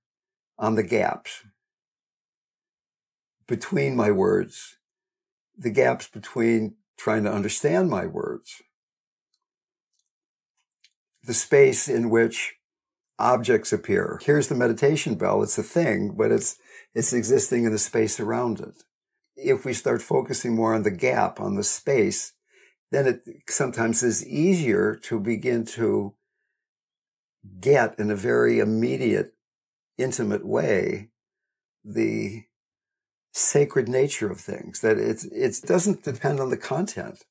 on 0.59 0.75
the 0.75 0.83
gaps 0.83 1.45
between 3.47 3.95
my 3.95 4.11
words, 4.11 4.79
the 5.57 5.71
gaps 5.71 6.09
between 6.09 6.75
trying 6.99 7.23
to 7.23 7.33
understand 7.33 7.89
my 7.89 8.07
words, 8.07 8.61
the 11.23 11.35
space 11.35 11.89
in 11.89 12.11
which 12.11 12.57
objects 13.19 13.73
appear. 13.73 14.21
Here's 14.23 14.49
the 14.49 14.55
meditation 14.55 15.15
bell. 15.15 15.43
It's 15.43 15.59
a 15.59 15.63
thing, 15.63 16.15
but 16.17 16.33
it's 16.33 16.57
it's 16.95 17.13
existing 17.13 17.65
in 17.65 17.73
the 17.73 17.79
space 17.79 18.19
around 18.19 18.61
it. 18.61 18.83
If 19.37 19.65
we 19.65 19.73
start 19.73 20.03
focusing 20.03 20.55
more 20.55 20.75
on 20.75 20.83
the 20.83 20.91
gap, 20.91 21.41
on 21.41 21.55
the 21.55 21.65
space, 21.65 22.33
then 22.91 23.07
it 23.07 23.23
sometimes 23.49 24.03
is 24.03 24.27
easier 24.27 24.97
to 25.05 25.21
begin 25.21 25.65
to 25.65 26.15
get 27.61 27.99
in 27.99 28.11
a 28.11 28.17
very 28.17 28.59
immediate, 28.59 29.35
intimate 29.97 30.47
way 30.47 31.11
the 31.85 32.45
sacred 33.33 33.89
nature 33.89 34.31
of 34.31 34.41
things, 34.41 34.81
that 34.81 34.99
it, 34.99 35.25
it 35.31 35.61
doesn't 35.65 36.03
depend 36.03 36.41
on 36.41 36.51
the 36.51 36.57
content. 36.57 37.25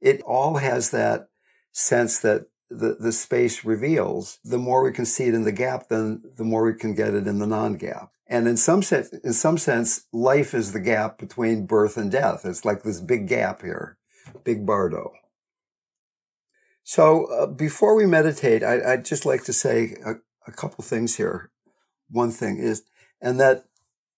It 0.00 0.20
all 0.22 0.56
has 0.56 0.90
that 0.90 1.28
sense 1.72 2.18
that 2.20 2.46
the, 2.78 2.96
the 2.98 3.12
space 3.12 3.64
reveals, 3.64 4.38
the 4.44 4.58
more 4.58 4.82
we 4.82 4.92
can 4.92 5.06
see 5.06 5.24
it 5.24 5.34
in 5.34 5.44
the 5.44 5.52
gap, 5.52 5.88
then 5.88 6.22
the 6.36 6.44
more 6.44 6.64
we 6.64 6.74
can 6.74 6.94
get 6.94 7.14
it 7.14 7.26
in 7.26 7.38
the 7.38 7.46
non-gap. 7.46 8.10
And 8.26 8.48
in 8.48 8.56
some 8.56 8.82
sense, 8.82 9.12
in 9.12 9.32
some 9.32 9.58
sense, 9.58 10.06
life 10.12 10.54
is 10.54 10.72
the 10.72 10.80
gap 10.80 11.18
between 11.18 11.66
birth 11.66 11.96
and 11.96 12.10
death. 12.10 12.44
It's 12.44 12.64
like 12.64 12.82
this 12.82 13.00
big 13.00 13.28
gap 13.28 13.62
here, 13.62 13.98
big 14.44 14.64
bardo. 14.64 15.12
So 16.82 17.26
uh, 17.26 17.46
before 17.46 17.94
we 17.94 18.06
meditate, 18.06 18.62
I, 18.62 18.96
would 18.96 19.04
just 19.04 19.26
like 19.26 19.44
to 19.44 19.52
say 19.52 19.96
a, 20.04 20.14
a 20.46 20.52
couple 20.52 20.84
things 20.84 21.16
here. 21.16 21.50
One 22.10 22.30
thing 22.30 22.58
is, 22.58 22.84
and 23.20 23.38
that 23.40 23.64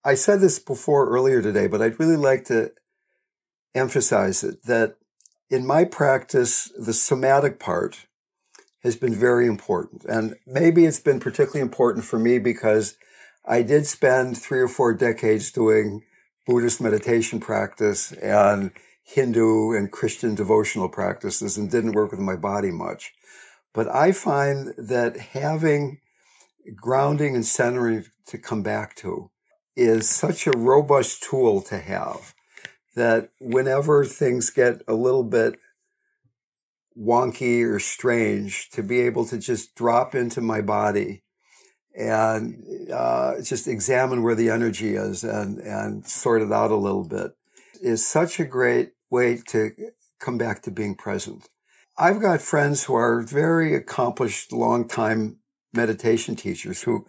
I 0.04 0.14
said 0.14 0.40
this 0.40 0.59
before 0.59 1.09
earlier 1.09 1.42
today, 1.42 1.66
but 1.66 1.82
I'd 1.82 1.98
really 1.98 2.16
like 2.16 2.44
to 2.46 2.72
emphasize 3.74 4.42
it 4.42 4.64
that 4.64 4.96
in 5.50 5.66
my 5.66 5.84
practice, 5.84 6.72
the 6.76 6.92
somatic 6.92 7.61
part 7.61 8.07
has 8.87 8.97
been 8.97 9.14
very 9.14 9.47
important. 9.47 10.05
And 10.05 10.37
maybe 10.47 10.84
it's 10.87 11.01
been 11.01 11.20
particularly 11.20 11.61
important 11.61 12.05
for 12.05 12.18
me 12.18 12.39
because 12.39 12.97
I 13.45 13.62
did 13.62 13.87
spend 13.87 14.39
three 14.39 14.61
or 14.61 14.68
four 14.68 14.95
decades 14.95 15.53
doing 15.53 16.03
Buddhist 16.47 16.80
meditation 16.80 17.41
practice 17.41 18.12
and 18.12 18.70
Hindu 19.03 19.72
and 19.72 19.91
Christian 19.91 20.34
devotional 20.34 20.89
practices 20.89 21.57
and 21.57 21.70
didn't 21.70 21.93
work 21.93 22.11
with 22.11 22.20
my 22.20 22.37
body 22.37 22.70
much. 22.70 23.12
But 23.74 23.89
I 23.89 24.12
find 24.12 24.72
that 24.78 25.16
having 25.16 26.01
grounding 26.74 27.34
and 27.34 27.45
centering 27.45 28.07
to 28.26 28.39
come 28.39 28.62
back 28.62 28.97
to 28.97 29.30
is 29.76 30.09
such 30.09 30.47
a 30.47 30.57
robust 30.57 31.22
tool 31.22 31.61
to 31.62 31.78
have 31.78 32.34
that 32.95 33.30
whenever 33.41 34.05
things 34.05 34.51
get 34.51 34.80
a 34.89 34.95
little 34.95 35.22
bit 35.22 35.59
wonky 36.99 37.64
or 37.64 37.78
strange, 37.78 38.70
to 38.70 38.82
be 38.82 39.01
able 39.01 39.26
to 39.26 39.38
just 39.38 39.74
drop 39.74 40.14
into 40.14 40.40
my 40.40 40.61
body 40.61 41.22
and 41.97 42.62
uh, 42.92 43.40
just 43.42 43.66
examine 43.66 44.22
where 44.22 44.34
the 44.34 44.51
energy 44.51 44.94
is 44.94 45.24
and, 45.24 45.59
and 45.59 46.07
sort 46.07 46.42
it 46.42 46.53
out 46.53 46.70
a 46.70 46.76
little 46.76 47.05
bit 47.09 47.32
is 47.82 48.07
such 48.07 48.38
a 48.38 48.44
great 48.44 48.92
way 49.11 49.40
to 49.49 49.70
come 50.18 50.36
back 50.38 50.62
to 50.62 50.70
being 50.70 50.94
present. 50.94 51.49
I've 51.99 52.20
got 52.20 52.42
friends 52.42 52.84
who 52.84 52.94
are 52.94 53.22
very 53.22 53.74
accomplished, 53.74 54.53
long-time 54.53 55.38
meditation 55.72 56.36
teachers 56.36 56.82
who 56.82 57.07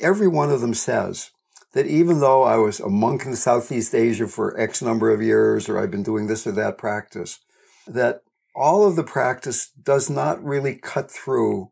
every 0.00 0.28
one 0.28 0.50
of 0.50 0.60
them 0.60 0.74
says 0.74 1.30
that 1.72 1.86
even 1.86 2.20
though 2.20 2.42
I 2.42 2.56
was 2.56 2.80
a 2.80 2.88
monk 2.88 3.24
in 3.24 3.36
Southeast 3.36 3.94
Asia 3.94 4.26
for 4.26 4.58
X 4.58 4.82
number 4.82 5.10
of 5.10 5.22
years, 5.22 5.68
or 5.68 5.78
I've 5.78 5.90
been 5.90 6.02
doing 6.02 6.26
this 6.26 6.46
or 6.46 6.52
that 6.52 6.78
practice, 6.78 7.38
that 7.86 8.22
all 8.54 8.86
of 8.86 8.96
the 8.96 9.04
practice 9.04 9.70
does 9.70 10.10
not 10.10 10.42
really 10.42 10.74
cut 10.76 11.10
through 11.10 11.70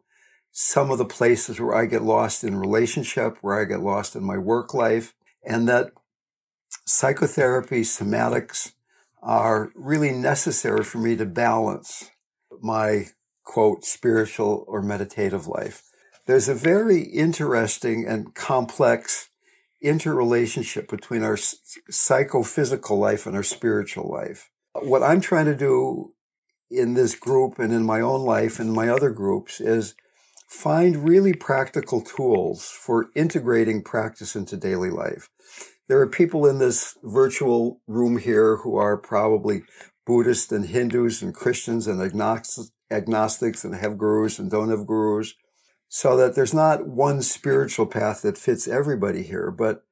some 0.53 0.91
of 0.91 0.99
the 0.99 1.05
places 1.05 1.61
where 1.61 1.75
I 1.75 1.87
get 1.87 2.03
lost 2.03 2.43
in 2.43 2.59
relationship, 2.59 3.39
where 3.41 3.61
I 3.61 3.65
get 3.65 3.81
lost 3.81 4.17
in 4.17 4.25
my 4.25 4.39
work 4.39 4.75
life, 4.75 5.15
and 5.45 5.69
that 5.69 5.93
psychotherapy, 6.87 7.83
somatics, 7.83 8.73
are 9.23 9.71
really 9.75 10.13
necessary 10.13 10.83
for 10.83 10.99
me 10.99 11.17
to 11.17 11.27
balance 11.27 12.11
my 12.61 13.07
quote 13.45 13.85
spiritual 13.85 14.65
or 14.67 14.83
meditative 14.83 15.47
life. 15.47 15.83
There's 16.27 16.49
a 16.49 16.55
very 16.55 17.03
interesting 17.03 18.07
and 18.07 18.35
complex 18.35 19.29
interrelationship 19.83 20.89
between 20.89 21.23
our 21.23 21.37
psychophysical 21.37 22.99
life 22.99 23.27
and 23.27 23.37
our 23.37 23.43
spiritual 23.43 24.09
life. 24.11 24.51
What 24.75 25.03
I'm 25.03 25.21
trying 25.21 25.47
to 25.47 25.57
do 25.57 26.13
in 26.71 26.95
this 26.95 27.15
group 27.15 27.59
and 27.59 27.73
in 27.73 27.85
my 27.85 28.01
own 28.01 28.23
life 28.23 28.61
and 28.61 28.73
my 28.73 28.89
other 28.89 29.11
groups 29.11 29.61
is 29.61 29.95
find 30.49 31.09
really 31.09 31.33
practical 31.33 32.01
tools 32.01 32.71
for 32.71 33.11
integrating 33.15 33.83
practice 33.83 34.37
into 34.37 34.57
daily 34.57 34.91
life. 34.91 35.29
There 35.89 36.01
are 36.01 36.07
people 36.07 36.47
in 36.47 36.59
this 36.59 36.97
virtual 37.03 37.81
room 37.87 38.19
here 38.19 38.59
who 38.59 38.77
are 38.77 38.97
probably 38.97 39.63
Buddhists 40.07 40.53
and 40.53 40.67
Hindus 40.67 41.23
and 41.23 41.35
Christians 41.35 41.87
and 41.87 42.01
agnostics 42.01 43.65
and 43.65 43.75
have 43.75 43.99
gurus 43.99 44.39
and 44.39 44.51
don't 44.51 44.71
have 44.71 44.87
gurus. 44.87 45.35
So 45.89 46.17
that 46.17 46.37
there's 46.37 46.55
not 46.55 46.87
one 46.87 47.21
spiritual 47.21 47.87
path 47.87 48.23
that 48.23 48.39
fits 48.39 48.69
everybody 48.69 49.25
here, 49.25 49.51
but 49.51 49.83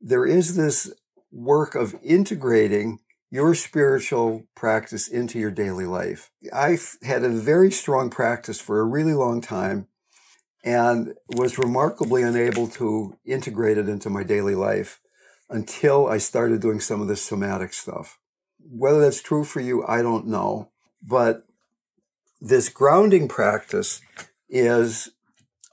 there 0.00 0.26
is 0.26 0.56
this 0.56 0.92
work 1.30 1.76
of 1.76 1.94
integrating 2.02 2.98
your 3.34 3.52
spiritual 3.52 4.46
practice 4.54 5.08
into 5.08 5.40
your 5.40 5.50
daily 5.50 5.86
life. 5.86 6.30
I've 6.52 6.96
had 7.02 7.24
a 7.24 7.28
very 7.28 7.72
strong 7.72 8.08
practice 8.08 8.60
for 8.60 8.78
a 8.78 8.84
really 8.84 9.12
long 9.12 9.40
time 9.40 9.88
and 10.62 11.14
was 11.34 11.58
remarkably 11.58 12.22
unable 12.22 12.68
to 12.68 13.18
integrate 13.26 13.76
it 13.76 13.88
into 13.88 14.08
my 14.08 14.22
daily 14.22 14.54
life 14.54 15.00
until 15.50 16.06
I 16.06 16.18
started 16.18 16.60
doing 16.60 16.78
some 16.78 17.02
of 17.02 17.08
this 17.08 17.24
somatic 17.24 17.72
stuff. 17.72 18.20
Whether 18.60 19.00
that's 19.00 19.20
true 19.20 19.42
for 19.42 19.58
you, 19.58 19.84
I 19.84 20.00
don't 20.00 20.28
know. 20.28 20.70
But 21.02 21.44
this 22.40 22.68
grounding 22.68 23.26
practice 23.26 24.00
is, 24.48 25.08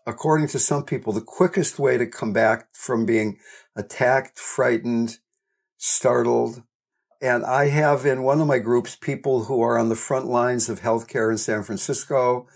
according 0.08 0.48
to 0.48 0.58
some 0.58 0.84
people, 0.84 1.14
the 1.14 1.22
quickest 1.22 1.78
way 1.78 2.00
to 2.00 2.08
come 2.08 2.34
back 2.34 2.70
from 2.74 3.06
being 3.06 3.38
attacked, 3.76 4.40
frightened, 4.40 5.20
startled. 5.78 6.64
And 7.22 7.46
I 7.46 7.68
have 7.68 8.06
in 8.06 8.24
one 8.24 8.42
of 8.42 8.48
my 8.48 8.58
groups 8.58 8.96
people 8.96 9.46
who 9.46 9.62
are 9.62 9.78
on 9.78 9.90
the 9.90 9.96
front 9.96 10.26
lines 10.26 10.70
of 10.70 10.82
healthcare 10.82 11.30
in 11.30 11.38
San 11.38 11.62
Francisco 11.62 12.48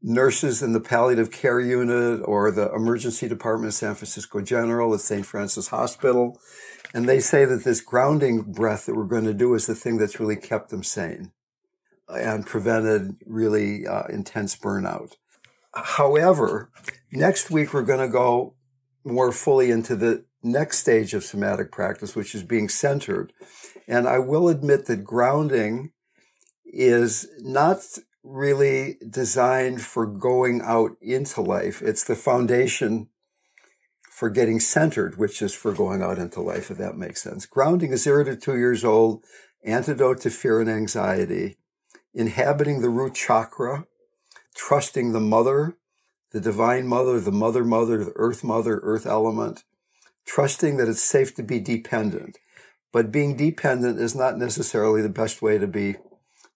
nurses 0.00 0.62
in 0.62 0.72
the 0.72 0.80
palliative 0.80 1.32
care 1.32 1.58
unit 1.58 2.20
or 2.24 2.50
the 2.50 2.72
emergency 2.74 3.26
department 3.26 3.68
of 3.68 3.74
San 3.74 3.94
Francisco 3.94 4.40
General 4.40 4.94
at 4.94 5.00
St. 5.00 5.24
Francis 5.24 5.68
Hospital. 5.68 6.38
And 6.92 7.08
they 7.08 7.18
say 7.18 7.44
that 7.46 7.64
this 7.64 7.80
grounding 7.80 8.42
breath 8.42 8.86
that 8.86 8.94
we're 8.94 9.04
going 9.04 9.24
to 9.24 9.34
do 9.34 9.54
is 9.54 9.66
the 9.66 9.74
thing 9.74 9.96
that's 9.96 10.20
really 10.20 10.36
kept 10.36 10.68
them 10.68 10.84
sane 10.84 11.32
and 12.08 12.46
prevented 12.46 13.16
really 13.26 13.86
uh, 13.86 14.04
intense 14.08 14.54
burnout. 14.54 15.14
However, 15.74 16.70
next 17.10 17.50
week 17.50 17.72
we're 17.72 17.82
going 17.82 18.06
to 18.06 18.08
go 18.08 18.54
more 19.04 19.32
fully 19.32 19.70
into 19.70 19.96
the 19.96 20.24
next 20.44 20.78
stage 20.78 21.14
of 21.14 21.24
somatic 21.24 21.72
practice, 21.72 22.14
which 22.14 22.34
is 22.34 22.42
being 22.42 22.68
centered. 22.68 23.32
And 23.88 24.06
I 24.06 24.18
will 24.18 24.48
admit 24.48 24.86
that 24.86 25.04
grounding 25.04 25.92
is 26.64 27.28
not 27.40 27.82
really 28.22 28.96
designed 29.08 29.82
for 29.82 30.06
going 30.06 30.60
out 30.62 30.92
into 31.00 31.40
life. 31.40 31.82
It's 31.82 32.04
the 32.04 32.16
foundation 32.16 33.08
for 34.10 34.30
getting 34.30 34.60
centered, 34.60 35.18
which 35.18 35.42
is 35.42 35.54
for 35.54 35.72
going 35.72 36.02
out 36.02 36.18
into 36.18 36.40
life, 36.40 36.70
if 36.70 36.78
that 36.78 36.96
makes 36.96 37.22
sense. 37.22 37.46
Grounding 37.46 37.92
is 37.92 38.04
zero 38.04 38.24
to 38.24 38.36
two 38.36 38.56
years 38.56 38.84
old, 38.84 39.24
antidote 39.64 40.20
to 40.20 40.30
fear 40.30 40.60
and 40.60 40.70
anxiety, 40.70 41.56
inhabiting 42.14 42.80
the 42.80 42.88
root 42.88 43.14
chakra, 43.14 43.86
trusting 44.54 45.12
the 45.12 45.20
mother, 45.20 45.76
the 46.30 46.40
divine 46.40 46.86
mother, 46.86 47.18
the 47.18 47.32
mother 47.32 47.64
mother, 47.64 48.04
the 48.04 48.12
earth 48.16 48.44
mother, 48.44 48.80
earth 48.82 49.04
element, 49.04 49.64
trusting 50.26 50.76
that 50.76 50.88
it's 50.88 51.02
safe 51.02 51.34
to 51.36 51.42
be 51.42 51.60
dependent. 51.60 52.38
But 52.92 53.12
being 53.12 53.36
dependent 53.36 53.98
is 53.98 54.14
not 54.14 54.38
necessarily 54.38 55.02
the 55.02 55.08
best 55.08 55.42
way 55.42 55.58
to 55.58 55.66
be 55.66 55.96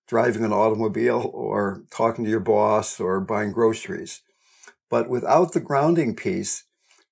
driving 0.07 0.45
an 0.45 0.53
automobile 0.53 1.31
or 1.35 1.83
talking 1.91 2.25
to 2.25 2.31
your 2.31 2.41
boss 2.41 2.99
or 3.01 3.21
buying 3.21 3.53
groceries. 3.53 4.23
But 4.89 5.09
without 5.09 5.53
the 5.53 5.61
grounding 5.61 6.17
piece, 6.17 6.65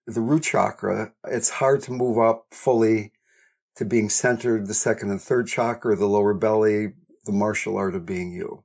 the 0.06 0.20
root 0.20 0.44
chakra, 0.44 1.12
it's 1.26 1.50
hard 1.50 1.82
to 1.82 1.92
move 1.92 2.18
up 2.18 2.46
fully 2.52 3.12
to 3.76 3.84
being 3.84 4.08
centered, 4.08 4.66
the 4.66 4.74
second 4.74 5.10
and 5.10 5.20
third 5.20 5.48
chakra, 5.48 5.96
the 5.96 6.06
lower 6.06 6.32
belly, 6.32 6.92
the 7.24 7.32
martial 7.32 7.76
art 7.76 7.94
of 7.94 8.06
being 8.06 8.32
you. 8.32 8.64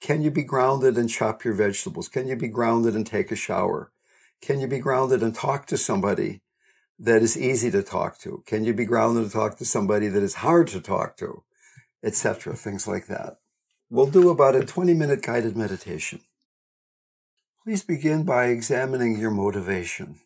Can 0.00 0.22
you 0.22 0.30
be 0.30 0.42
grounded 0.42 0.98
and 0.98 1.08
chop 1.08 1.44
your 1.44 1.54
vegetables? 1.54 2.08
Can 2.08 2.28
you 2.28 2.36
be 2.36 2.48
grounded 2.48 2.94
and 2.94 3.06
take 3.06 3.32
a 3.32 3.36
shower? 3.36 3.90
Can 4.42 4.60
you 4.60 4.66
be 4.66 4.78
grounded 4.78 5.22
and 5.22 5.34
talk 5.34 5.66
to 5.66 5.78
somebody 5.78 6.42
that 6.98 7.22
is 7.22 7.38
easy 7.38 7.70
to 7.70 7.82
talk 7.82 8.18
to? 8.18 8.42
Can 8.46 8.64
you 8.64 8.74
be 8.74 8.84
grounded 8.84 9.24
to 9.24 9.30
talk 9.30 9.56
to 9.58 9.64
somebody 9.64 10.08
that 10.08 10.22
is 10.22 10.34
hard 10.34 10.68
to 10.68 10.80
talk 10.80 11.16
to? 11.18 11.42
etc., 12.02 12.54
things 12.54 12.86
like 12.86 13.06
that. 13.06 13.38
We'll 13.90 14.06
do 14.10 14.30
about 14.30 14.54
a 14.54 14.64
20 14.64 14.94
minute 14.94 15.22
guided 15.22 15.56
meditation. 15.56 16.20
Please 17.64 17.82
begin 17.82 18.24
by 18.24 18.46
examining 18.46 19.18
your 19.18 19.30
motivation. 19.30 20.20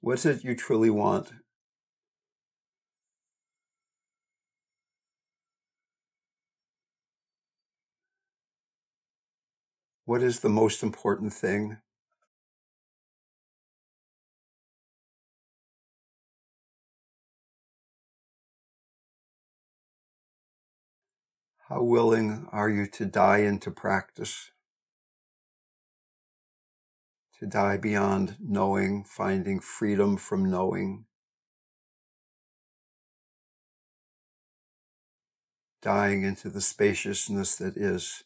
What's 0.00 0.26
it 0.26 0.44
you 0.44 0.54
truly 0.54 0.90
want? 0.90 1.32
What 10.04 10.22
is 10.22 10.40
the 10.40 10.50
most 10.50 10.82
important 10.82 11.32
thing? 11.32 11.78
How 21.74 21.82
willing 21.82 22.46
are 22.52 22.70
you 22.70 22.86
to 22.86 23.04
die 23.04 23.38
into 23.38 23.68
practice? 23.72 24.52
To 27.40 27.46
die 27.46 27.78
beyond 27.78 28.36
knowing, 28.38 29.02
finding 29.02 29.58
freedom 29.58 30.16
from 30.16 30.48
knowing. 30.48 31.06
Dying 35.82 36.22
into 36.22 36.48
the 36.48 36.60
spaciousness 36.60 37.56
that 37.56 37.76
is 37.76 38.22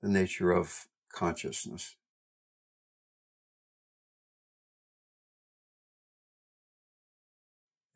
the 0.00 0.08
nature 0.08 0.52
of 0.52 0.86
consciousness. 1.12 1.96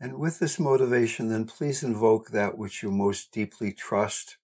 And 0.03 0.19
with 0.19 0.39
this 0.39 0.59
motivation, 0.59 1.29
then 1.29 1.45
please 1.45 1.83
invoke 1.83 2.31
that 2.31 2.57
which 2.57 2.83
you 2.83 2.91
most 2.91 3.33
deeply 3.33 3.71
trust, 3.71 4.39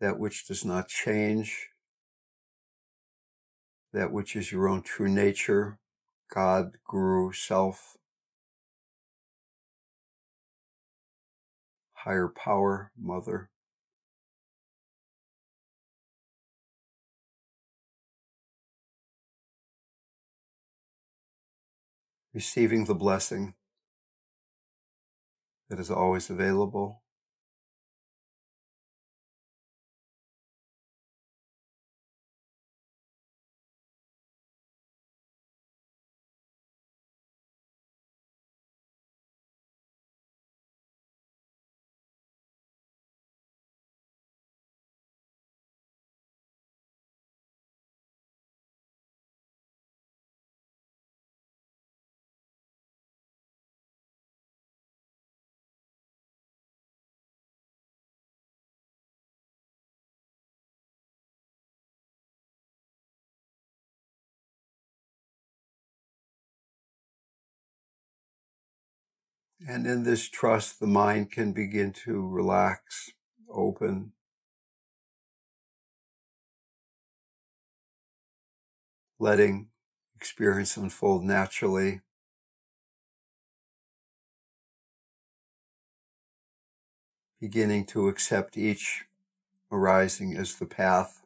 that 0.00 0.18
which 0.18 0.46
does 0.46 0.64
not 0.64 0.88
change, 0.88 1.68
that 3.92 4.10
which 4.10 4.34
is 4.34 4.50
your 4.50 4.66
own 4.66 4.80
true 4.80 5.08
nature, 5.08 5.78
God, 6.32 6.78
Guru, 6.88 7.30
Self, 7.32 7.98
higher 11.92 12.28
power, 12.28 12.90
Mother. 12.98 13.50
Receiving 22.32 22.86
the 22.86 22.94
blessing 22.94 23.54
that 25.68 25.78
is 25.80 25.90
always 25.90 26.30
available. 26.30 27.02
And 69.70 69.86
in 69.86 70.04
this 70.04 70.30
trust, 70.30 70.80
the 70.80 70.86
mind 70.86 71.30
can 71.30 71.52
begin 71.52 71.92
to 72.04 72.26
relax, 72.26 73.10
open. 73.50 74.12
Letting 79.18 79.68
experience 80.16 80.78
unfold 80.78 81.22
naturally. 81.22 82.00
Beginning 87.38 87.84
to 87.88 88.08
accept 88.08 88.56
each 88.56 89.04
arising 89.70 90.34
as 90.34 90.54
the 90.54 90.64
path, 90.64 91.20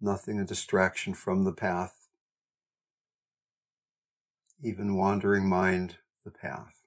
nothing 0.00 0.40
a 0.40 0.44
distraction 0.44 1.14
from 1.14 1.44
the 1.44 1.52
path, 1.52 2.08
even 4.60 4.96
wandering 4.96 5.48
mind, 5.48 5.98
the 6.24 6.32
path. 6.32 6.83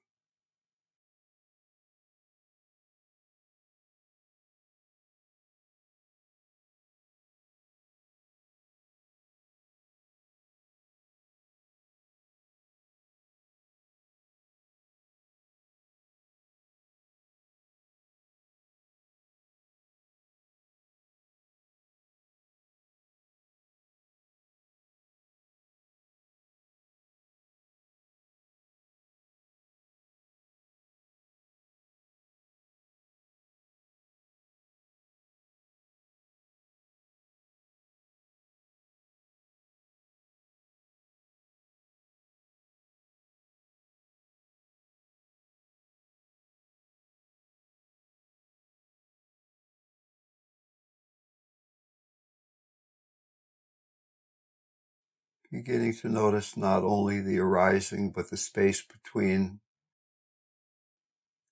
Beginning 55.50 55.94
to 55.94 56.08
notice 56.08 56.56
not 56.56 56.82
only 56.82 57.20
the 57.20 57.38
arising, 57.38 58.10
but 58.10 58.30
the 58.30 58.36
space 58.36 58.82
between 58.82 59.60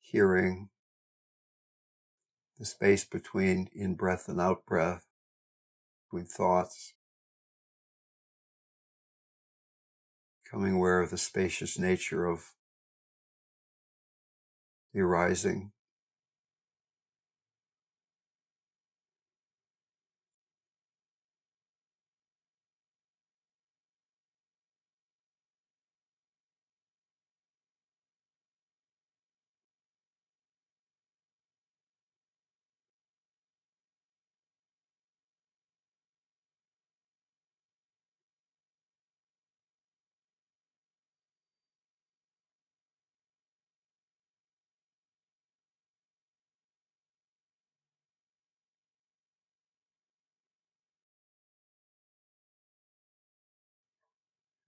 hearing, 0.00 0.68
the 2.58 2.66
space 2.66 3.04
between 3.04 3.68
in 3.74 3.94
breath 3.94 4.28
and 4.28 4.40
out 4.40 4.66
breath, 4.66 5.06
between 6.04 6.26
thoughts, 6.26 6.94
becoming 10.44 10.74
aware 10.74 11.00
of 11.00 11.10
the 11.10 11.18
spacious 11.18 11.78
nature 11.78 12.26
of 12.26 12.52
the 14.92 15.00
arising. 15.00 15.72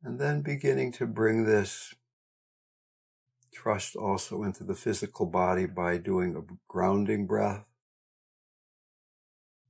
And 0.08 0.18
then 0.18 0.40
beginning 0.40 0.92
to 0.92 1.06
bring 1.06 1.44
this 1.44 1.94
trust 3.52 3.94
also 3.94 4.42
into 4.42 4.64
the 4.64 4.74
physical 4.74 5.26
body 5.26 5.66
by 5.66 5.98
doing 5.98 6.34
a 6.34 6.54
grounding 6.66 7.26
breath, 7.26 7.66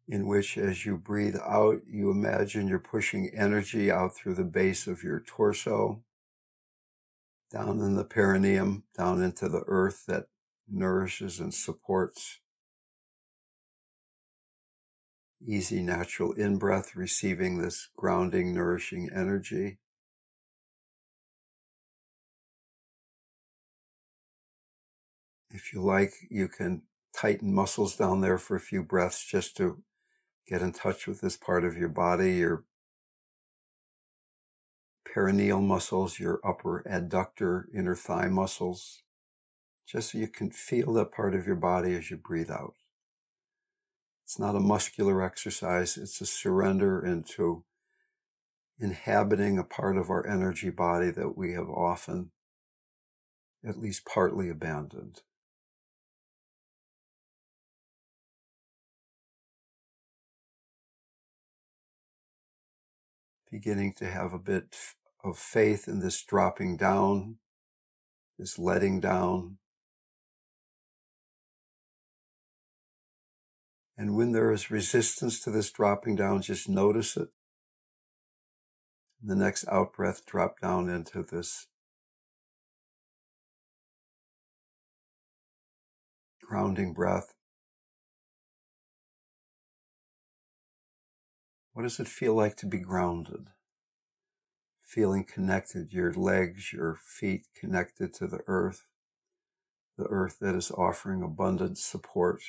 in 0.06 0.28
which 0.28 0.56
as 0.56 0.86
you 0.86 0.96
breathe 0.96 1.34
out, 1.44 1.80
you 1.88 2.12
imagine 2.12 2.68
you're 2.68 2.78
pushing 2.78 3.32
energy 3.34 3.90
out 3.90 4.14
through 4.14 4.36
the 4.36 4.44
base 4.44 4.86
of 4.86 5.02
your 5.02 5.18
torso, 5.18 6.04
down 7.50 7.80
in 7.80 7.96
the 7.96 8.04
perineum, 8.04 8.84
down 8.96 9.20
into 9.20 9.48
the 9.48 9.64
earth 9.66 10.04
that 10.06 10.26
nourishes 10.68 11.40
and 11.40 11.52
supports. 11.52 12.38
Easy, 15.44 15.82
natural 15.82 16.32
in 16.34 16.58
breath, 16.58 16.94
receiving 16.94 17.58
this 17.58 17.88
grounding, 17.96 18.54
nourishing 18.54 19.10
energy. 19.12 19.78
If 25.58 25.72
you 25.72 25.82
like, 25.82 26.12
you 26.30 26.46
can 26.46 26.82
tighten 27.12 27.52
muscles 27.52 27.96
down 27.96 28.20
there 28.20 28.38
for 28.38 28.54
a 28.54 28.60
few 28.60 28.80
breaths 28.80 29.26
just 29.26 29.56
to 29.56 29.82
get 30.46 30.62
in 30.62 30.70
touch 30.70 31.08
with 31.08 31.20
this 31.20 31.36
part 31.36 31.64
of 31.64 31.76
your 31.76 31.88
body, 31.88 32.36
your 32.36 32.62
perineal 35.04 35.60
muscles, 35.60 36.20
your 36.20 36.38
upper 36.44 36.84
adductor, 36.88 37.64
inner 37.74 37.96
thigh 37.96 38.28
muscles, 38.28 39.02
just 39.84 40.12
so 40.12 40.18
you 40.18 40.28
can 40.28 40.52
feel 40.52 40.92
that 40.92 41.10
part 41.10 41.34
of 41.34 41.44
your 41.44 41.56
body 41.56 41.92
as 41.96 42.08
you 42.08 42.16
breathe 42.16 42.52
out. 42.52 42.74
It's 44.24 44.38
not 44.38 44.54
a 44.54 44.60
muscular 44.60 45.20
exercise, 45.20 45.96
it's 45.96 46.20
a 46.20 46.26
surrender 46.26 47.04
into 47.04 47.64
inhabiting 48.78 49.58
a 49.58 49.64
part 49.64 49.96
of 49.96 50.08
our 50.08 50.24
energy 50.24 50.70
body 50.70 51.10
that 51.10 51.36
we 51.36 51.54
have 51.54 51.68
often, 51.68 52.30
at 53.68 53.76
least 53.76 54.06
partly, 54.06 54.48
abandoned. 54.48 55.22
Beginning 63.50 63.94
to 63.94 64.06
have 64.06 64.32
a 64.32 64.38
bit 64.38 64.76
of 65.24 65.38
faith 65.38 65.88
in 65.88 66.00
this 66.00 66.22
dropping 66.22 66.76
down, 66.76 67.36
this 68.38 68.58
letting 68.58 69.00
down. 69.00 69.58
And 73.96 74.16
when 74.16 74.32
there 74.32 74.52
is 74.52 74.70
resistance 74.70 75.40
to 75.40 75.50
this 75.50 75.70
dropping 75.72 76.16
down, 76.16 76.42
just 76.42 76.68
notice 76.68 77.16
it. 77.16 77.28
The 79.20 79.34
next 79.34 79.66
out 79.68 79.92
breath, 79.92 80.24
drop 80.24 80.60
down 80.60 80.88
into 80.88 81.24
this 81.24 81.66
grounding 86.40 86.92
breath. 86.92 87.34
What 91.78 91.84
does 91.84 92.00
it 92.00 92.08
feel 92.08 92.34
like 92.34 92.56
to 92.56 92.66
be 92.66 92.80
grounded? 92.80 93.50
Feeling 94.82 95.22
connected, 95.22 95.92
your 95.92 96.12
legs, 96.12 96.72
your 96.72 96.96
feet 96.96 97.46
connected 97.54 98.12
to 98.14 98.26
the 98.26 98.40
earth, 98.48 98.88
the 99.96 100.06
earth 100.06 100.40
that 100.40 100.56
is 100.56 100.72
offering 100.72 101.22
abundant 101.22 101.78
support, 101.78 102.42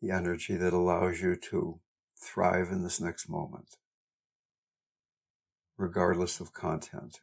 the 0.00 0.12
energy 0.12 0.56
that 0.56 0.72
allows 0.72 1.20
you 1.20 1.36
to 1.50 1.80
thrive 2.18 2.70
in 2.70 2.84
this 2.84 3.02
next 3.02 3.28
moment, 3.28 3.76
regardless 5.76 6.40
of 6.40 6.54
content. 6.54 7.20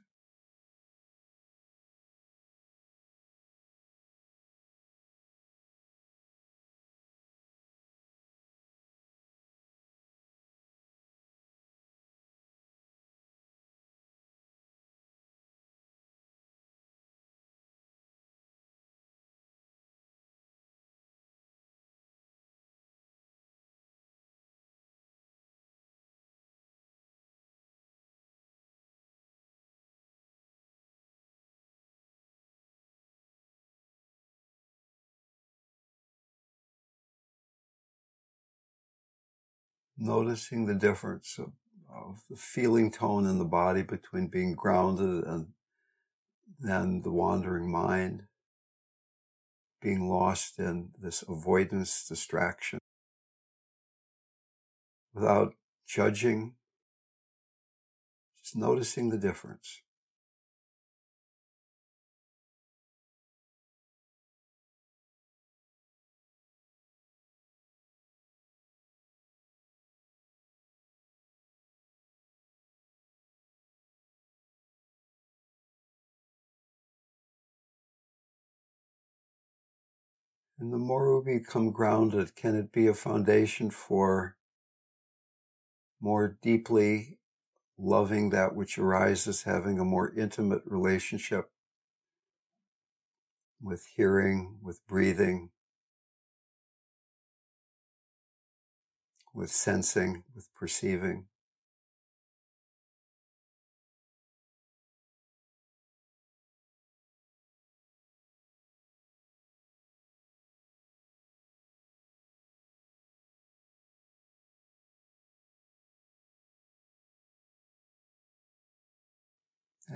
Noticing 39.99 40.65
the 40.65 40.75
difference 40.75 41.37
of, 41.37 41.51
of, 41.93 42.21
the 42.29 42.35
feeling 42.35 42.91
tone 42.91 43.25
in 43.25 43.37
the 43.37 43.45
body 43.45 43.83
between 43.83 44.27
being 44.27 44.55
grounded 44.55 45.23
and 45.25 45.47
then 46.59 47.01
the 47.01 47.11
wandering 47.11 47.69
mind, 47.69 48.23
being 49.81 50.09
lost 50.09 50.59
in 50.59 50.89
this 51.01 51.23
avoidance 51.27 52.07
distraction? 52.07 52.79
Without 55.13 55.53
judging, 55.87 56.53
just 58.41 58.55
noticing 58.55 59.09
the 59.09 59.17
difference. 59.17 59.81
And 80.59 80.73
the 80.73 80.77
more 80.77 81.21
we 81.21 81.39
become 81.39 81.71
grounded, 81.71 82.35
can 82.35 82.53
it 82.53 82.73
be 82.73 82.87
a 82.87 82.93
foundation 82.93 83.69
for 83.69 84.35
more 86.01 86.37
deeply 86.41 87.17
loving 87.77 88.31
that 88.31 88.55
which 88.55 88.77
arises, 88.77 89.43
having 89.43 89.79
a 89.79 89.85
more 89.85 90.13
intimate 90.13 90.63
relationship 90.65 91.49
with 93.61 93.85
hearing, 93.95 94.57
with 94.61 94.85
breathing, 94.85 95.51
with 99.33 99.51
sensing, 99.51 100.25
with 100.35 100.53
perceiving? 100.53 101.27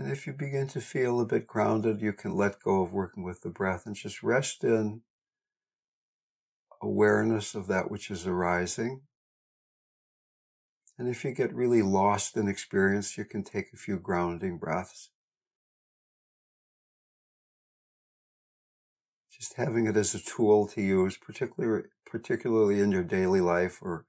And 0.03 0.11
if 0.11 0.27
you 0.27 0.33
begin 0.33 0.67
to 0.67 0.81
feel 0.81 1.21
a 1.21 1.25
bit 1.25 1.47
grounded, 1.47 2.01
you 2.01 2.11
can 2.11 2.35
let 2.35 2.61
go 2.61 2.81
of 2.81 2.91
working 2.91 3.23
with 3.23 3.39
the 3.39 3.49
breath 3.49 3.85
and 3.85 3.95
just 3.95 4.21
rest 4.21 4.61
in 4.61 4.99
awareness 6.81 7.55
of 7.55 7.67
that 7.67 7.89
which 7.89 8.11
is 8.11 8.27
arising. 8.27 9.03
And 10.99 11.07
if 11.07 11.23
you 11.23 11.31
get 11.31 11.55
really 11.55 11.81
lost 11.81 12.35
in 12.35 12.49
experience, 12.49 13.17
you 13.17 13.23
can 13.23 13.45
take 13.45 13.71
a 13.71 13.77
few 13.77 13.97
grounding 13.97 14.57
breaths. 14.57 15.09
Just 19.31 19.53
having 19.53 19.87
it 19.87 19.95
as 19.95 20.13
a 20.13 20.19
tool 20.19 20.67
to 20.67 20.81
use, 20.81 21.15
particularly, 21.15 21.87
particularly 22.05 22.81
in 22.81 22.91
your 22.91 23.05
daily 23.05 23.39
life 23.39 23.79
or 23.81 24.05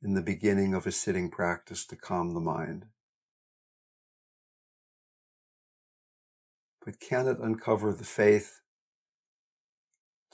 in 0.00 0.14
the 0.14 0.22
beginning 0.22 0.74
of 0.74 0.86
a 0.86 0.92
sitting 0.92 1.28
practice 1.28 1.84
to 1.86 1.96
calm 1.96 2.34
the 2.34 2.40
mind. 2.40 2.84
But 6.84 7.00
can 7.00 7.26
it 7.26 7.38
uncover 7.38 7.92
the 7.94 8.04
faith 8.04 8.60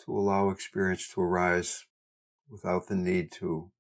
to 0.05 0.13
allow 0.13 0.51
experience 0.51 1.09
to 1.15 1.21
arise 1.21 1.87
without 2.49 2.89
the 2.89 2.97
need 2.97 3.31
to 3.33 3.71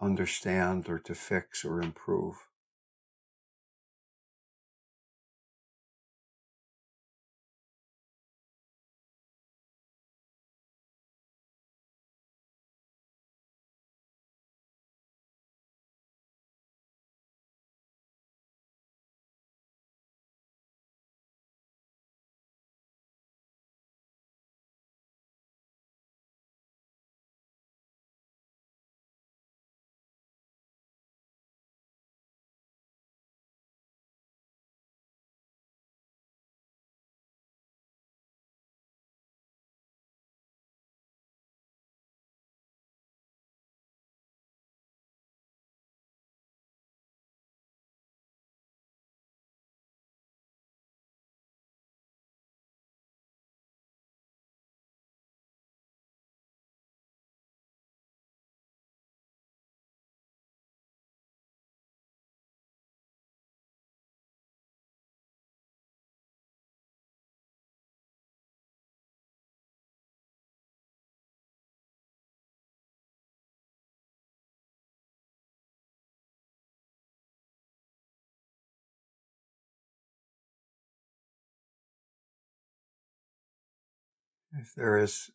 understand 0.00 0.88
or 0.88 0.98
to 1.00 1.14
fix 1.14 1.64
or 1.64 1.82
improve? 1.82 2.36
If 84.56 84.74
there 84.74 84.98
is 84.98 85.30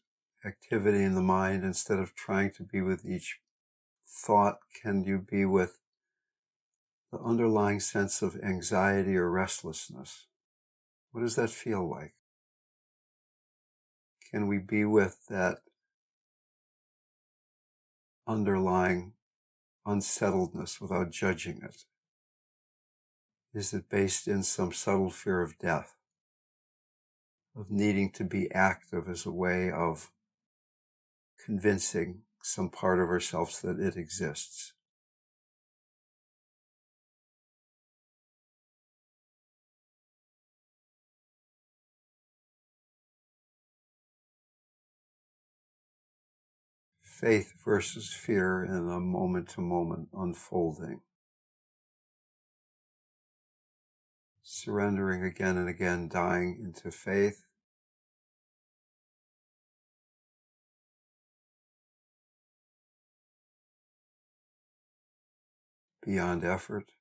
activity 0.46 1.04
in 1.04 1.16
the 1.16 1.22
mind, 1.22 1.64
instead 1.64 2.00
of 2.00 2.16
trying 2.16 2.52
to 2.52 2.64
be 2.64 2.82
with 2.82 3.06
each 3.06 3.40
thought 4.08 4.60
can 4.82 5.04
you 5.04 5.20
be 5.20 5.46
with 5.46 5.80
the 7.12 7.20
underlying 7.20 7.80
sense 7.80 8.22
of 8.22 8.40
anxiety 8.42 9.18
or 9.18 9.30
restlessness? 9.30 10.26
What 11.12 11.22
does 11.22 11.36
that 11.36 11.50
feel 11.50 11.88
like? 11.88 12.14
Can 14.32 14.48
we 14.48 14.58
be 14.60 14.86
with 14.86 15.26
that 15.28 15.58
underlying 18.28 19.14
unsettledness 19.86 20.80
without 20.80 21.10
judging 21.10 21.62
it? 21.64 21.86
Is 23.54 23.74
it 23.74 23.90
based 23.90 24.28
in 24.28 24.44
some 24.44 24.72
subtle 24.72 25.10
fear 25.10 25.42
of 25.42 25.58
death, 25.58 25.96
of 27.56 27.70
needing 27.70 28.12
to 28.12 28.24
be 28.24 28.52
active 28.52 29.08
as 29.10 29.26
a 29.26 29.32
way 29.32 29.72
of 29.72 30.12
convincing 31.46 32.22
some 32.42 32.70
part 32.70 33.00
of 33.00 33.10
ourselves 33.10 33.62
that 33.62 33.80
it 33.80 33.98
exists? 33.98 34.74
faith 47.20 47.54
versus 47.66 48.14
fear 48.14 48.64
in 48.64 48.90
a 48.90 49.00
moment 49.00 49.50
to 49.50 49.60
moment 49.60 50.08
unfolding. 50.14 51.02
Surrendering 54.62 55.24
again 55.24 55.56
and 55.56 55.70
again, 55.70 56.10
dying 56.10 56.60
into 56.62 56.92
faith. 56.92 57.46
Beyond 66.06 66.44
effort. 66.44 66.92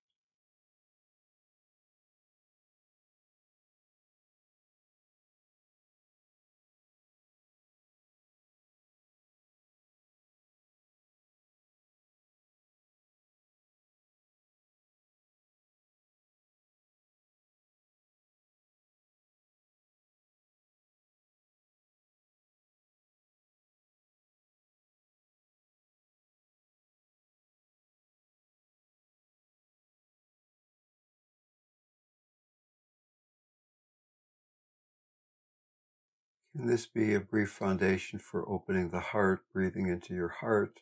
Can 36.52 36.66
this 36.66 36.86
be 36.86 37.14
a 37.14 37.20
brief 37.20 37.50
foundation 37.50 38.18
for 38.18 38.48
opening 38.48 38.90
the 38.90 39.00
heart, 39.00 39.42
breathing 39.52 39.88
into 39.88 40.14
your 40.14 40.28
heart? 40.28 40.80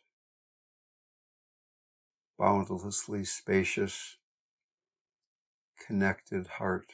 Boundlessly 2.39 3.25
spacious, 3.25 4.17
connected 5.85 6.47
heart. 6.47 6.93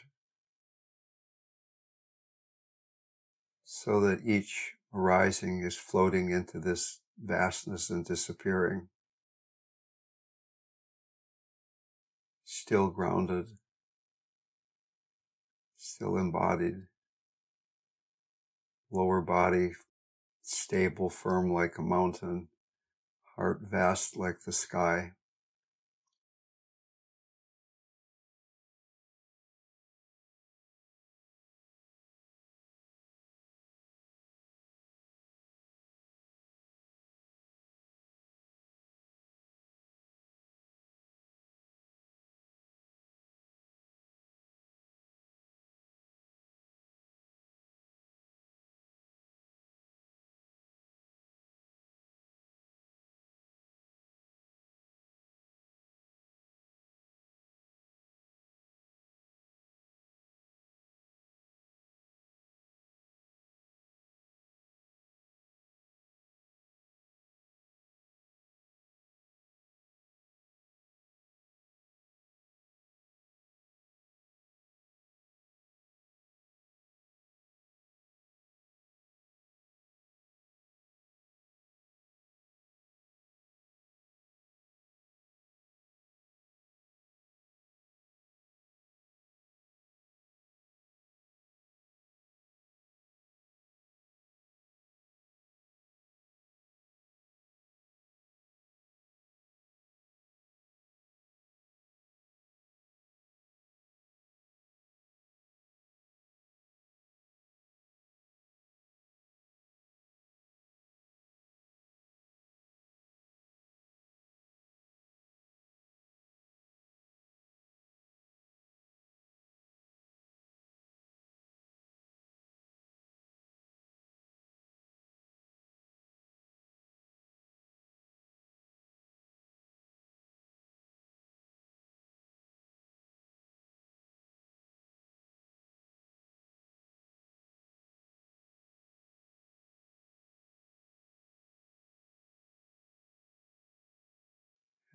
So 3.64 4.00
that 4.02 4.26
each 4.26 4.74
arising 4.94 5.62
is 5.62 5.76
floating 5.76 6.30
into 6.32 6.60
this 6.60 7.00
vastness 7.22 7.90
and 7.90 8.06
disappearing. 8.06 8.90
Still 12.44 12.90
grounded, 12.90 13.58
still 15.78 16.18
embodied 16.18 16.88
lower 18.94 19.22
body 19.22 19.72
stable, 20.44 21.10
firm 21.10 21.52
like 21.52 21.78
a 21.78 21.82
mountain, 21.82 22.50
heart 23.36 23.62
vast 23.62 24.16
like 24.18 24.42
the 24.46 24.52
sky. 24.52 25.12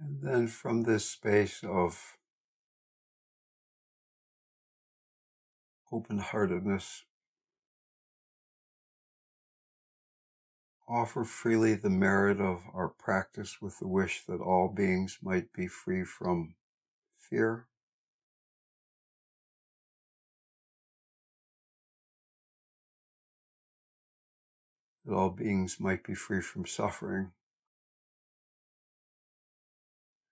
And 0.00 0.22
then 0.22 0.46
from 0.46 0.84
this 0.84 1.06
space 1.10 1.62
of 1.64 2.16
open 5.92 6.18
heartedness, 6.18 7.04
offer 10.88 11.24
freely 11.24 11.74
the 11.74 11.90
merit 11.90 12.40
of 12.40 12.62
our 12.72 12.88
practice 12.88 13.58
with 13.60 13.78
the 13.78 13.88
wish 13.88 14.24
that 14.26 14.40
all 14.40 14.68
beings 14.68 15.18
might 15.22 15.52
be 15.52 15.66
free 15.66 16.04
from 16.04 16.54
fear. 17.16 17.66
That 25.04 25.14
all 25.14 25.30
beings 25.30 25.78
might 25.80 26.04
be 26.04 26.14
free 26.14 26.40
from 26.40 26.66
suffering. 26.66 27.32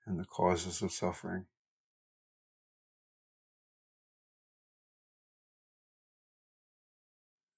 And 0.07 0.19
the 0.19 0.25
causes 0.25 0.83
of 0.83 0.93
suffering. 0.93 1.47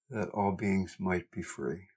That 0.09 0.29
all 0.29 0.53
beings 0.53 0.97
might 0.99 1.29
be 1.31 1.43
free. 1.43 1.89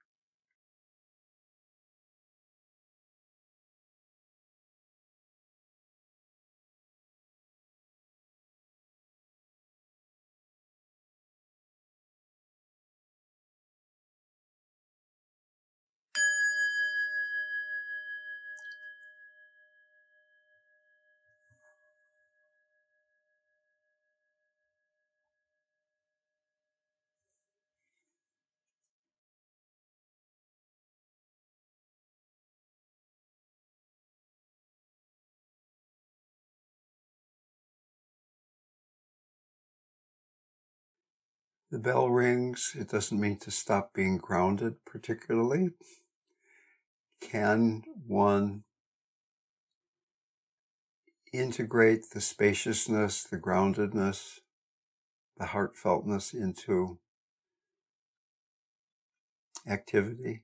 The 41.73 41.79
bell 41.79 42.07
rings, 42.07 42.75
it 42.79 42.87
doesn't 42.87 43.19
mean 43.19 43.35
to 43.35 43.49
stop 43.49 43.95
being 43.95 44.19
grounded 44.19 44.75
particularly. 44.85 45.71
Can 47.19 47.81
one 48.05 48.63
integrate 51.33 52.11
the 52.11 52.21
spaciousness, 52.21 53.23
the 53.23 53.39
groundedness, 53.39 54.41
the 55.39 55.45
heartfeltness 55.45 56.31
into 56.31 56.99
activity? 59.67 60.43